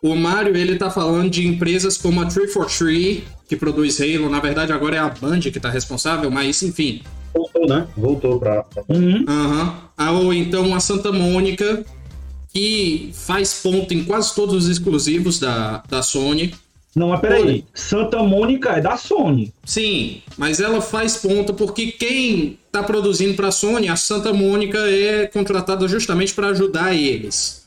O 0.00 0.14
Mario, 0.14 0.56
ele 0.56 0.76
tá 0.76 0.88
falando 0.90 1.28
de 1.28 1.44
empresas 1.46 1.96
como 1.96 2.20
a 2.20 2.26
343, 2.26 3.24
que 3.48 3.56
produz 3.56 4.00
Halo. 4.00 4.30
Na 4.30 4.38
verdade, 4.38 4.72
agora 4.72 4.94
é 4.94 4.98
a 5.00 5.08
Band 5.08 5.40
que 5.40 5.58
tá 5.58 5.68
responsável, 5.68 6.30
mas 6.30 6.62
enfim. 6.62 7.02
Voltou, 7.58 7.76
né? 7.76 7.88
Voltou 7.96 8.38
pra. 8.38 8.62
pra- 8.62 8.84
Uhum. 8.88 9.24
Ah, 9.96 10.12
Ou 10.12 10.32
então 10.32 10.74
a 10.74 10.80
Santa 10.80 11.10
Mônica, 11.12 11.84
que 12.52 13.10
faz 13.14 13.54
ponto 13.62 13.92
em 13.92 14.04
quase 14.04 14.34
todos 14.34 14.64
os 14.64 14.68
exclusivos 14.70 15.38
da, 15.38 15.82
da 15.88 16.02
Sony. 16.02 16.54
Não, 16.96 17.08
mas 17.10 17.20
peraí. 17.20 17.64
Santa 17.74 18.22
Mônica 18.22 18.70
é 18.70 18.80
da 18.80 18.96
Sony. 18.96 19.52
Sim, 19.64 20.22
mas 20.36 20.58
ela 20.58 20.80
faz 20.80 21.16
ponta 21.18 21.52
porque 21.52 21.92
quem 21.92 22.58
tá 22.72 22.82
produzindo 22.82 23.34
pra 23.34 23.50
Sony, 23.52 23.88
a 23.88 23.94
Santa 23.96 24.32
Mônica 24.32 24.78
é 24.78 25.26
contratada 25.26 25.86
justamente 25.86 26.34
para 26.34 26.48
ajudar 26.48 26.94
eles. 26.94 27.66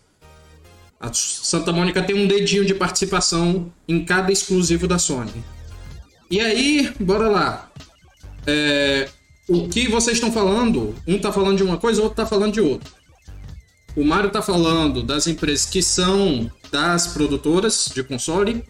A 1.00 1.12
Santa 1.14 1.72
Mônica 1.72 2.02
tem 2.04 2.16
um 2.16 2.28
dedinho 2.28 2.66
de 2.66 2.74
participação 2.76 3.72
em 3.88 4.04
cada 4.04 4.32
exclusivo 4.32 4.88
da 4.88 5.00
Sony. 5.00 5.32
E 6.30 6.40
aí, 6.40 6.92
bora 7.00 7.28
lá. 7.28 7.70
É, 8.46 9.08
o 9.48 9.68
que 9.68 9.88
vocês 9.88 10.18
estão 10.18 10.32
falando, 10.32 10.96
um 11.08 11.18
tá 11.20 11.32
falando 11.32 11.58
de 11.58 11.64
uma 11.64 11.78
coisa, 11.78 12.00
o 12.00 12.04
outro 12.04 12.18
tá 12.18 12.26
falando 12.26 12.54
de 12.54 12.62
outra. 12.62 12.90
O 13.96 14.04
Mário 14.06 14.30
tá 14.30 14.42
falando 14.42 15.04
das 15.04 15.28
empresas 15.28 15.66
que 15.66 15.82
são 15.82 16.50
das 16.72 17.08
produtoras 17.08 17.92
de 17.94 18.02
console 18.04 18.64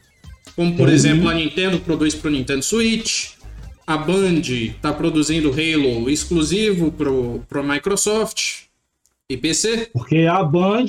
Como, 0.55 0.75
por 0.75 0.87
Uhum. 0.87 0.93
exemplo, 0.93 1.29
a 1.29 1.33
Nintendo 1.33 1.79
produz 1.79 2.13
para 2.15 2.27
o 2.27 2.31
Nintendo 2.31 2.61
Switch, 2.63 3.33
a 3.87 3.95
Band 3.97 4.41
está 4.41 4.91
produzindo 4.91 5.49
Halo 5.51 6.09
exclusivo 6.09 6.91
para 6.91 7.59
a 7.61 7.63
Microsoft 7.63 8.63
e 9.29 9.37
PC. 9.37 9.89
Porque 9.93 10.25
a 10.29 10.43
Band 10.43 10.87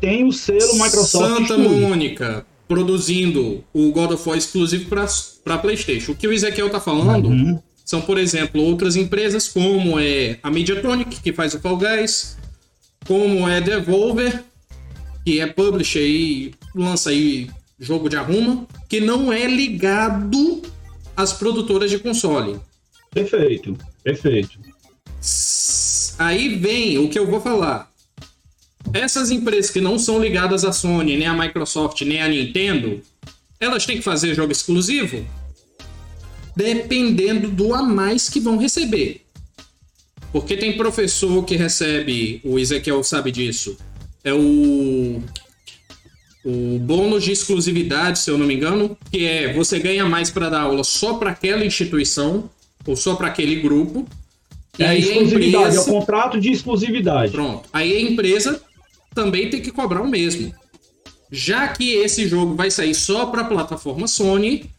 tem 0.00 0.24
o 0.24 0.32
selo 0.32 0.74
Microsoft 0.74 1.08
Santa 1.38 1.54
Studio. 1.54 1.70
Mônica 1.80 2.46
produzindo 2.68 3.64
o 3.74 3.90
God 3.90 4.12
of 4.12 4.28
War 4.28 4.38
exclusivo 4.38 4.88
para 5.42 5.58
PlayStation. 5.58 6.12
O 6.12 6.14
que 6.14 6.28
o 6.28 6.32
Ezequiel 6.32 6.70
tá 6.70 6.78
falando 6.78 7.26
Uhum. 7.28 7.60
São, 7.90 8.00
por 8.00 8.18
exemplo, 8.18 8.62
outras 8.62 8.94
empresas 8.94 9.48
como 9.48 9.98
é 9.98 10.38
a 10.44 10.48
Mediatonic, 10.48 11.20
que 11.20 11.32
faz 11.32 11.54
o 11.54 11.58
Fall 11.58 11.76
Guys, 11.76 12.36
como 13.04 13.48
é 13.48 13.60
Devolver, 13.60 14.44
que 15.24 15.40
é 15.40 15.46
publisher 15.48 16.06
e 16.06 16.54
lança 16.72 17.10
aí 17.10 17.50
jogo 17.80 18.08
de 18.08 18.16
arruma, 18.16 18.64
que 18.88 19.00
não 19.00 19.32
é 19.32 19.44
ligado 19.48 20.62
às 21.16 21.32
produtoras 21.32 21.90
de 21.90 21.98
console. 21.98 22.60
Perfeito, 23.12 23.76
perfeito. 24.04 24.60
Aí 26.16 26.54
vem 26.54 26.96
o 26.96 27.08
que 27.08 27.18
eu 27.18 27.26
vou 27.26 27.40
falar. 27.40 27.90
Essas 28.94 29.32
empresas 29.32 29.68
que 29.68 29.80
não 29.80 29.98
são 29.98 30.22
ligadas 30.22 30.64
à 30.64 30.72
Sony, 30.72 31.16
nem 31.16 31.26
à 31.26 31.34
Microsoft, 31.34 32.00
nem 32.02 32.22
à 32.22 32.28
Nintendo, 32.28 33.02
elas 33.58 33.84
têm 33.84 33.96
que 33.96 34.04
fazer 34.04 34.32
jogo 34.32 34.52
exclusivo? 34.52 35.26
Dependendo 36.56 37.48
do 37.48 37.74
a 37.74 37.82
mais 37.82 38.28
que 38.28 38.40
vão 38.40 38.58
receber. 38.58 39.26
Porque 40.32 40.56
tem 40.56 40.76
professor 40.76 41.44
que 41.44 41.56
recebe, 41.56 42.40
o 42.44 42.58
Ezequiel 42.58 43.02
sabe 43.02 43.32
disso, 43.32 43.76
é 44.22 44.32
o 44.32 45.22
o 46.44 46.78
bônus 46.78 47.24
de 47.24 47.32
exclusividade, 47.32 48.18
se 48.18 48.30
eu 48.30 48.38
não 48.38 48.46
me 48.46 48.54
engano, 48.54 48.96
que 49.10 49.26
é 49.26 49.52
você 49.52 49.78
ganha 49.78 50.06
mais 50.06 50.30
para 50.30 50.48
dar 50.48 50.62
aula 50.62 50.82
só 50.82 51.14
para 51.14 51.30
aquela 51.30 51.64
instituição 51.64 52.48
ou 52.86 52.96
só 52.96 53.14
para 53.14 53.28
aquele 53.28 53.56
grupo. 53.56 54.06
É 54.78 54.86
a 54.86 54.90
aí 54.90 54.96
a 54.96 55.00
exclusividade, 55.00 55.52
é 55.52 55.58
o 55.58 55.82
empresa, 55.82 55.90
contrato 55.90 56.40
de 56.40 56.50
exclusividade. 56.50 57.32
pronto. 57.32 57.68
Aí 57.72 57.94
a 57.94 58.00
empresa 58.00 58.62
também 59.14 59.50
tem 59.50 59.60
que 59.60 59.70
cobrar 59.70 60.00
o 60.00 60.08
mesmo. 60.08 60.54
Já 61.30 61.68
que 61.68 61.92
esse 61.92 62.26
jogo 62.26 62.54
vai 62.54 62.70
sair 62.70 62.94
só 62.94 63.26
para 63.26 63.42
a 63.42 63.44
plataforma 63.44 64.08
Sony, 64.08 64.70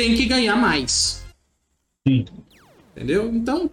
tem 0.00 0.14
que 0.14 0.24
ganhar 0.24 0.56
mais. 0.56 1.22
Sim. 2.08 2.24
Entendeu? 2.96 3.30
Então, 3.34 3.70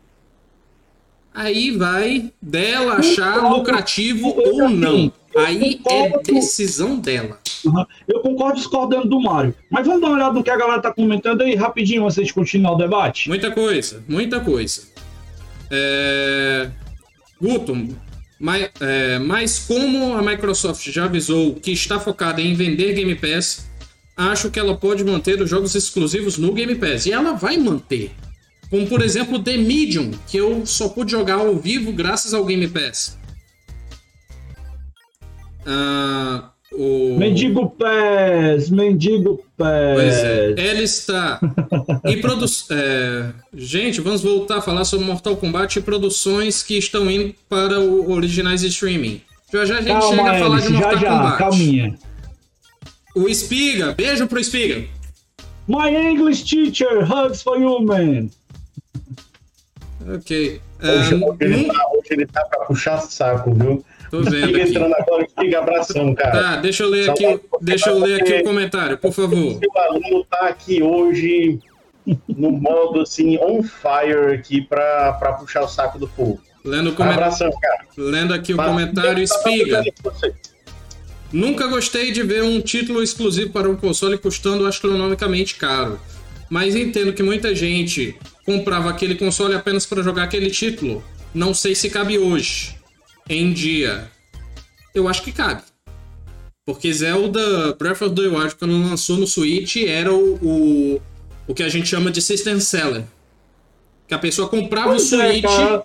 aí 1.33 1.71
vai 1.71 2.33
dela 2.41 2.95
achar 2.95 3.49
lucrativo 3.49 4.27
ou 4.27 4.65
assim, 4.65 4.75
não. 4.75 5.13
Aí 5.37 5.79
é 5.89 6.21
decisão 6.23 6.99
dela. 6.99 7.39
Uhum. 7.63 7.85
Eu 8.07 8.19
concordo 8.19 8.57
discordando 8.57 9.07
do 9.07 9.21
Mário. 9.21 9.55
Mas 9.71 9.85
vamos 9.85 10.01
dar 10.01 10.07
uma 10.07 10.15
olhada 10.17 10.33
no 10.33 10.43
que 10.43 10.49
a 10.49 10.57
galera 10.57 10.81
tá 10.81 10.93
comentando 10.93 11.43
aí 11.43 11.55
rapidinho 11.55 12.03
antes 12.03 12.25
de 12.25 12.33
continuar 12.33 12.73
o 12.73 12.77
debate. 12.77 13.29
Muita 13.29 13.49
coisa, 13.49 14.03
muita 14.09 14.41
coisa. 14.41 14.89
É... 15.71 16.69
Guto, 17.41 17.73
mas, 18.39 18.69
é, 18.81 19.19
mas 19.19 19.59
como 19.59 20.13
a 20.13 20.21
Microsoft 20.21 20.89
já 20.89 21.05
avisou 21.05 21.55
que 21.55 21.71
está 21.71 21.99
focada 21.99 22.41
em 22.41 22.53
vender 22.53 22.93
Game 22.93 23.15
Pass, 23.15 23.66
acho 24.17 24.49
que 24.49 24.59
ela 24.59 24.75
pode 24.75 25.03
manter 25.03 25.39
os 25.41 25.49
jogos 25.49 25.75
exclusivos 25.75 26.37
no 26.37 26.51
Game 26.51 26.75
Pass. 26.75 27.05
E 27.05 27.11
ela 27.11 27.33
vai 27.33 27.55
manter. 27.57 28.11
Como, 28.69 28.85
por 28.87 29.01
exemplo, 29.01 29.39
The 29.39 29.55
Medium, 29.57 30.11
que 30.27 30.37
eu 30.37 30.65
só 30.65 30.89
pude 30.89 31.11
jogar 31.11 31.35
ao 31.35 31.55
vivo 31.55 31.93
graças 31.93 32.33
ao 32.33 32.43
Game 32.43 32.67
Pass. 32.67 33.17
Ah, 35.65 36.49
o... 36.73 37.15
Mendigo 37.17 37.69
Pés, 37.71 38.69
Mendigo 38.69 39.43
Pois 39.57 40.15
é, 40.15 40.53
Pés. 40.53 40.69
ela 40.69 40.81
está. 40.81 41.39
E 42.05 42.17
produ... 42.17 42.45
é, 42.71 43.29
Gente, 43.53 44.01
vamos 44.01 44.21
voltar 44.21 44.57
a 44.57 44.61
falar 44.61 44.85
sobre 44.85 45.05
Mortal 45.05 45.35
Kombat 45.37 45.79
e 45.79 45.81
produções 45.81 46.61
que 46.63 46.77
estão 46.77 47.09
indo 47.09 47.33
para 47.49 47.79
o 47.79 48.11
originais 48.11 48.61
de 48.61 48.67
streaming. 48.67 49.21
Já 49.51 49.65
já 49.65 49.77
a 49.77 49.81
gente 49.81 50.01
chega 50.03 50.15
Calma, 50.17 50.31
a 50.31 50.39
falar 50.39 50.59
de 50.59 50.67
Alice, 50.67 50.73
já 50.73 50.79
Mortal 50.79 50.99
já, 50.99 51.09
Kombat. 51.09 51.37
calminha. 51.37 51.95
O 53.17 53.27
Espiga, 53.27 53.93
beijo 53.93 54.27
pro 54.27 54.39
Espiga. 54.39 54.85
My 55.67 55.89
English 55.89 56.43
teacher, 56.45 57.03
hugs 57.03 57.41
for 57.41 57.59
you, 57.59 57.81
man. 57.81 58.29
Ok. 60.15 60.61
Hoje, 60.81 61.15
Ah, 61.15 61.27
hoje 61.27 61.37
ele 61.41 61.65
tá, 61.65 61.87
hoje 61.91 62.07
ele 62.11 62.25
tá 62.27 62.45
pra 62.45 62.65
puxar 62.65 62.99
saco, 63.01 63.53
viu? 63.53 63.83
Tô 64.11 64.21
vendo 64.21 64.47
Fica 64.47 64.61
aqui. 64.61 64.69
entrando 64.69 64.93
agora, 64.95 65.27
fica 65.39 65.59
abração, 65.59 66.15
cara. 66.15 66.31
Tá, 66.43 66.55
deixa 66.57 66.83
eu 66.83 66.89
ler 66.89 67.05
Só 67.05 67.11
aqui, 67.11 67.37
pra- 67.39 67.59
deixa 67.61 67.89
eu 67.89 67.99
ler 67.99 68.21
aqui 68.21 68.33
o 68.35 68.43
comentário, 68.43 68.97
por 68.97 69.11
favor. 69.11 69.59
Seu 69.59 69.81
aluno 69.81 70.25
tá 70.29 70.47
aqui 70.47 70.81
hoje 70.81 71.59
no 72.29 72.51
modo 72.51 73.01
assim, 73.01 73.37
on 73.39 73.61
fire 73.63 74.33
aqui 74.35 74.61
pra, 74.61 75.13
pra 75.13 75.33
puxar 75.33 75.63
o 75.63 75.67
saco 75.67 75.99
do 75.99 76.07
povo. 76.07 76.39
Lendo, 76.63 76.95
o 76.97 77.03
Abração, 77.03 77.49
cara. 77.59 77.79
Lendo 77.97 78.33
aqui 78.33 78.53
o 78.53 78.57
Mas- 78.57 78.67
comentário, 78.67 79.15
Tá 79.15 79.21
Espiga. 79.21 79.83
Nunca 81.37 81.67
gostei 81.67 82.11
de 82.11 82.23
ver 82.23 82.41
um 82.41 82.59
título 82.59 83.03
exclusivo 83.03 83.51
para 83.51 83.69
um 83.69 83.75
console 83.75 84.17
custando 84.17 84.65
astronomicamente 84.65 85.53
caro. 85.53 86.01
Mas 86.49 86.75
entendo 86.75 87.13
que 87.13 87.21
muita 87.21 87.53
gente 87.53 88.15
comprava 88.43 88.89
aquele 88.89 89.13
console 89.13 89.53
apenas 89.53 89.85
para 89.85 90.01
jogar 90.01 90.23
aquele 90.23 90.49
título. 90.49 91.03
Não 91.35 91.53
sei 91.53 91.75
se 91.75 91.91
cabe 91.91 92.17
hoje, 92.17 92.75
em 93.29 93.53
dia. 93.53 94.09
Eu 94.95 95.07
acho 95.07 95.21
que 95.21 95.31
cabe. 95.31 95.61
Porque 96.65 96.91
Zelda 96.91 97.75
Breath 97.75 98.01
of 98.01 98.15
the 98.15 98.27
Wild, 98.29 98.55
quando 98.55 98.89
lançou 98.89 99.17
no 99.17 99.27
Switch, 99.27 99.75
era 99.75 100.11
o, 100.11 100.39
o, 100.41 101.01
o 101.47 101.53
que 101.53 101.61
a 101.61 101.69
gente 101.69 101.87
chama 101.87 102.09
de 102.09 102.19
System 102.19 102.59
Seller. 102.59 103.03
Que 104.07 104.15
a 104.15 104.19
pessoa 104.19 104.49
comprava 104.49 104.89
Pois 104.89 105.11
o 105.11 105.21
é, 105.21 105.33
Switch 105.33 105.43
cara. 105.43 105.83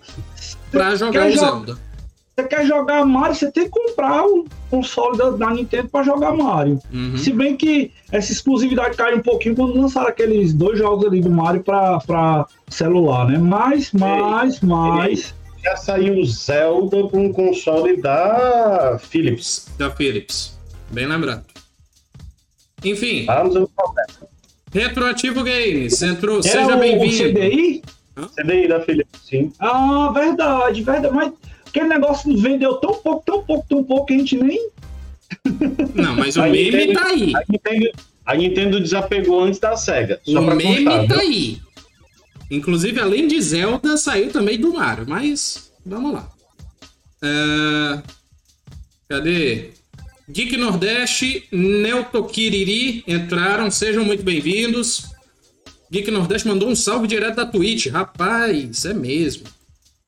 pra 0.70 0.96
jogar 0.96 1.28
o 1.28 1.36
Zelda. 1.36 1.91
Você 2.34 2.48
quer 2.48 2.66
jogar 2.66 3.04
Mario, 3.04 3.34
você 3.34 3.52
tem 3.52 3.64
que 3.64 3.70
comprar 3.70 4.24
o 4.24 4.46
console 4.70 5.18
da, 5.18 5.30
da 5.30 5.50
Nintendo 5.50 5.88
pra 5.90 6.02
jogar 6.02 6.32
Mario. 6.32 6.80
Uhum. 6.90 7.16
Se 7.18 7.30
bem 7.30 7.56
que 7.56 7.92
essa 8.10 8.32
exclusividade 8.32 8.96
caiu 8.96 9.18
um 9.18 9.22
pouquinho 9.22 9.54
quando 9.54 9.78
lançaram 9.78 10.08
aqueles 10.08 10.54
dois 10.54 10.78
jogos 10.78 11.06
ali 11.06 11.20
do 11.20 11.30
Mario 11.30 11.62
pra, 11.62 11.98
pra 12.00 12.46
celular, 12.68 13.28
né? 13.28 13.36
Mas, 13.38 13.92
mas, 13.92 14.60
mas. 14.60 15.34
Já 15.62 15.76
saiu 15.76 16.18
o 16.18 16.24
Zelda 16.24 17.02
com 17.08 17.26
um 17.26 17.32
console 17.32 18.00
da 18.00 18.98
Philips. 18.98 19.68
da 19.78 19.90
Philips. 19.90 20.58
Bem 20.90 21.06
lembrado. 21.06 21.44
Enfim, 22.82 23.26
anos 23.28 23.54
90. 23.54 23.68
Retroativo 24.72 25.44
Games 25.44 26.00
entrou, 26.02 26.36
Era 26.36 26.42
seja 26.42 26.74
o, 26.74 26.76
o 26.76 26.80
bem-vindo. 26.80 27.38
CDI? 27.38 27.82
CDI 28.34 28.68
da 28.68 28.80
Philips, 28.80 29.20
sim. 29.22 29.52
Ah, 29.60 30.10
verdade, 30.12 30.82
verdade. 30.82 31.14
Mas 31.14 31.32
aquele 31.72 31.88
negócio 31.88 32.36
vendeu 32.36 32.74
tão 32.74 32.94
pouco, 32.94 33.24
tão 33.24 33.42
pouco, 33.42 33.66
tão 33.68 33.82
pouco 33.82 34.06
que 34.06 34.14
a 34.14 34.18
gente 34.18 34.36
nem. 34.36 34.70
Não, 35.94 36.14
mas 36.16 36.36
o 36.36 36.42
meme 36.42 36.64
Nintendo- 36.70 36.92
tá 36.92 37.06
aí. 37.08 37.32
A 37.34 37.42
Nintendo, 37.48 37.90
a 38.26 38.34
Nintendo 38.36 38.80
desapegou 38.80 39.40
antes 39.42 39.58
da 39.58 39.76
SEGA. 39.76 40.20
O 40.26 40.40
meme 40.40 40.84
constar, 40.84 41.06
tá 41.08 41.14
viu? 41.14 41.20
aí. 41.20 41.60
Inclusive, 42.50 43.00
além 43.00 43.26
de 43.26 43.40
Zelda, 43.40 43.96
saiu 43.96 44.30
também 44.30 44.58
do 44.60 44.74
Mario, 44.74 45.06
mas 45.08 45.72
vamos 45.84 46.12
lá. 46.12 46.30
É, 47.24 48.02
Cadê? 49.08 49.70
Geek 50.28 50.56
Nordeste, 50.56 51.46
Neutokiriri 51.50 53.02
entraram, 53.06 53.70
sejam 53.70 54.04
muito 54.04 54.22
bem-vindos. 54.22 55.06
Geek 55.90 56.10
Nordeste 56.10 56.46
mandou 56.48 56.68
um 56.68 56.74
salve 56.76 57.06
direto 57.06 57.36
da 57.36 57.46
Twitch. 57.46 57.86
Rapaz, 57.86 58.84
é 58.84 58.94
mesmo. 58.94 59.44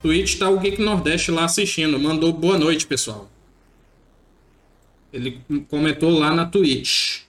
Twitch 0.05 0.39
tá 0.39 0.49
o 0.51 0.61
Geek 0.61 0.83
Nordeste 0.83 1.31
lá 1.31 1.47
assistindo. 1.47 1.99
Mandou 1.99 2.31
boa 2.31 2.59
noite, 2.59 2.87
pessoal. 2.87 3.27
Ele 5.11 5.41
comentou 5.71 6.11
lá 6.11 6.31
na 6.31 6.45
Twitch. 6.45 7.23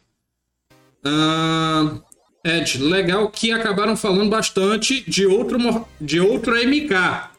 Ah, 1.02 2.02
Ed, 2.44 2.80
legal 2.80 3.30
que 3.30 3.54
acabaram 3.54 3.96
falando 3.96 4.30
bastante 4.30 5.10
de 5.10 5.26
outro, 5.26 5.58
de 6.02 6.20
outro 6.20 6.54
MK, 6.54 7.30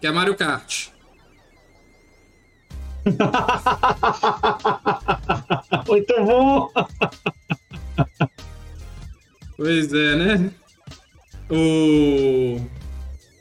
que 0.00 0.06
é 0.06 0.10
Mario 0.10 0.34
Kart. 0.34 0.86
Muito 5.86 6.24
bom! 6.24 6.72
Pois 9.58 9.92
é, 9.92 10.16
né? 10.16 10.50
O... 11.50 12.83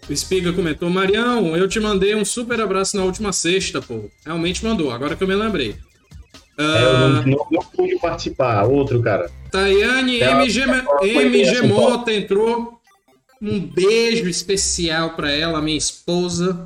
o 0.10 0.16
Spiga 0.16 0.52
comentou, 0.54 0.90
Marião, 0.90 1.56
eu 1.56 1.68
te 1.68 1.80
mandei 1.80 2.16
um 2.16 2.26
super 2.26 2.60
abraço 2.62 2.98
na 2.98 3.04
última 3.04 3.32
sexta, 3.32 3.82
pô. 3.82 4.10
Realmente 4.26 4.64
mandou, 4.64 4.92
agora 4.92 5.16
que 5.16 5.24
eu 5.24 5.28
me 5.28 5.36
lembrei. 5.36 5.76
É, 6.58 6.62
eu 6.62 6.68
Ah, 6.68 7.10
não, 7.10 7.24
não, 7.26 7.48
não 7.52 7.64
pude 7.76 7.98
participar. 8.00 8.64
Outro, 8.66 9.02
cara. 9.02 9.30
Tayane 9.52 10.20
Ela- 10.20 10.44
MG, 10.44 10.62
MG 11.02 11.42
essa, 11.42 11.66
então. 11.66 11.68
Mota 11.68 12.14
entrou. 12.14 12.80
Um 13.42 13.60
beijo 13.60 14.30
especial 14.30 15.16
pra 15.16 15.30
ela, 15.32 15.62
minha 15.62 15.78
esposa. 15.78 16.66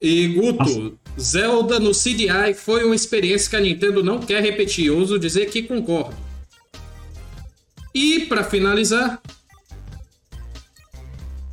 E 0.00 0.28
Guto, 0.28 0.96
Zelda 1.20 1.80
no 1.80 1.90
CDI 1.92 2.54
foi 2.54 2.84
uma 2.84 2.94
experiência 2.94 3.50
que 3.50 3.56
a 3.56 3.60
Nintendo 3.60 4.02
não 4.02 4.18
quer 4.20 4.40
repetir. 4.42 4.90
Ouso 4.90 5.18
dizer 5.18 5.46
que 5.50 5.62
concordo. 5.64 6.14
E 7.94 8.20
para 8.20 8.44
finalizar, 8.44 9.20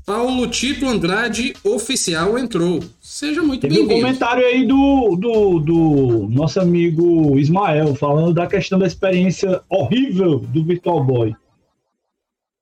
Paulo 0.06 0.48
Tito 0.48 0.86
Andrade 0.86 1.56
oficial 1.64 2.38
entrou. 2.38 2.80
Seja 3.02 3.42
muito 3.42 3.62
Teve 3.62 3.74
um 3.74 3.88
bem-vindo. 3.88 4.02
comentário 4.02 4.46
aí 4.46 4.66
do, 4.66 5.16
do, 5.16 5.60
do 5.60 6.30
nosso 6.30 6.60
amigo 6.60 7.40
Ismael, 7.40 7.96
falando 7.96 8.32
da 8.32 8.46
questão 8.46 8.78
da 8.78 8.86
experiência 8.86 9.62
horrível 9.68 10.38
do 10.38 10.64
Virtual 10.64 11.04
Boy. 11.04 11.36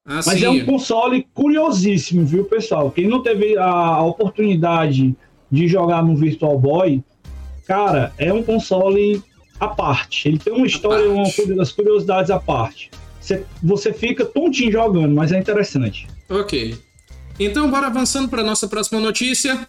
Mas 0.05 0.27
Assim, 0.29 0.45
é 0.45 0.49
um 0.49 0.65
console 0.65 1.27
curiosíssimo, 1.33 2.25
viu, 2.25 2.45
pessoal? 2.45 2.89
Quem 2.89 3.07
não 3.07 3.21
teve 3.21 3.57
a, 3.57 4.01
oportunidade 4.01 5.13
de 5.51 5.67
jogar 5.67 6.01
no 6.01 6.15
Virtual 6.15 6.57
Boy, 6.57 7.03
cara, 7.65 8.13
é 8.17 8.31
um 8.31 8.41
console 8.43 9.21
à 9.59 9.67
parte. 9.67 10.29
Ele 10.29 10.39
tem 10.39 10.53
uma 10.53 10.67
história, 10.67 11.09
uma 11.09 11.25
das 11.55 11.73
curiosidades 11.73 12.31
à 12.31 12.39
parte. 12.39 12.89
Você, 13.19 13.45
você 13.61 13.91
fica 13.93 14.25
tontinho 14.25 14.71
jogando, 14.71 15.13
mas 15.13 15.33
é 15.33 15.39
interessante. 15.39 16.07
ok. 16.29 16.77
Então, 17.39 17.69
bora 17.69 17.88
avançando 17.88 18.29
para 18.29 18.43
nossa 18.43 18.67
próxima 18.67 18.99
notícia. 18.99 19.67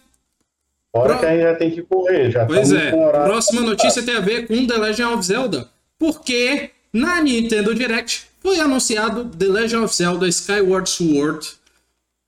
Fora 0.95 1.17
Pro- 1.17 1.27
que 1.27 1.41
já 1.41 1.55
tem 1.55 1.71
que 1.71 1.81
correr, 1.81 2.31
já 2.31 2.45
Pois 2.45 2.69
estamos 2.69 2.83
é, 2.87 2.91
com 2.91 3.05
horário. 3.05 3.27
próxima 3.27 3.61
notícia 3.61 4.03
tem 4.03 4.15
a 4.15 4.21
ver 4.21 4.47
com 4.47 4.65
The 4.65 4.77
Legend 4.77 5.13
of 5.13 5.23
Zelda. 5.25 5.69
Porque 5.99 6.69
na 6.93 7.21
Nintendo 7.21 7.73
Direct 7.75 8.25
foi 8.41 8.59
anunciado 8.59 9.25
The 9.25 9.45
Legend 9.45 9.83
of 9.85 9.95
Zelda 9.95 10.27
Skyward 10.27 10.89
Sword 10.89 11.47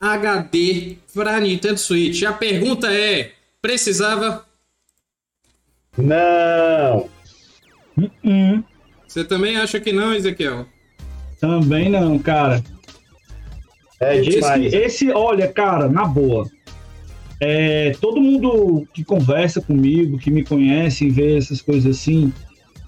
HD 0.01 0.97
para 1.13 1.39
Nintendo 1.39 1.77
Switch. 1.79 2.23
A 2.23 2.33
pergunta 2.33 2.91
é: 2.93 3.31
precisava? 3.61 4.45
Não, 5.97 7.09
Hum, 8.23 8.63
Você 9.07 9.23
também 9.23 9.57
acha 9.57 9.79
que 9.79 9.91
não, 9.91 10.13
Ezequiel? 10.13 10.67
também 11.39 11.89
não, 11.89 12.17
cara. 12.19 12.63
É 13.99 14.17
Esse, 14.17 14.29
demais. 14.29 14.73
esse, 14.73 15.11
olha, 15.11 15.47
cara, 15.47 15.87
na 15.87 16.05
boa. 16.05 16.45
É, 17.39 17.91
todo 18.01 18.21
mundo 18.21 18.87
que 18.93 19.03
conversa 19.03 19.61
comigo, 19.61 20.17
que 20.17 20.31
me 20.31 20.43
conhece 20.43 21.05
e 21.05 21.09
vê 21.09 21.37
essas 21.37 21.61
coisas 21.61 21.97
assim, 21.97 22.33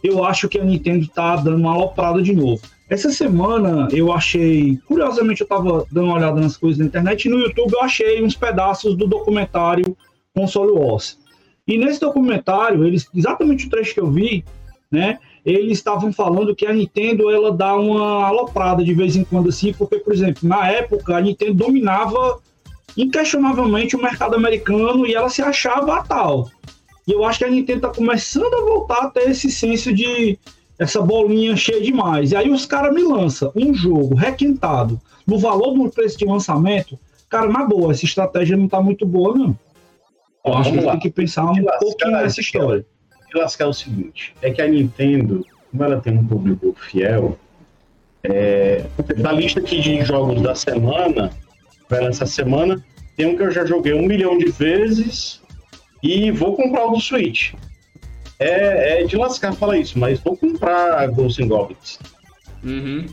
eu 0.03 0.23
acho 0.23 0.49
que 0.49 0.59
a 0.59 0.63
Nintendo 0.63 1.07
tá 1.07 1.35
dando 1.35 1.57
uma 1.57 1.73
aloprada 1.73 2.21
de 2.21 2.33
novo. 2.33 2.61
Essa 2.89 3.11
semana 3.11 3.87
eu 3.91 4.11
achei, 4.11 4.79
curiosamente 4.87 5.41
eu 5.41 5.47
tava 5.47 5.85
dando 5.91 6.05
uma 6.05 6.15
olhada 6.15 6.41
nas 6.41 6.57
coisas 6.57 6.79
na 6.79 6.85
internet 6.85 7.25
e 7.25 7.29
no 7.29 7.37
YouTube 7.37 7.73
eu 7.73 7.81
achei 7.81 8.23
uns 8.23 8.35
pedaços 8.35 8.95
do 8.95 9.05
documentário 9.05 9.95
Console 10.33 10.71
Wars. 10.71 11.19
E 11.67 11.77
nesse 11.77 11.99
documentário, 11.99 12.83
eles, 12.83 13.07
exatamente 13.13 13.67
o 13.67 13.69
trecho 13.69 13.93
que 13.93 13.99
eu 13.99 14.09
vi, 14.09 14.43
né, 14.91 15.19
eles 15.51 15.77
estavam 15.77 16.11
falando 16.11 16.55
que 16.55 16.65
a 16.65 16.73
Nintendo 16.73 17.29
ela 17.29 17.51
dá 17.51 17.75
uma 17.75 18.27
aloprada 18.27 18.83
de 18.83 18.93
vez 18.93 19.15
em 19.15 19.23
quando 19.23 19.49
assim, 19.49 19.73
porque, 19.73 19.97
por 19.99 20.13
exemplo, 20.13 20.47
na 20.47 20.69
época 20.69 21.15
a 21.15 21.21
Nintendo 21.21 21.53
dominava 21.53 22.39
inquestionavelmente 22.97 23.95
o 23.95 24.01
mercado 24.01 24.35
americano 24.35 25.05
e 25.05 25.13
ela 25.13 25.29
se 25.29 25.41
achava 25.41 25.95
a 25.95 26.03
tal. 26.03 26.49
E 27.07 27.11
eu 27.11 27.23
acho 27.23 27.39
que 27.39 27.45
a 27.45 27.49
Nintendo 27.49 27.87
está 27.87 27.89
começando 27.89 28.53
a 28.53 28.61
voltar 28.61 29.05
a 29.05 29.09
ter 29.09 29.29
esse 29.29 29.49
senso 29.49 29.93
de 29.93 30.37
essa 30.77 31.01
bolinha 31.01 31.55
cheia 31.55 31.81
demais. 31.81 32.31
E 32.31 32.35
aí 32.35 32.49
os 32.49 32.65
caras 32.65 32.93
me 32.93 33.03
lançam 33.03 33.51
um 33.55 33.73
jogo 33.73 34.15
requintado 34.15 34.99
no 35.25 35.37
valor 35.37 35.73
do 35.73 35.89
preço 35.89 36.17
de 36.17 36.25
lançamento. 36.25 36.97
Cara, 37.29 37.47
na 37.47 37.65
boa, 37.65 37.91
essa 37.91 38.05
estratégia 38.05 38.55
não 38.55 38.67
tá 38.67 38.81
muito 38.81 39.05
boa, 39.05 39.37
não. 39.37 39.57
Eu 40.45 40.53
acho 40.53 40.71
que 40.71 40.81
tem 40.81 40.99
que 40.99 41.09
pensar 41.09 41.45
um 41.45 41.63
pouquinho 41.79 42.11
nessa 42.11 42.39
história. 42.39 42.79
E 42.79 42.98
lascar 43.37 43.65
é 43.65 43.67
o 43.67 43.73
seguinte, 43.73 44.33
é 44.41 44.51
que 44.51 44.61
a 44.61 44.67
Nintendo, 44.67 45.45
como 45.69 45.83
ela 45.83 46.01
tem 46.01 46.13
um 46.13 46.25
público 46.25 46.75
fiel, 46.79 47.37
é, 48.23 48.85
da 49.17 49.31
lista 49.31 49.59
aqui 49.59 49.79
de 49.79 50.03
jogos 50.03 50.41
da 50.41 50.55
semana, 50.55 51.31
vai 51.89 52.01
lançar 52.01 52.25
semana, 52.25 52.83
tem 53.15 53.27
um 53.27 53.35
que 53.35 53.43
eu 53.43 53.51
já 53.51 53.65
joguei 53.65 53.93
um 53.93 54.05
milhão 54.05 54.37
de 54.37 54.49
vezes 54.51 55.41
e 56.01 56.31
vou 56.31 56.55
comprar 56.55 56.85
o 56.85 56.91
do 56.91 57.01
Switch. 57.01 57.53
É, 58.39 59.01
é 59.01 59.03
de 59.03 59.17
lascar 59.17 59.53
falar 59.53 59.77
isso, 59.77 59.99
mas 59.99 60.19
vou 60.19 60.37
comprar 60.37 61.05
Ghosts 61.07 61.45
and 61.45 61.49
Goblins. 61.49 61.99
Uhum. 62.63 63.05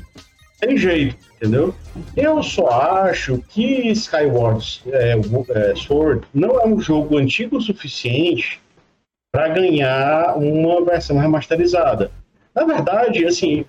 Tem 0.61 0.77
jeito, 0.77 1.17
entendeu? 1.37 1.75
Eu 2.17 2.43
só 2.43 2.69
acho 2.69 3.43
que 3.49 3.89
Skyward 3.91 4.83
é, 4.87 5.15
é, 5.51 5.75
Sword 5.75 6.27
não 6.33 6.61
é 6.61 6.67
um 6.67 6.81
jogo 6.81 7.19
antigo 7.19 7.57
o 7.57 7.61
suficiente 7.61 8.61
para 9.37 9.49
ganhar 9.49 10.35
uma 10.39 10.83
versão 10.83 11.19
remasterizada. 11.19 12.11
Na 12.55 12.65
verdade, 12.65 13.27
assim, 13.27 13.67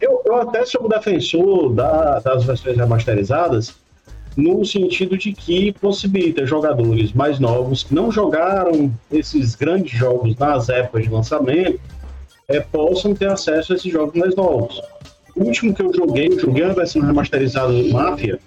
eu, 0.00 0.22
eu 0.24 0.36
até 0.36 0.64
sou 0.64 0.88
defensor 0.88 1.72
da- 1.74 2.20
das 2.20 2.44
versões 2.44 2.76
remasterizadas 2.76 3.74
no 4.36 4.64
sentido 4.64 5.18
de 5.18 5.32
que 5.32 5.72
possibilita 5.72 6.46
jogadores 6.46 7.12
mais 7.12 7.40
novos 7.40 7.82
que 7.82 7.92
não 7.92 8.12
jogaram 8.12 8.92
esses 9.10 9.56
grandes 9.56 9.90
jogos 9.98 10.36
nas 10.36 10.68
épocas 10.68 11.02
de 11.02 11.10
lançamento 11.10 11.80
é, 12.46 12.60
possam 12.60 13.12
ter 13.12 13.28
acesso 13.28 13.72
a 13.72 13.76
esses 13.76 13.90
jogos 13.90 14.14
mais 14.14 14.36
novos. 14.36 14.80
O 15.34 15.42
último 15.42 15.74
que 15.74 15.82
eu 15.82 15.92
joguei, 15.92 16.28
eu 16.28 16.38
joguei 16.38 16.62
a 16.62 16.72
versão 16.72 17.02
remasterizada 17.02 17.72
do 17.72 17.88
Mafia, 17.88 18.38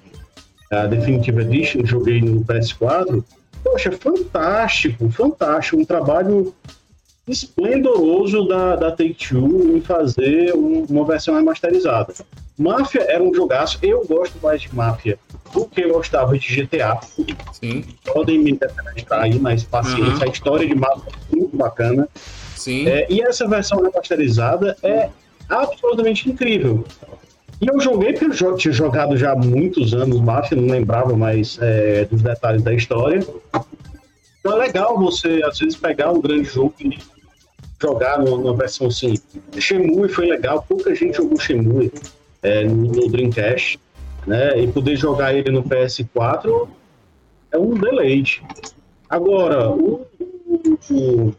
a 0.72 0.86
Definitive 0.86 1.41
Edition, 1.41 1.86
joguei 1.86 2.22
no 2.22 2.45
PS4. 2.45 3.22
Poxa, 3.64 3.91
fantástico, 3.91 5.09
fantástico. 5.09 5.78
Um 5.82 5.86
trabalho 5.86 6.53
esplendoroso 7.28 8.47
da, 8.47 8.76
da 8.76 8.91
Take-Two 8.91 9.78
em 9.78 9.82
fazer 9.82 10.53
um- 10.55 10.86
uma 10.89 11.05
versão 11.05 11.36
remasterizada. 11.36 12.14
Mafia 12.57 13.01
era 13.03 13.24
um 13.24 13.34
jogaço, 13.34 13.80
eu 13.82 14.05
gosto 14.05 14.38
mais 14.41 14.62
de 14.62 14.76
Mafia 14.76 15.18
do 15.53 15.66
que 15.66 15.82
eu 15.82 15.93
gostava 15.93 16.38
de 16.38 16.47
GTA. 16.47 16.99
Sim, 17.53 17.84
Podem 18.05 18.39
me 18.39 18.53
defenestrar 18.53 19.22
aí, 19.24 19.39
mas 19.39 19.64
paciência, 19.64 20.14
Uhum. 20.16 20.24
a 20.24 20.28
história 20.28 20.68
de 20.68 20.76
Mafia 20.76 21.12
é 21.32 21.36
muito 21.36 21.55
bacana. 21.57 22.07
sim. 22.55 22.88
É, 22.88 23.07
e 23.12 23.22
essa 23.22 23.47
versão 23.47 23.82
remasterizada 23.82 24.78
é 24.84 25.09
absolutamente 25.49 26.30
incrível. 26.30 26.84
E 27.62 27.68
eu 27.68 27.80
joguei, 27.80 28.14
porque 28.14 28.43
eu 28.43 28.55
tinha 28.55 28.74
jogado 28.74 29.16
já 29.16 29.34
há 29.34 29.36
muitos 29.36 29.93
anos 29.93 30.20
Mafia, 30.20 30.59
não 30.59 30.68
lembrava 30.68 31.16
mais 31.16 31.59
é, 31.62 32.05
dos 32.05 32.24
detalhes 32.24 32.64
da 32.64 32.74
história. 32.74 33.20
Então 34.39 34.53
é 34.53 34.55
legal 34.55 34.97
você, 34.97 35.43
às 35.43 35.59
vezes, 35.59 35.78
pegar 35.78 36.12
um 36.12 36.20
grande 36.20 36.45
jogo 36.45 36.74
e 36.80 36.97
jogar 37.80 38.18
numa, 38.18 38.55
versão 38.55 38.88
assim. 38.88 39.14
Shenmue 39.59 40.09
foi 40.09 40.26
legal, 40.26 40.66
pouca 40.68 40.95
gente 40.95 41.18
jogou 41.18 41.39
Shenmue 41.39 41.91
é, 42.41 42.64
no, 42.64 42.76
no 42.76 43.07
Dreamcast, 43.07 43.80
né? 44.26 44.59
E 44.59 44.68
poder 44.68 44.95
jogar 44.95 45.36
ele 45.36 45.51
no 45.51 45.64
PS4 45.64 46.68
é 47.51 47.57
um 47.59 47.76
deleite. 47.76 48.43
Agora, 49.07 49.70
o, 49.70 50.07
o, 50.89 51.34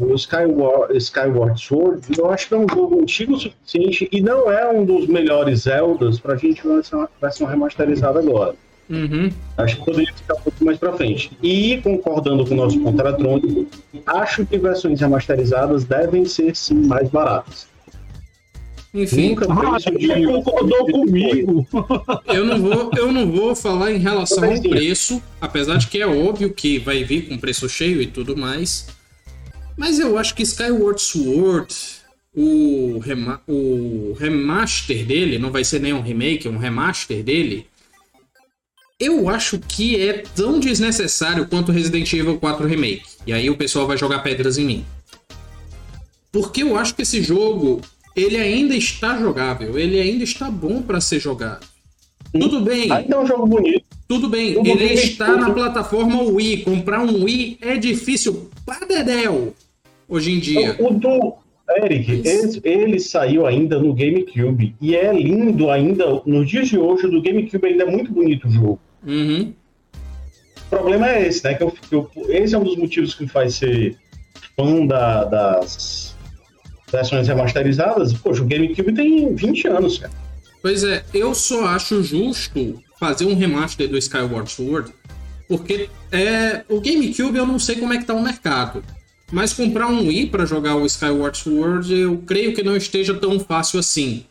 o 0.00 0.14
Skyward, 0.14 0.96
Skyward 0.96 1.60
Sword, 1.60 2.00
eu 2.18 2.30
acho 2.30 2.48
que 2.48 2.54
é 2.54 2.56
um 2.56 2.66
jogo 2.68 3.00
antigo 3.00 3.34
o 3.34 3.38
suficiente 3.38 4.08
e 4.10 4.20
não 4.20 4.50
é 4.50 4.70
um 4.70 4.84
dos 4.84 5.06
melhores 5.06 5.60
Zeldas 5.60 6.18
pra 6.18 6.36
gente 6.36 6.66
ver 6.66 6.80
essa 6.80 7.08
versão 7.20 7.46
remasterizada 7.46 8.18
agora. 8.18 8.54
Uhum. 8.88 9.30
Acho 9.56 9.76
que 9.76 9.84
poderia 9.84 10.12
ficar 10.12 10.34
um 10.34 10.40
pouco 10.40 10.64
mais 10.64 10.78
pra 10.78 10.92
frente. 10.94 11.30
E, 11.42 11.76
concordando 11.82 12.44
com 12.44 12.54
o 12.54 12.56
nosso 12.56 12.80
ponto 12.80 13.00
eletrônico, 13.00 13.66
acho 14.06 14.44
que 14.44 14.58
versões 14.58 15.00
remasterizadas 15.00 15.84
devem 15.84 16.24
ser, 16.24 16.56
sim, 16.56 16.74
mais 16.86 17.08
baratas. 17.08 17.68
Enfim, 18.92 19.30
Nunca 19.30 19.46
Ah, 19.48 19.78
você 19.78 20.26
concordou 20.26 20.86
comigo. 20.86 21.64
eu 22.26 22.44
não 22.44 22.60
vou, 22.60 22.90
eu 22.96 23.12
não 23.12 23.30
vou 23.30 23.54
falar 23.54 23.92
em 23.92 23.98
relação 23.98 24.42
ao 24.42 24.60
preço, 24.60 25.22
apesar 25.40 25.76
de 25.76 25.86
que 25.86 26.00
é 26.00 26.06
óbvio 26.06 26.52
que 26.52 26.78
vai 26.80 27.04
vir 27.04 27.28
com 27.28 27.38
preço 27.38 27.68
cheio 27.68 28.02
e 28.02 28.06
tudo 28.06 28.36
mais. 28.36 28.88
Mas 29.80 29.98
eu 29.98 30.18
acho 30.18 30.34
que 30.34 30.42
Skyward 30.42 31.00
Sword, 31.00 31.74
o, 32.36 32.98
rema- 32.98 33.40
o 33.48 34.14
remaster 34.20 35.06
dele, 35.06 35.38
não 35.38 35.50
vai 35.50 35.64
ser 35.64 35.80
nem 35.80 35.94
um 35.94 36.02
remake, 36.02 36.46
é 36.46 36.50
um 36.50 36.58
remaster 36.58 37.22
dele. 37.24 37.66
Eu 39.00 39.30
acho 39.30 39.58
que 39.58 39.98
é 39.98 40.22
tão 40.36 40.60
desnecessário 40.60 41.46
quanto 41.48 41.72
Resident 41.72 42.12
Evil 42.12 42.36
4 42.38 42.66
Remake. 42.66 43.04
E 43.26 43.32
aí 43.32 43.48
o 43.48 43.56
pessoal 43.56 43.86
vai 43.86 43.96
jogar 43.96 44.18
pedras 44.18 44.58
em 44.58 44.66
mim. 44.66 44.84
Porque 46.30 46.62
eu 46.62 46.76
acho 46.76 46.94
que 46.94 47.00
esse 47.00 47.22
jogo, 47.22 47.80
ele 48.14 48.36
ainda 48.36 48.76
está 48.76 49.18
jogável, 49.18 49.78
ele 49.78 49.98
ainda 49.98 50.24
está 50.24 50.50
bom 50.50 50.82
para 50.82 51.00
ser 51.00 51.20
jogado. 51.20 51.66
Tudo 52.38 52.60
bem, 52.60 52.92
Ainda 52.92 53.16
é 53.16 53.18
um 53.18 53.26
jogo 53.26 53.46
bonito. 53.46 53.82
tudo 54.06 54.28
bem, 54.28 54.50
ele 54.68 54.84
está 54.92 55.34
na 55.36 55.50
plataforma 55.54 56.20
Wii. 56.22 56.64
Comprar 56.64 57.00
um 57.00 57.24
Wii 57.24 57.56
é 57.62 57.78
difícil 57.78 58.50
pra 58.66 58.80
dedéu 58.80 59.54
hoje 60.10 60.32
em 60.32 60.38
dia. 60.40 60.76
O 60.78 60.90
do 60.92 61.34
Eric, 61.82 62.10
ele, 62.10 62.60
ele 62.64 62.98
saiu 63.00 63.46
ainda 63.46 63.78
no 63.78 63.94
GameCube 63.94 64.74
e 64.80 64.94
é 64.96 65.12
lindo 65.12 65.70
ainda. 65.70 66.20
Nos 66.26 66.48
dias 66.50 66.68
de 66.68 66.76
hoje, 66.76 67.06
o 67.06 67.10
do 67.10 67.22
GameCube 67.22 67.64
ainda 67.66 67.84
é 67.84 67.86
muito 67.90 68.12
bonito 68.12 68.48
o 68.48 68.50
jogo. 68.50 68.80
Uhum. 69.06 69.52
O 70.66 70.68
problema 70.70 71.08
é 71.10 71.26
esse, 71.28 71.44
né? 71.44 71.54
Que 71.54 71.62
eu, 71.62 71.74
eu- 71.92 72.10
esse 72.28 72.54
é 72.54 72.58
um 72.58 72.64
dos 72.64 72.76
motivos 72.76 73.14
que 73.14 73.22
me 73.22 73.28
faz 73.28 73.54
ser 73.54 73.96
fã 74.56 74.84
da- 74.86 75.24
das 75.24 76.16
versões 76.92 77.28
remasterizadas. 77.28 78.12
Poxa, 78.14 78.42
o 78.42 78.46
GameCube 78.46 78.92
tem 78.92 79.34
20 79.34 79.68
anos, 79.68 79.98
cara. 79.98 80.12
Pois 80.60 80.82
é, 80.84 81.04
eu 81.14 81.34
só 81.34 81.66
acho 81.66 82.02
justo 82.02 82.82
fazer 82.98 83.24
um 83.26 83.34
remaster 83.34 83.88
do 83.88 83.96
Skyward 83.96 84.50
Sword, 84.50 84.92
porque 85.48 85.88
é, 86.12 86.62
o 86.68 86.80
GameCube 86.80 87.38
eu 87.38 87.46
não 87.46 87.58
sei 87.58 87.76
como 87.76 87.92
é 87.94 87.98
que 87.98 88.04
tá 88.04 88.12
o 88.14 88.22
mercado. 88.22 88.82
Mas 89.32 89.52
comprar 89.52 89.86
um 89.86 90.08
Wii 90.08 90.26
para 90.26 90.44
jogar 90.44 90.76
o 90.76 90.84
Skyward 90.86 91.38
Sword, 91.38 91.94
eu 91.94 92.18
creio 92.26 92.54
que 92.54 92.62
não 92.62 92.76
esteja 92.76 93.14
tão 93.14 93.38
fácil 93.38 93.78
assim. 93.78 94.24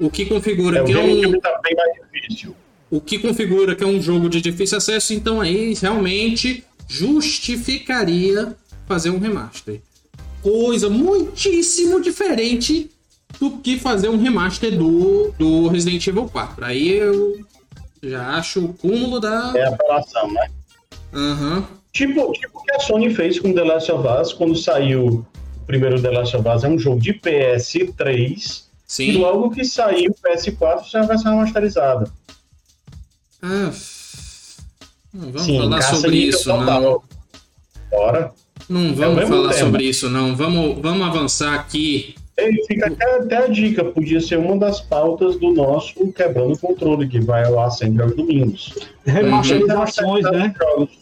O 0.00 0.10
que 0.10 0.26
configura 0.26 0.80
É, 0.80 0.84
que 0.84 0.92
é 0.92 0.98
um, 0.98 1.40
tá 1.40 1.60
bem 1.62 1.74
mais 1.76 1.92
difícil. 2.12 2.54
o 2.90 3.00
que 3.00 3.18
configura 3.18 3.74
que 3.76 3.84
é 3.84 3.86
um 3.86 4.00
jogo 4.02 4.28
de 4.28 4.40
difícil 4.40 4.78
acesso, 4.78 5.12
então 5.14 5.40
aí 5.40 5.74
realmente 5.74 6.64
justificaria 6.88 8.56
fazer 8.86 9.10
um 9.10 9.18
remaster. 9.18 9.80
Coisa 10.42 10.88
muitíssimo 10.88 12.00
diferente 12.00 12.90
do 13.40 13.58
que 13.58 13.78
fazer 13.78 14.08
um 14.08 14.16
remaster 14.16 14.76
do, 14.76 15.32
do 15.38 15.68
Resident 15.68 16.06
Evil 16.06 16.28
4. 16.28 16.64
Aí 16.64 16.88
eu 16.90 17.44
já 18.02 18.36
acho 18.36 18.64
o 18.64 18.74
cúmulo 18.74 19.20
da. 19.20 19.52
É 19.54 19.64
apelação, 19.66 20.32
né? 20.32 20.48
Aham. 21.12 21.66
Tipo, 21.98 22.30
tipo 22.30 22.60
o 22.60 22.62
que 22.62 22.76
a 22.76 22.78
Sony 22.78 23.10
fez 23.12 23.40
com 23.40 23.52
The 23.52 23.64
Last 23.64 23.90
of 23.90 24.06
Us, 24.06 24.32
quando 24.32 24.54
saiu 24.54 25.04
o 25.04 25.66
primeiro 25.66 26.00
The 26.00 26.10
Last 26.12 26.36
of 26.36 26.48
Us, 26.48 26.62
é 26.62 26.68
um 26.68 26.78
jogo 26.78 27.00
de 27.00 27.12
PS3, 27.12 28.28
e 28.30 28.62
Sim. 28.86 29.16
logo 29.16 29.50
que 29.50 29.64
saiu 29.64 30.12
o 30.12 30.14
PS4 30.28 30.88
já 30.88 31.02
vai 31.02 31.18
ser 31.18 31.28
remasterizada. 31.28 32.08
Ah, 33.42 33.72
não 35.12 35.32
vamos 35.32 35.42
Sim, 35.42 35.58
falar 35.58 35.82
sobre 35.82 36.16
isso, 36.18 36.48
não. 36.48 36.58
total. 36.60 37.04
Bora. 37.90 38.32
Não 38.68 38.80
É 38.80 38.92
vamos 38.92 39.16
mesmo 39.16 39.34
falar 39.34 39.52
tema. 39.54 39.66
sobre 39.66 39.84
isso, 39.84 40.08
não. 40.08 40.36
Vamos, 40.36 40.80
vamos 40.80 41.04
avançar 41.04 41.54
aqui. 41.54 42.14
E 42.38 42.66
fica 42.68 42.86
até, 42.86 43.16
até 43.16 43.36
a 43.38 43.46
dica, 43.48 43.84
podia 43.84 44.20
ser 44.20 44.38
uma 44.38 44.56
das 44.56 44.80
pautas 44.80 45.36
do 45.40 45.52
nosso 45.52 46.12
Quebrando 46.12 46.52
o 46.52 46.58
Controle, 46.58 47.08
que 47.08 47.18
vai 47.18 47.44
ao 47.44 47.58
ar 47.58 47.70
sempre 47.72 48.04
aos 48.04 48.14
domingos. 48.14 48.72
Remasterizações, 49.04 50.22
né? 50.30 50.54
Jogos. 50.56 50.97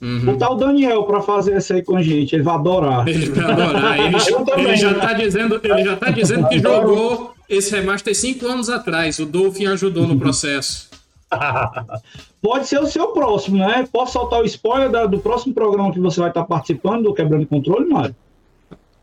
Uhum. 0.00 0.20
Botar 0.24 0.50
o 0.50 0.54
Daniel 0.54 1.02
pra 1.04 1.20
fazer 1.20 1.56
isso 1.58 1.72
aí 1.74 1.82
com 1.82 1.96
a 1.96 2.02
gente, 2.02 2.34
ele 2.34 2.42
vai 2.42 2.54
adorar. 2.54 3.06
Ele 3.06 3.28
vai 3.30 3.44
adorar. 3.50 3.98
Ele, 3.98 4.16
ele 4.62 4.76
já 4.76 4.94
tá 4.94 5.12
dizendo, 5.12 5.60
ele 5.62 5.84
já 5.84 5.96
tá 5.96 6.10
dizendo 6.10 6.48
que 6.48 6.56
Adoro. 6.56 6.88
jogou 6.88 7.34
esse 7.48 7.70
remaster 7.74 8.14
cinco 8.16 8.46
anos 8.46 8.70
atrás. 8.70 9.18
O 9.18 9.26
Dolphin 9.26 9.66
ajudou 9.66 10.06
no 10.06 10.18
processo. 10.18 10.88
Pode 12.42 12.66
ser 12.66 12.80
o 12.80 12.86
seu 12.86 13.08
próximo, 13.08 13.58
né? 13.58 13.86
Posso 13.92 14.14
soltar 14.14 14.40
o 14.40 14.44
spoiler 14.46 14.90
da- 14.90 15.06
do 15.06 15.18
próximo 15.18 15.52
programa 15.52 15.92
que 15.92 16.00
você 16.00 16.18
vai 16.20 16.30
estar 16.30 16.44
participando 16.44 17.02
do 17.04 17.14
Quebrando 17.14 17.46
Controle, 17.46 17.86
Mário? 17.88 18.16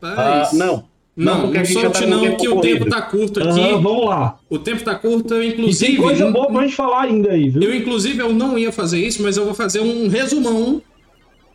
Ah, 0.02 0.48
não. 0.52 0.84
Não, 1.16 1.46
não, 1.48 1.54
já 1.54 1.64
solte 1.64 2.00
tá 2.02 2.06
não, 2.06 2.36
que 2.36 2.48
o 2.48 2.60
tempo 2.60 2.88
tá 2.88 3.02
curto 3.02 3.40
aqui. 3.42 3.60
Aham, 3.60 3.80
vamos 3.80 4.04
lá. 4.06 4.38
O 4.48 4.56
tempo 4.56 4.84
tá 4.84 4.94
curto, 4.94 5.34
eu 5.34 5.42
E 5.42 5.46
tem 5.50 5.60
inclusive. 5.60 5.96
coisa 5.96 6.30
boa 6.30 6.46
pra 6.46 6.62
gente 6.62 6.76
falar 6.76 7.02
ainda 7.02 7.30
aí, 7.32 7.48
viu? 7.48 7.60
Eu, 7.64 7.74
inclusive, 7.74 8.20
eu 8.22 8.32
não 8.32 8.56
ia 8.56 8.70
fazer 8.70 9.00
isso, 9.04 9.20
mas 9.24 9.36
eu 9.36 9.44
vou 9.44 9.52
fazer 9.54 9.80
um 9.80 10.06
resumão. 10.08 10.80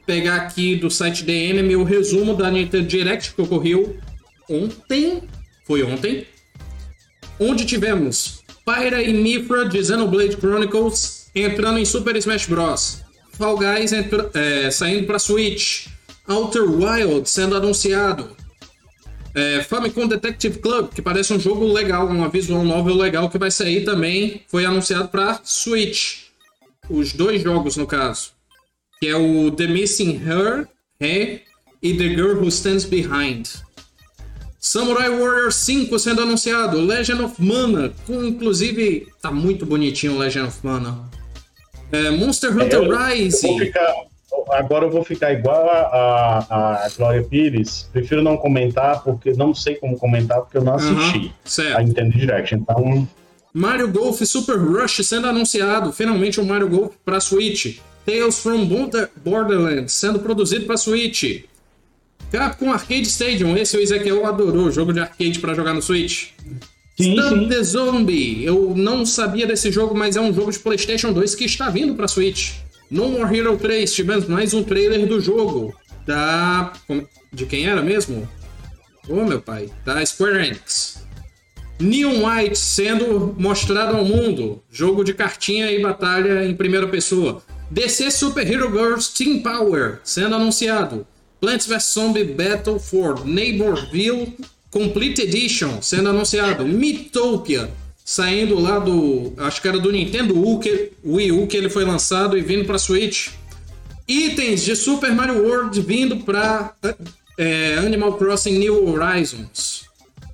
Pegar 0.05 0.35
aqui 0.35 0.75
do 0.75 0.89
site 0.89 1.23
The 1.23 1.31
Enemy 1.31 1.75
o 1.75 1.83
resumo 1.83 2.35
da 2.35 2.51
Nintendo 2.51 2.87
Direct 2.87 3.33
que 3.33 3.41
ocorreu 3.41 3.97
ontem. 4.49 5.23
Foi 5.65 5.83
ontem. 5.83 6.25
Onde 7.39 7.65
tivemos 7.65 8.43
Pyra 8.65 9.01
e 9.01 9.13
Mifra 9.13 9.67
de 9.67 9.83
Xenoblade 9.83 10.37
Chronicles 10.37 11.29
entrando 11.33 11.79
em 11.79 11.85
Super 11.85 12.15
Smash 12.15 12.47
Bros. 12.47 13.01
Fall 13.33 13.57
Guys 13.57 13.91
é, 13.93 14.71
saindo 14.71 15.07
pra 15.07 15.19
Switch. 15.19 15.87
Outer 16.27 16.63
Wild 16.63 17.29
sendo 17.29 17.55
anunciado. 17.55 18.35
É, 19.35 19.63
Famicom 19.63 20.07
Detective 20.07 20.59
Club, 20.59 20.93
que 20.93 21.01
parece 21.01 21.33
um 21.33 21.39
jogo 21.39 21.65
legal, 21.65 22.07
uma 22.07 22.29
visual 22.29 22.63
novel 22.63 22.95
legal 22.95 23.29
que 23.29 23.37
vai 23.37 23.49
sair 23.49 23.83
também, 23.83 24.43
foi 24.47 24.63
anunciado 24.63 25.09
para 25.09 25.41
Switch. 25.43 26.25
Os 26.89 27.13
dois 27.13 27.41
jogos, 27.41 27.75
no 27.75 27.87
caso. 27.87 28.31
Que 29.03 29.09
é 29.09 29.17
o 29.17 29.51
The 29.51 29.67
Missing 29.67 30.21
Her, 30.25 30.65
Her 31.01 31.41
e 31.81 31.93
The 31.97 32.07
Girl 32.15 32.37
Who 32.39 32.47
Stands 32.47 32.85
Behind. 32.85 33.49
Samurai 34.57 35.09
Warrior 35.09 35.51
5 35.51 35.99
sendo 35.99 36.21
anunciado. 36.21 36.79
Legend 36.79 37.21
of 37.23 37.35
Mana, 37.43 37.91
com 38.07 38.23
inclusive. 38.23 39.05
Tá 39.21 39.29
muito 39.29 39.65
bonitinho 39.65 40.13
o 40.13 40.17
Legend 40.17 40.47
of 40.47 40.59
Mana. 40.63 41.01
É, 41.91 42.11
Monster 42.11 42.53
Hunter 42.53 42.75
Eu- 42.75 42.83
eu 42.85 42.97
Rise. 43.09 43.45
vou 43.45 43.59
ficar- 43.59 43.93
agora 44.51 44.85
eu 44.85 44.89
vou 44.89 45.03
ficar 45.03 45.33
igual 45.33 45.69
a, 45.69 45.79
a, 46.49 46.85
a 46.85 46.89
Glória 46.95 47.23
Pires. 47.23 47.89
Prefiro 47.91 48.21
não 48.23 48.37
comentar, 48.37 49.03
porque 49.03 49.33
não 49.33 49.53
sei 49.53 49.75
como 49.75 49.97
comentar, 49.99 50.39
porque 50.39 50.57
eu 50.59 50.63
não 50.63 50.75
assisti 50.75 51.17
Aham, 51.17 51.29
certo. 51.43 51.77
a 51.77 51.83
Nintendo 51.83 52.17
Direct. 52.17 52.55
Então, 52.55 53.05
Mario 53.53 53.87
Golf 53.89 54.21
Super 54.25 54.57
Rush 54.57 55.01
sendo 55.05 55.27
anunciado, 55.27 55.91
finalmente 55.91 56.39
um 56.41 56.45
Mario 56.45 56.67
Golf 56.69 56.95
para 57.05 57.19
Switch. 57.19 57.77
Tales 58.05 58.39
from 58.39 58.65
Border- 58.65 59.09
Borderlands 59.23 59.93
sendo 59.93 60.19
produzido 60.19 60.65
para 60.65 60.75
Switch. 60.77 61.43
Capcom 62.31 62.71
Arcade 62.73 63.03
Stadium, 63.07 63.55
esse 63.55 63.77
o 63.77 63.79
Ezequiel 63.79 64.25
adorou, 64.25 64.71
jogo 64.71 64.91
de 64.91 64.99
arcade 64.99 65.39
para 65.39 65.53
jogar 65.53 65.73
no 65.73 65.81
Switch. 65.81 66.29
Sim, 66.97 67.13
Stump 67.15 67.43
sim. 67.43 67.49
the 67.49 67.63
Zombie, 67.63 68.43
eu 68.43 68.73
não 68.75 69.05
sabia 69.05 69.45
desse 69.47 69.71
jogo, 69.71 69.95
mas 69.95 70.15
é 70.15 70.21
um 70.21 70.33
jogo 70.33 70.51
de 70.51 70.59
PlayStation 70.59 71.11
2 71.13 71.35
que 71.35 71.45
está 71.45 71.69
vindo 71.69 71.95
para 71.95 72.07
Switch. 72.07 72.53
No 72.89 73.09
More 73.09 73.35
Hero 73.37 73.57
3, 73.57 73.91
tivemos 73.93 74.27
mais 74.27 74.53
um 74.53 74.63
trailer 74.63 75.07
do 75.07 75.19
jogo. 75.21 75.73
Da. 76.05 76.73
De 77.31 77.45
quem 77.45 77.65
era 77.65 77.81
mesmo? 77.81 78.27
Ô 79.07 79.23
meu 79.25 79.41
pai, 79.41 79.69
da 79.85 80.05
Square 80.05 80.45
Enix. 80.47 80.92
Neon 81.79 82.23
White 82.25 82.57
sendo 82.57 83.35
mostrado 83.37 83.97
ao 83.97 84.05
mundo. 84.05 84.61
Jogo 84.71 85.03
de 85.03 85.13
cartinha 85.13 85.71
e 85.71 85.81
batalha 85.81 86.45
em 86.45 86.55
primeira 86.55 86.87
pessoa. 86.87 87.41
DC 87.69 88.11
Super 88.11 88.49
Hero 88.49 88.71
Girls 88.71 89.13
Team 89.13 89.41
Power 89.41 89.99
sendo 90.03 90.35
anunciado. 90.35 91.05
Plants 91.41 91.65
vs 91.65 91.93
Zombie 91.93 92.23
Battle 92.23 92.79
for 92.79 93.25
Neighborville 93.25 94.37
Complete 94.69 95.21
Edition 95.23 95.81
sendo 95.81 96.09
anunciado. 96.09 96.65
Mythopia 96.65 97.69
saindo 98.03 98.59
lá 98.59 98.79
do. 98.79 99.33
Acho 99.37 99.61
que 99.61 99.67
era 99.67 99.79
do 99.79 99.91
Nintendo 99.91 100.37
U, 100.37 100.59
que, 100.59 100.91
Wii 101.05 101.31
U 101.31 101.47
que 101.47 101.57
ele 101.57 101.69
foi 101.69 101.85
lançado 101.85 102.37
e 102.37 102.41
vindo 102.41 102.65
para 102.65 102.77
Switch. 102.77 103.29
Itens 104.07 104.63
de 104.63 104.75
Super 104.75 105.13
Mario 105.13 105.45
World 105.45 105.79
vindo 105.81 106.17
para 106.17 106.73
Animal 107.85 108.17
Crossing 108.17 108.57
New 108.57 108.89
Horizons. 108.89 109.85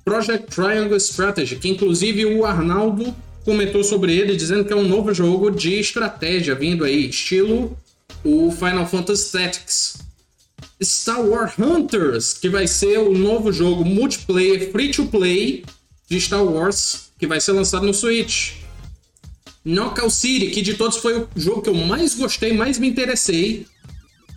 Project 0.04 0.54
Triangle 0.54 0.96
Strategy, 0.96 1.56
que 1.56 1.68
inclusive 1.68 2.24
o 2.26 2.44
Arnaldo 2.44 3.14
comentou 3.44 3.82
sobre 3.82 4.14
ele, 4.16 4.36
dizendo 4.36 4.64
que 4.64 4.72
é 4.72 4.76
um 4.76 4.86
novo 4.86 5.12
jogo 5.14 5.50
de 5.50 5.78
estratégia 5.78 6.54
vindo 6.54 6.84
aí, 6.84 7.08
estilo 7.08 7.76
o 8.24 8.50
Final 8.50 8.86
Fantasy 8.86 9.32
Tactics. 9.32 9.98
Star 10.82 11.20
Wars 11.20 11.54
Hunters, 11.58 12.34
que 12.34 12.48
vai 12.48 12.66
ser 12.66 12.98
o 12.98 13.12
novo 13.12 13.52
jogo 13.52 13.84
multiplayer 13.84 14.70
free 14.70 14.90
to 14.90 15.06
play 15.06 15.64
de 16.08 16.20
Star 16.20 16.44
Wars, 16.44 17.10
que 17.18 17.26
vai 17.26 17.40
ser 17.40 17.52
lançado 17.52 17.86
no 17.86 17.94
Switch. 17.94 18.54
Knockout 19.64 20.12
City, 20.12 20.50
que 20.50 20.62
de 20.62 20.74
todos 20.74 20.96
foi 20.96 21.20
o 21.20 21.28
jogo 21.36 21.62
que 21.62 21.68
eu 21.68 21.74
mais 21.74 22.14
gostei, 22.14 22.52
mais 22.52 22.78
me 22.78 22.88
interessei, 22.88 23.66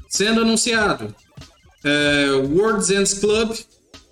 sendo 0.10 0.42
anunciado. 0.42 1.16
É, 1.84 2.32
World's 2.52 2.90
Ends 2.90 3.14
Club, 3.14 3.56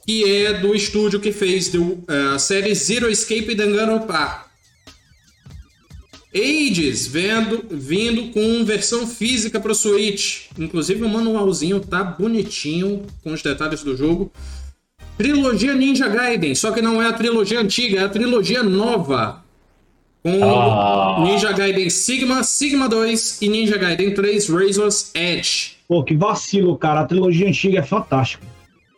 que 0.05 0.23
é 0.45 0.53
do 0.53 0.75
estúdio 0.75 1.19
que 1.19 1.31
fez 1.31 1.69
do, 1.69 2.03
é, 2.07 2.35
a 2.35 2.39
série 2.39 2.73
Zero 2.73 3.09
Escape 3.09 3.55
Danganronpa. 3.55 4.45
Ages 6.33 7.07
vendo, 7.07 7.65
vindo 7.69 8.31
com 8.31 8.63
versão 8.63 9.05
física 9.05 9.59
para 9.59 9.71
o 9.71 9.75
Switch. 9.75 10.43
Inclusive 10.57 11.03
o 11.03 11.09
manualzinho 11.09 11.79
tá 11.81 12.03
bonitinho 12.03 13.05
com 13.21 13.33
os 13.33 13.41
detalhes 13.41 13.83
do 13.83 13.97
jogo. 13.97 14.31
Trilogia 15.17 15.75
Ninja 15.75 16.07
Gaiden, 16.07 16.55
só 16.55 16.71
que 16.71 16.81
não 16.81 17.01
é 17.01 17.07
a 17.07 17.13
trilogia 17.13 17.59
antiga, 17.59 17.99
é 17.99 18.03
a 18.03 18.09
trilogia 18.09 18.63
nova. 18.63 19.43
Com 20.23 20.39
Ah. 20.43 21.21
Ninja 21.23 21.51
Gaiden 21.51 21.89
Sigma, 21.89 22.43
Sigma 22.43 22.87
2 22.87 23.41
e 23.41 23.49
Ninja 23.49 23.77
Gaiden 23.77 24.13
3 24.13 24.49
Razor's 24.49 25.11
Edge. 25.13 25.77
Pô, 25.87 26.03
que 26.03 26.15
vacilo, 26.15 26.77
cara. 26.77 27.01
A 27.01 27.05
trilogia 27.05 27.47
antiga 27.47 27.79
é 27.79 27.83
fantástica. 27.83 28.45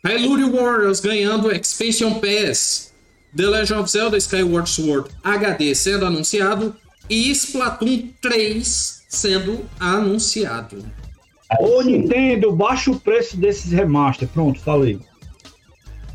Hyrule 0.06 0.50
Warriors 0.50 1.00
ganhando 1.00 1.52
Expansion 1.52 2.20
Pass. 2.20 2.94
The 3.36 3.48
Legend 3.48 3.82
of 3.82 3.90
Zelda 3.90 4.18
Skyward 4.18 4.70
Sword 4.70 5.10
HD 5.24 5.74
sendo 5.74 6.06
anunciado. 6.06 6.76
E 7.10 7.32
Splatoon 7.32 8.10
3 8.22 9.04
sendo 9.08 9.66
anunciado. 9.80 10.86
Ô, 11.60 11.82
Nintendo, 11.82 12.52
baixa 12.52 12.92
o 12.92 13.00
preço 13.00 13.38
desses 13.38 13.72
remaster. 13.72 14.28
Pronto, 14.28 14.60
falei. 14.60 15.00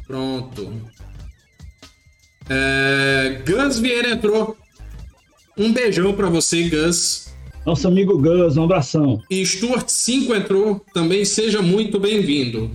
Pronto. 0.07 0.73
É... 2.49 3.43
Gus 3.47 3.79
Vieira 3.79 4.11
entrou. 4.11 4.57
Um 5.57 5.73
beijão 5.73 6.13
pra 6.13 6.29
você, 6.29 6.69
Gus. 6.69 7.33
Nosso 7.65 7.89
amigo 7.89 8.19
Gus, 8.19 8.57
um 8.57 8.65
abração. 8.65 9.23
E 9.31 9.45
Stuart 9.45 9.89
5 9.89 10.35
entrou. 10.35 10.85
Também 10.93 11.25
seja 11.25 11.61
muito 11.61 11.99
bem-vindo. 11.99 12.71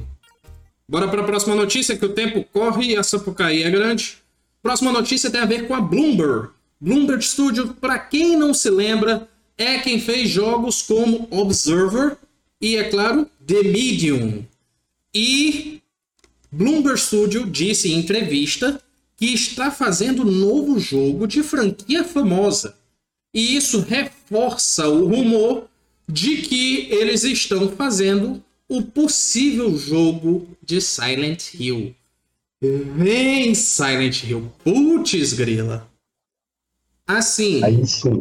Bora 0.93 1.07
para 1.07 1.21
a 1.21 1.25
próxima 1.25 1.55
notícia, 1.55 1.97
que 1.97 2.05
o 2.05 2.13
tempo 2.13 2.45
corre 2.53 2.91
e 2.91 2.95
a 2.95 3.01
Sapucaí 3.01 3.63
é 3.63 3.71
grande. 3.71 4.19
Próxima 4.61 4.91
notícia 4.91 5.27
tem 5.27 5.41
a 5.41 5.45
ver 5.45 5.67
com 5.67 5.73
a 5.73 5.81
Bloomberg. 5.81 6.49
Bloomberg 6.79 7.25
Studio, 7.25 7.69
para 7.81 7.97
quem 7.97 8.37
não 8.37 8.53
se 8.53 8.69
lembra, 8.69 9.27
é 9.57 9.79
quem 9.79 9.99
fez 9.99 10.29
jogos 10.29 10.83
como 10.83 11.27
Observer 11.31 12.15
e, 12.61 12.75
é 12.75 12.83
claro, 12.83 13.27
The 13.43 13.63
Medium. 13.63 14.45
E 15.15 15.81
Bloomberg 16.51 16.99
Studio 16.99 17.47
disse 17.47 17.91
em 17.91 17.97
entrevista 17.97 18.79
que 19.17 19.33
está 19.33 19.71
fazendo 19.71 20.23
novo 20.23 20.79
jogo 20.79 21.25
de 21.25 21.41
franquia 21.41 22.03
famosa. 22.03 22.75
E 23.33 23.55
isso 23.55 23.79
reforça 23.79 24.87
o 24.87 25.07
rumor 25.07 25.67
de 26.07 26.43
que 26.43 26.87
eles 26.91 27.23
estão 27.23 27.67
fazendo 27.69 28.43
o 28.73 28.81
possível 28.81 29.77
jogo 29.77 30.47
de 30.59 30.81
Silent 30.81 31.53
Hill. 31.53 31.95
Vem, 32.59 33.53
Silent 33.53 34.23
Hill. 34.23 34.51
Putz, 34.63 35.33
grila. 35.33 35.87
Assim. 37.05 37.63
Aí 37.63 37.85
sim. 37.85 38.19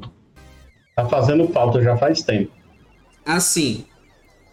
Tá 0.94 1.08
fazendo 1.08 1.48
falta 1.48 1.82
já 1.82 1.96
faz 1.96 2.22
tempo. 2.22 2.52
Assim. 3.24 3.86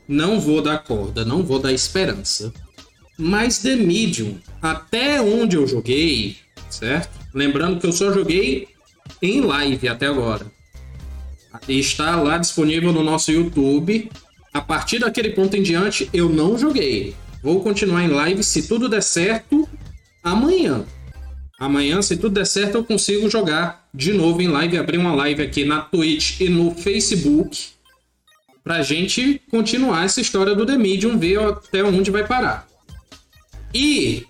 Não 0.07 0.39
vou 0.39 0.61
dar 0.61 0.79
corda, 0.85 1.25
não 1.25 1.43
vou 1.43 1.59
dar 1.59 1.73
esperança. 1.73 2.53
Mas 3.17 3.59
The 3.59 3.75
Medium, 3.75 4.39
até 4.61 5.21
onde 5.21 5.57
eu 5.57 5.67
joguei, 5.67 6.37
certo? 6.69 7.19
Lembrando 7.33 7.77
que 7.77 7.85
eu 7.85 7.91
só 7.91 8.13
joguei 8.13 8.69
em 9.21 9.41
live 9.41 9.89
até 9.89 10.07
agora. 10.07 10.45
Está 11.67 12.15
lá 12.15 12.37
disponível 12.37 12.93
no 12.93 13.03
nosso 13.03 13.33
YouTube. 13.33 14.09
A 14.53 14.61
partir 14.61 14.99
daquele 14.99 15.29
ponto 15.29 15.55
em 15.55 15.63
diante, 15.63 16.09
eu 16.13 16.29
não 16.29 16.57
joguei. 16.57 17.15
Vou 17.43 17.61
continuar 17.61 18.03
em 18.03 18.09
live 18.09 18.43
se 18.43 18.67
tudo 18.67 18.89
der 18.89 19.03
certo 19.03 19.67
amanhã. 20.23 20.85
Amanhã, 21.59 22.01
se 22.01 22.15
tudo 22.15 22.35
der 22.35 22.45
certo, 22.45 22.75
eu 22.75 22.83
consigo 22.83 23.29
jogar 23.29 23.87
de 23.93 24.13
novo 24.13 24.41
em 24.41 24.47
live, 24.47 24.77
abrir 24.77 24.97
uma 24.97 25.13
live 25.13 25.43
aqui 25.43 25.65
na 25.65 25.81
Twitch 25.81 26.39
e 26.39 26.47
no 26.47 26.73
Facebook 26.73 27.69
pra 28.63 28.81
gente 28.81 29.41
continuar 29.49 30.05
essa 30.05 30.21
história 30.21 30.55
do 30.55 30.65
The 30.65 30.77
Medium, 30.77 31.17
ver 31.17 31.39
até 31.39 31.83
onde 31.83 32.11
vai 32.11 32.25
parar. 32.25 32.67
E 33.73 34.25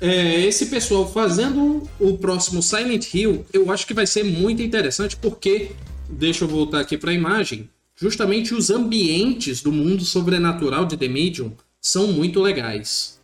é, 0.00 0.40
esse 0.40 0.66
pessoal 0.66 1.10
fazendo 1.10 1.88
o 2.00 2.18
próximo 2.18 2.62
Silent 2.62 3.14
Hill, 3.14 3.46
eu 3.52 3.70
acho 3.70 3.86
que 3.86 3.94
vai 3.94 4.06
ser 4.06 4.24
muito 4.24 4.60
interessante 4.60 5.16
porque, 5.16 5.70
deixa 6.08 6.44
eu 6.44 6.48
voltar 6.48 6.80
aqui 6.80 6.98
para 6.98 7.10
a 7.10 7.14
imagem, 7.14 7.70
justamente 8.02 8.52
os 8.52 8.68
ambientes 8.68 9.62
do 9.62 9.70
mundo 9.70 10.04
sobrenatural 10.04 10.84
de 10.84 10.96
The 10.96 11.06
Medium 11.06 11.52
são 11.80 12.08
muito 12.08 12.42
legais. 12.42 13.20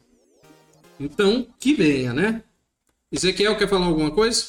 Então, 1.01 1.49
que 1.59 1.74
venha, 1.74 2.12
né? 2.12 2.45
Ezequiel 3.11 3.57
quer 3.57 3.68
falar 3.68 3.87
alguma 3.87 4.12
coisa? 4.12 4.45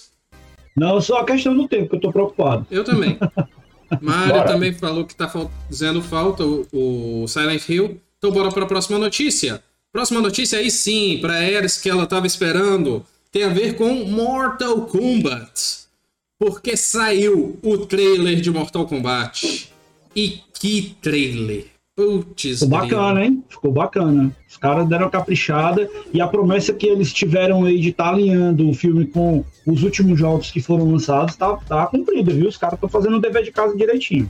Não, 0.77 1.01
só 1.01 1.17
a 1.17 1.25
questão 1.25 1.57
do 1.57 1.67
tempo 1.67 1.89
que 1.89 1.95
eu 1.95 1.99
tô 1.99 2.11
preocupado. 2.11 2.67
Eu 2.69 2.83
também. 2.83 3.17
Mário 3.99 4.45
também 4.45 4.71
falou 4.71 5.03
que 5.03 5.15
tá 5.15 5.27
fazendo 5.27 5.99
falta 5.99 6.45
o, 6.45 7.23
o 7.23 7.27
Silent 7.27 7.67
Hill. 7.67 7.99
Então 8.19 8.29
bora 8.29 8.51
para 8.51 8.65
a 8.65 8.67
próxima 8.67 8.99
notícia. 8.99 9.63
Próxima 9.91 10.21
notícia 10.21 10.59
aí 10.59 10.69
sim, 10.69 11.17
para 11.19 11.43
Eris 11.43 11.81
que 11.81 11.89
ela 11.89 12.05
tava 12.05 12.27
esperando, 12.27 13.03
tem 13.31 13.45
a 13.45 13.49
ver 13.49 13.75
com 13.75 14.05
Mortal 14.05 14.81
Kombat. 14.85 15.87
Porque 16.37 16.77
saiu 16.77 17.57
o 17.63 17.77
trailer 17.79 18.39
de 18.39 18.51
Mortal 18.51 18.85
Kombat. 18.85 19.69
E 20.15 20.41
que 20.59 20.95
trailer! 21.01 21.65
Putz, 21.95 22.59
Ficou 22.59 22.69
bacana, 22.69 23.25
hein? 23.25 23.43
Ficou 23.49 23.71
bacana. 23.73 24.35
Os 24.49 24.55
caras 24.55 24.87
deram 24.87 25.05
uma 25.05 25.11
caprichada 25.11 25.89
e 26.13 26.21
a 26.21 26.27
promessa 26.27 26.73
que 26.73 26.87
eles 26.87 27.11
tiveram 27.11 27.65
aí 27.65 27.77
de 27.77 27.89
estar 27.89 28.05
tá 28.05 28.09
alinhando 28.11 28.69
o 28.69 28.73
filme 28.73 29.05
com 29.05 29.43
os 29.67 29.83
últimos 29.83 30.17
jogos 30.17 30.49
que 30.49 30.61
foram 30.61 30.89
lançados 30.89 31.35
tá, 31.35 31.57
tá 31.57 31.87
cumprida, 31.87 32.31
viu? 32.31 32.47
Os 32.47 32.55
caras 32.55 32.75
estão 32.75 32.87
fazendo 32.87 33.17
o 33.17 33.19
dever 33.19 33.43
de 33.43 33.51
casa 33.51 33.75
direitinho. 33.75 34.29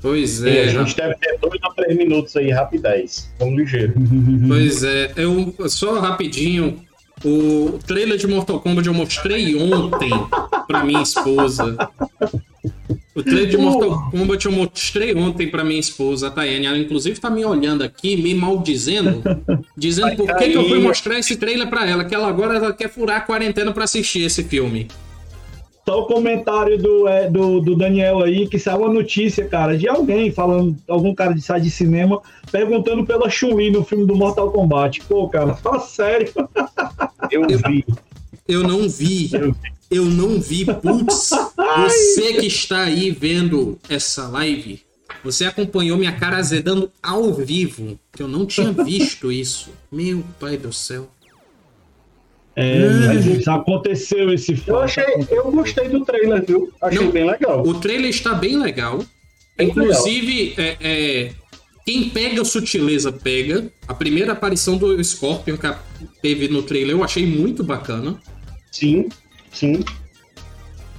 Pois 0.00 0.44
é. 0.44 0.66
E 0.66 0.68
a 0.68 0.68
gente 0.68 0.96
deve 0.96 1.16
ter 1.16 1.36
dois 1.40 1.58
a 1.64 1.70
três 1.70 1.96
minutos 1.96 2.36
aí, 2.36 2.50
rapidez. 2.50 3.28
Vamos 3.40 3.58
ligeiro. 3.58 3.94
Pois 4.46 4.84
é. 4.84 5.12
Eu, 5.16 5.54
só 5.68 5.98
rapidinho, 5.98 6.80
o 7.24 7.78
trailer 7.86 8.16
de 8.16 8.28
Mortal 8.28 8.60
Kombat 8.60 8.86
eu 8.86 8.94
mostrei 8.94 9.56
ontem 9.56 10.10
pra 10.68 10.84
minha 10.84 11.02
esposa. 11.02 11.76
O 13.18 13.22
trailer 13.24 13.48
de 13.48 13.56
Mortal 13.56 14.10
Kombat 14.12 14.46
eu 14.46 14.52
mostrei 14.52 15.12
ontem 15.12 15.48
pra 15.48 15.64
minha 15.64 15.80
esposa, 15.80 16.28
a 16.28 16.30
Tayane. 16.30 16.66
Ela, 16.66 16.78
inclusive, 16.78 17.18
tá 17.18 17.28
me 17.28 17.44
olhando 17.44 17.82
aqui, 17.82 18.16
me 18.16 18.32
maldizendo, 18.32 19.20
dizendo 19.76 20.14
por 20.14 20.36
que, 20.36 20.50
que 20.50 20.56
eu 20.56 20.68
fui 20.68 20.78
mostrar 20.78 21.18
esse 21.18 21.34
trailer 21.34 21.68
pra 21.68 21.84
ela, 21.84 22.04
que 22.04 22.14
ela 22.14 22.28
agora 22.28 22.54
ela 22.54 22.72
quer 22.72 22.88
furar 22.88 23.16
a 23.16 23.20
quarentena 23.20 23.72
pra 23.72 23.82
assistir 23.82 24.22
esse 24.22 24.44
filme. 24.44 24.86
Só 25.84 26.02
o 26.02 26.06
comentário 26.06 26.78
do, 26.78 27.08
é, 27.08 27.28
do, 27.28 27.60
do, 27.60 27.74
Daniel 27.74 28.22
aí, 28.22 28.46
que 28.46 28.56
saiu 28.56 28.82
uma 28.82 28.92
notícia, 28.92 29.48
cara, 29.48 29.76
de 29.76 29.88
alguém 29.88 30.30
falando, 30.30 30.76
algum 30.86 31.12
cara 31.12 31.34
de 31.34 31.42
site 31.42 31.64
de 31.64 31.70
cinema, 31.72 32.22
perguntando 32.52 33.04
pela 33.04 33.28
Chun-Li 33.28 33.72
no 33.72 33.82
filme 33.82 34.06
do 34.06 34.14
Mortal 34.14 34.52
Kombat. 34.52 35.00
Pô, 35.08 35.28
cara, 35.28 35.54
fala 35.54 35.80
sério. 35.80 36.32
Eu 37.32 37.42
vi. 37.66 37.84
Eu 38.46 38.62
não 38.62 38.88
vi. 38.88 39.28
Eu 39.32 39.56
não 40.04 40.40
vi. 40.40 40.64
Putz, 40.64 41.30
você 41.56 42.34
que 42.34 42.46
está 42.46 42.82
aí 42.82 43.10
vendo 43.10 43.78
essa 43.88 44.28
live, 44.28 44.80
você 45.24 45.46
acompanhou 45.46 45.98
minha 45.98 46.12
cara 46.12 46.36
azedando 46.36 46.90
ao 47.02 47.32
vivo, 47.32 47.98
que 48.12 48.22
eu 48.22 48.28
não 48.28 48.46
tinha 48.46 48.72
visto 48.84 49.32
isso. 49.32 49.70
Meu 49.90 50.22
pai 50.38 50.56
do 50.56 50.72
céu. 50.72 51.10
É, 52.54 52.88
mas 53.06 53.46
aconteceu 53.46 54.32
esse 54.32 54.56
fato. 54.56 54.70
Eu 54.70 54.78
achei, 54.80 55.04
eu 55.30 55.50
gostei 55.52 55.88
do 55.88 56.04
trailer, 56.04 56.44
viu? 56.44 56.72
Achei 56.82 57.04
não, 57.04 57.12
bem 57.12 57.24
legal. 57.24 57.62
O 57.64 57.74
trailer 57.74 58.10
está 58.10 58.34
bem 58.34 58.58
legal. 58.58 58.98
Bem 59.56 59.68
Inclusive, 59.68 60.54
legal. 60.56 60.64
É, 60.64 60.76
é, 60.80 61.32
quem 61.86 62.10
pega 62.10 62.44
sutileza 62.44 63.12
pega. 63.12 63.70
A 63.86 63.94
primeira 63.94 64.32
aparição 64.32 64.76
do 64.76 65.02
Scorpion 65.02 65.56
que 65.56 65.72
teve 66.20 66.48
no 66.48 66.62
trailer 66.62 66.96
eu 66.96 67.04
achei 67.04 67.24
muito 67.24 67.62
bacana. 67.62 68.20
Sim, 68.72 69.08
sim. 69.58 69.84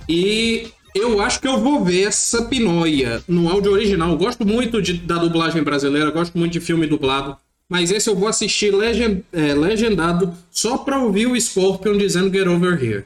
E 0.08 0.72
eu 0.96 1.22
acho 1.22 1.40
que 1.40 1.48
eu 1.48 1.58
vou 1.60 1.84
ver 1.84 2.08
essa 2.08 2.46
pinóia 2.46 3.22
no 3.28 3.50
áudio 3.50 3.72
original. 3.72 4.12
Eu 4.12 4.18
gosto 4.18 4.46
muito 4.46 4.82
de, 4.82 4.94
da 4.94 5.16
dublagem 5.16 5.64
brasileira, 5.64 6.12
gosto 6.12 6.38
muito 6.38 6.54
de 6.54 6.60
filme 6.60 6.88
dublado. 6.88 7.38
Mas 7.70 7.92
esse 7.92 8.10
eu 8.10 8.16
vou 8.16 8.28
assistir 8.28 8.74
legend, 8.74 9.24
é, 9.32 9.54
legendado 9.54 10.34
só 10.50 10.80
pra 10.80 11.00
ouvir 11.00 11.28
o 11.28 11.40
Scorpion 11.40 11.98
dizendo 11.98 12.34
Get 12.34 12.48
Over 12.48 12.84
Here. 12.84 13.06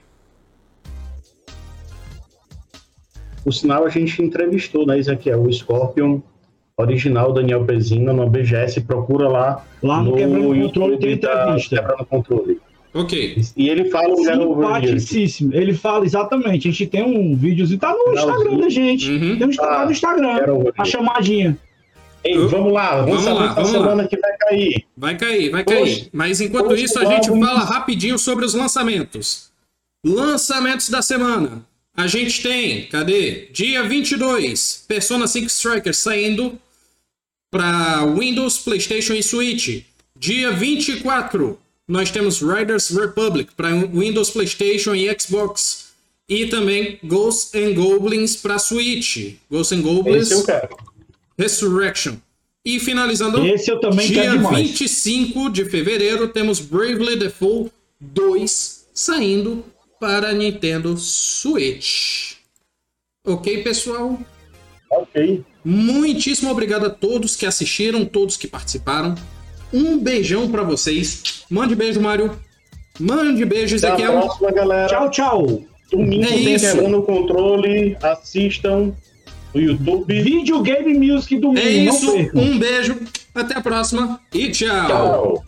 O 3.46 3.52
sinal 3.52 3.86
a 3.86 3.90
gente 3.90 4.22
entrevistou, 4.22 4.86
né, 4.88 4.98
Ezequiel? 4.98 5.44
O 5.44 5.52
Scorpion 5.52 6.22
original 6.78 7.34
Daniel 7.34 7.66
Pezina 7.66 8.14
no 8.14 8.30
BGS. 8.30 8.82
Procura 8.82 9.28
lá. 9.28 9.66
Lá 9.82 10.02
no, 10.02 10.16
no 10.16 10.62
Controle 10.62 10.98
tem 10.98 11.14
entrevista. 11.14 11.76
Quebrando 11.76 12.06
Controle. 12.06 12.62
Ok. 12.94 13.42
E 13.58 13.70
ele 13.70 13.90
fala 13.90 14.14
o 14.14 14.24
Simpaticíssimo. 14.24 15.54
Ele 15.54 15.74
fala, 15.74 16.06
exatamente. 16.06 16.68
A 16.68 16.72
gente 16.72 16.88
tem 16.88 17.04
um 17.04 17.36
videozinho, 17.36 17.80
tá 17.80 17.92
no 17.92 18.14
Instagram 18.14 18.58
da 18.58 18.70
gente. 18.70 19.10
Uhum. 19.10 19.38
Tem 19.38 19.48
um 19.48 19.64
ah, 19.64 19.86
no 19.86 19.92
Instagram. 19.92 20.36
A 20.78 20.86
chamadinha. 20.86 21.58
Ei, 22.24 22.38
vamos 22.38 22.72
lá, 22.72 23.02
vamos, 23.02 23.24
vamos 23.24 23.40
lá, 23.40 23.54
vamos 23.54 23.72
semana 23.72 24.04
lá. 24.04 24.08
que 24.08 24.18
vai 24.18 24.38
cair. 24.38 24.86
Vai 24.96 25.18
cair, 25.18 25.50
vai 25.50 25.64
cair. 25.66 26.08
Mas 26.14 26.40
enquanto 26.40 26.74
isso, 26.76 26.98
a 26.98 27.06
gente 27.06 27.28
fala 27.28 27.60
rapidinho 27.66 28.18
sobre 28.18 28.46
os 28.46 28.54
lançamentos. 28.54 29.52
Lançamentos 30.06 30.90
da 30.90 31.02
semana. 31.02 31.66
A 31.96 32.08
gente 32.08 32.42
tem, 32.42 32.88
cadê? 32.88 33.50
Dia 33.52 33.84
22, 33.84 34.86
Persona 34.88 35.28
5 35.28 35.48
Strikers 35.48 35.98
saindo 35.98 36.58
para 37.52 38.06
Windows, 38.06 38.58
PlayStation 38.60 39.14
e 39.14 39.22
Switch. 39.22 39.84
Dia 40.18 40.52
24, 40.52 41.60
nós 41.88 42.12
temos 42.12 42.42
Riders 42.42 42.90
Republic 42.90 43.52
para 43.56 43.70
Windows, 43.70 44.30
PlayStation 44.30 44.96
e 44.96 45.08
Xbox. 45.20 45.92
E 46.28 46.48
também 46.48 47.00
Ghosts 47.04 47.54
and 47.54 47.74
Goblins 47.74 48.38
para 48.38 48.58
Switch. 48.58 49.36
Ghosts 49.52 49.78
and 49.78 49.82
Goblins 49.82 50.30
Resurrection. 51.38 52.16
E 52.66 52.80
finalizando, 52.80 53.46
Esse 53.46 53.70
eu 53.70 53.80
também 53.80 54.08
dia 54.08 54.38
25 54.38 55.50
de 55.50 55.66
fevereiro, 55.66 56.30
temos 56.30 56.62
Bravely 56.62 57.18
Default 57.18 57.72
2 58.00 58.88
saindo 58.94 59.66
para 60.00 60.32
Nintendo 60.32 60.96
Switch. 60.98 62.36
Ok, 63.26 63.64
pessoal? 63.64 64.18
Ok. 64.90 65.44
Muitíssimo 65.64 66.52
obrigado 66.52 66.86
a 66.86 66.90
todos 66.90 67.36
que 67.36 67.46
assistiram, 67.46 68.06
todos 68.06 68.38
que 68.38 68.48
participaram. 68.48 69.16
Um 69.74 69.98
beijão 69.98 70.50
para 70.50 70.64
vocês. 70.64 71.44
Mande 71.50 71.76
beijo, 71.76 72.00
Mário. 72.00 72.38
Mande 73.00 73.44
beijo, 73.44 73.76
Ezequiel. 73.76 74.10
Até 74.10 74.18
a 74.18 74.22
próxima, 74.22 74.52
galera. 74.52 74.88
Tchau, 74.88 75.10
tchau. 75.10 75.64
Domingo 75.92 76.26
é 76.26 76.28
tem 76.28 76.54
isso. 76.54 77.02
controle. 77.04 77.98
Assistam 78.02 78.94
no 79.54 79.62
YouTube. 79.62 80.22
Videogame 80.22 80.94
Music 80.94 81.38
domingo. 81.40 81.60
É 81.60 81.70
isso. 81.70 82.12
Um 82.34 82.58
beijo. 82.58 82.98
Até 83.34 83.58
a 83.58 83.62
próxima. 83.62 84.20
E 84.34 84.50
tchau. 84.52 84.88
Tchau. 84.88 85.44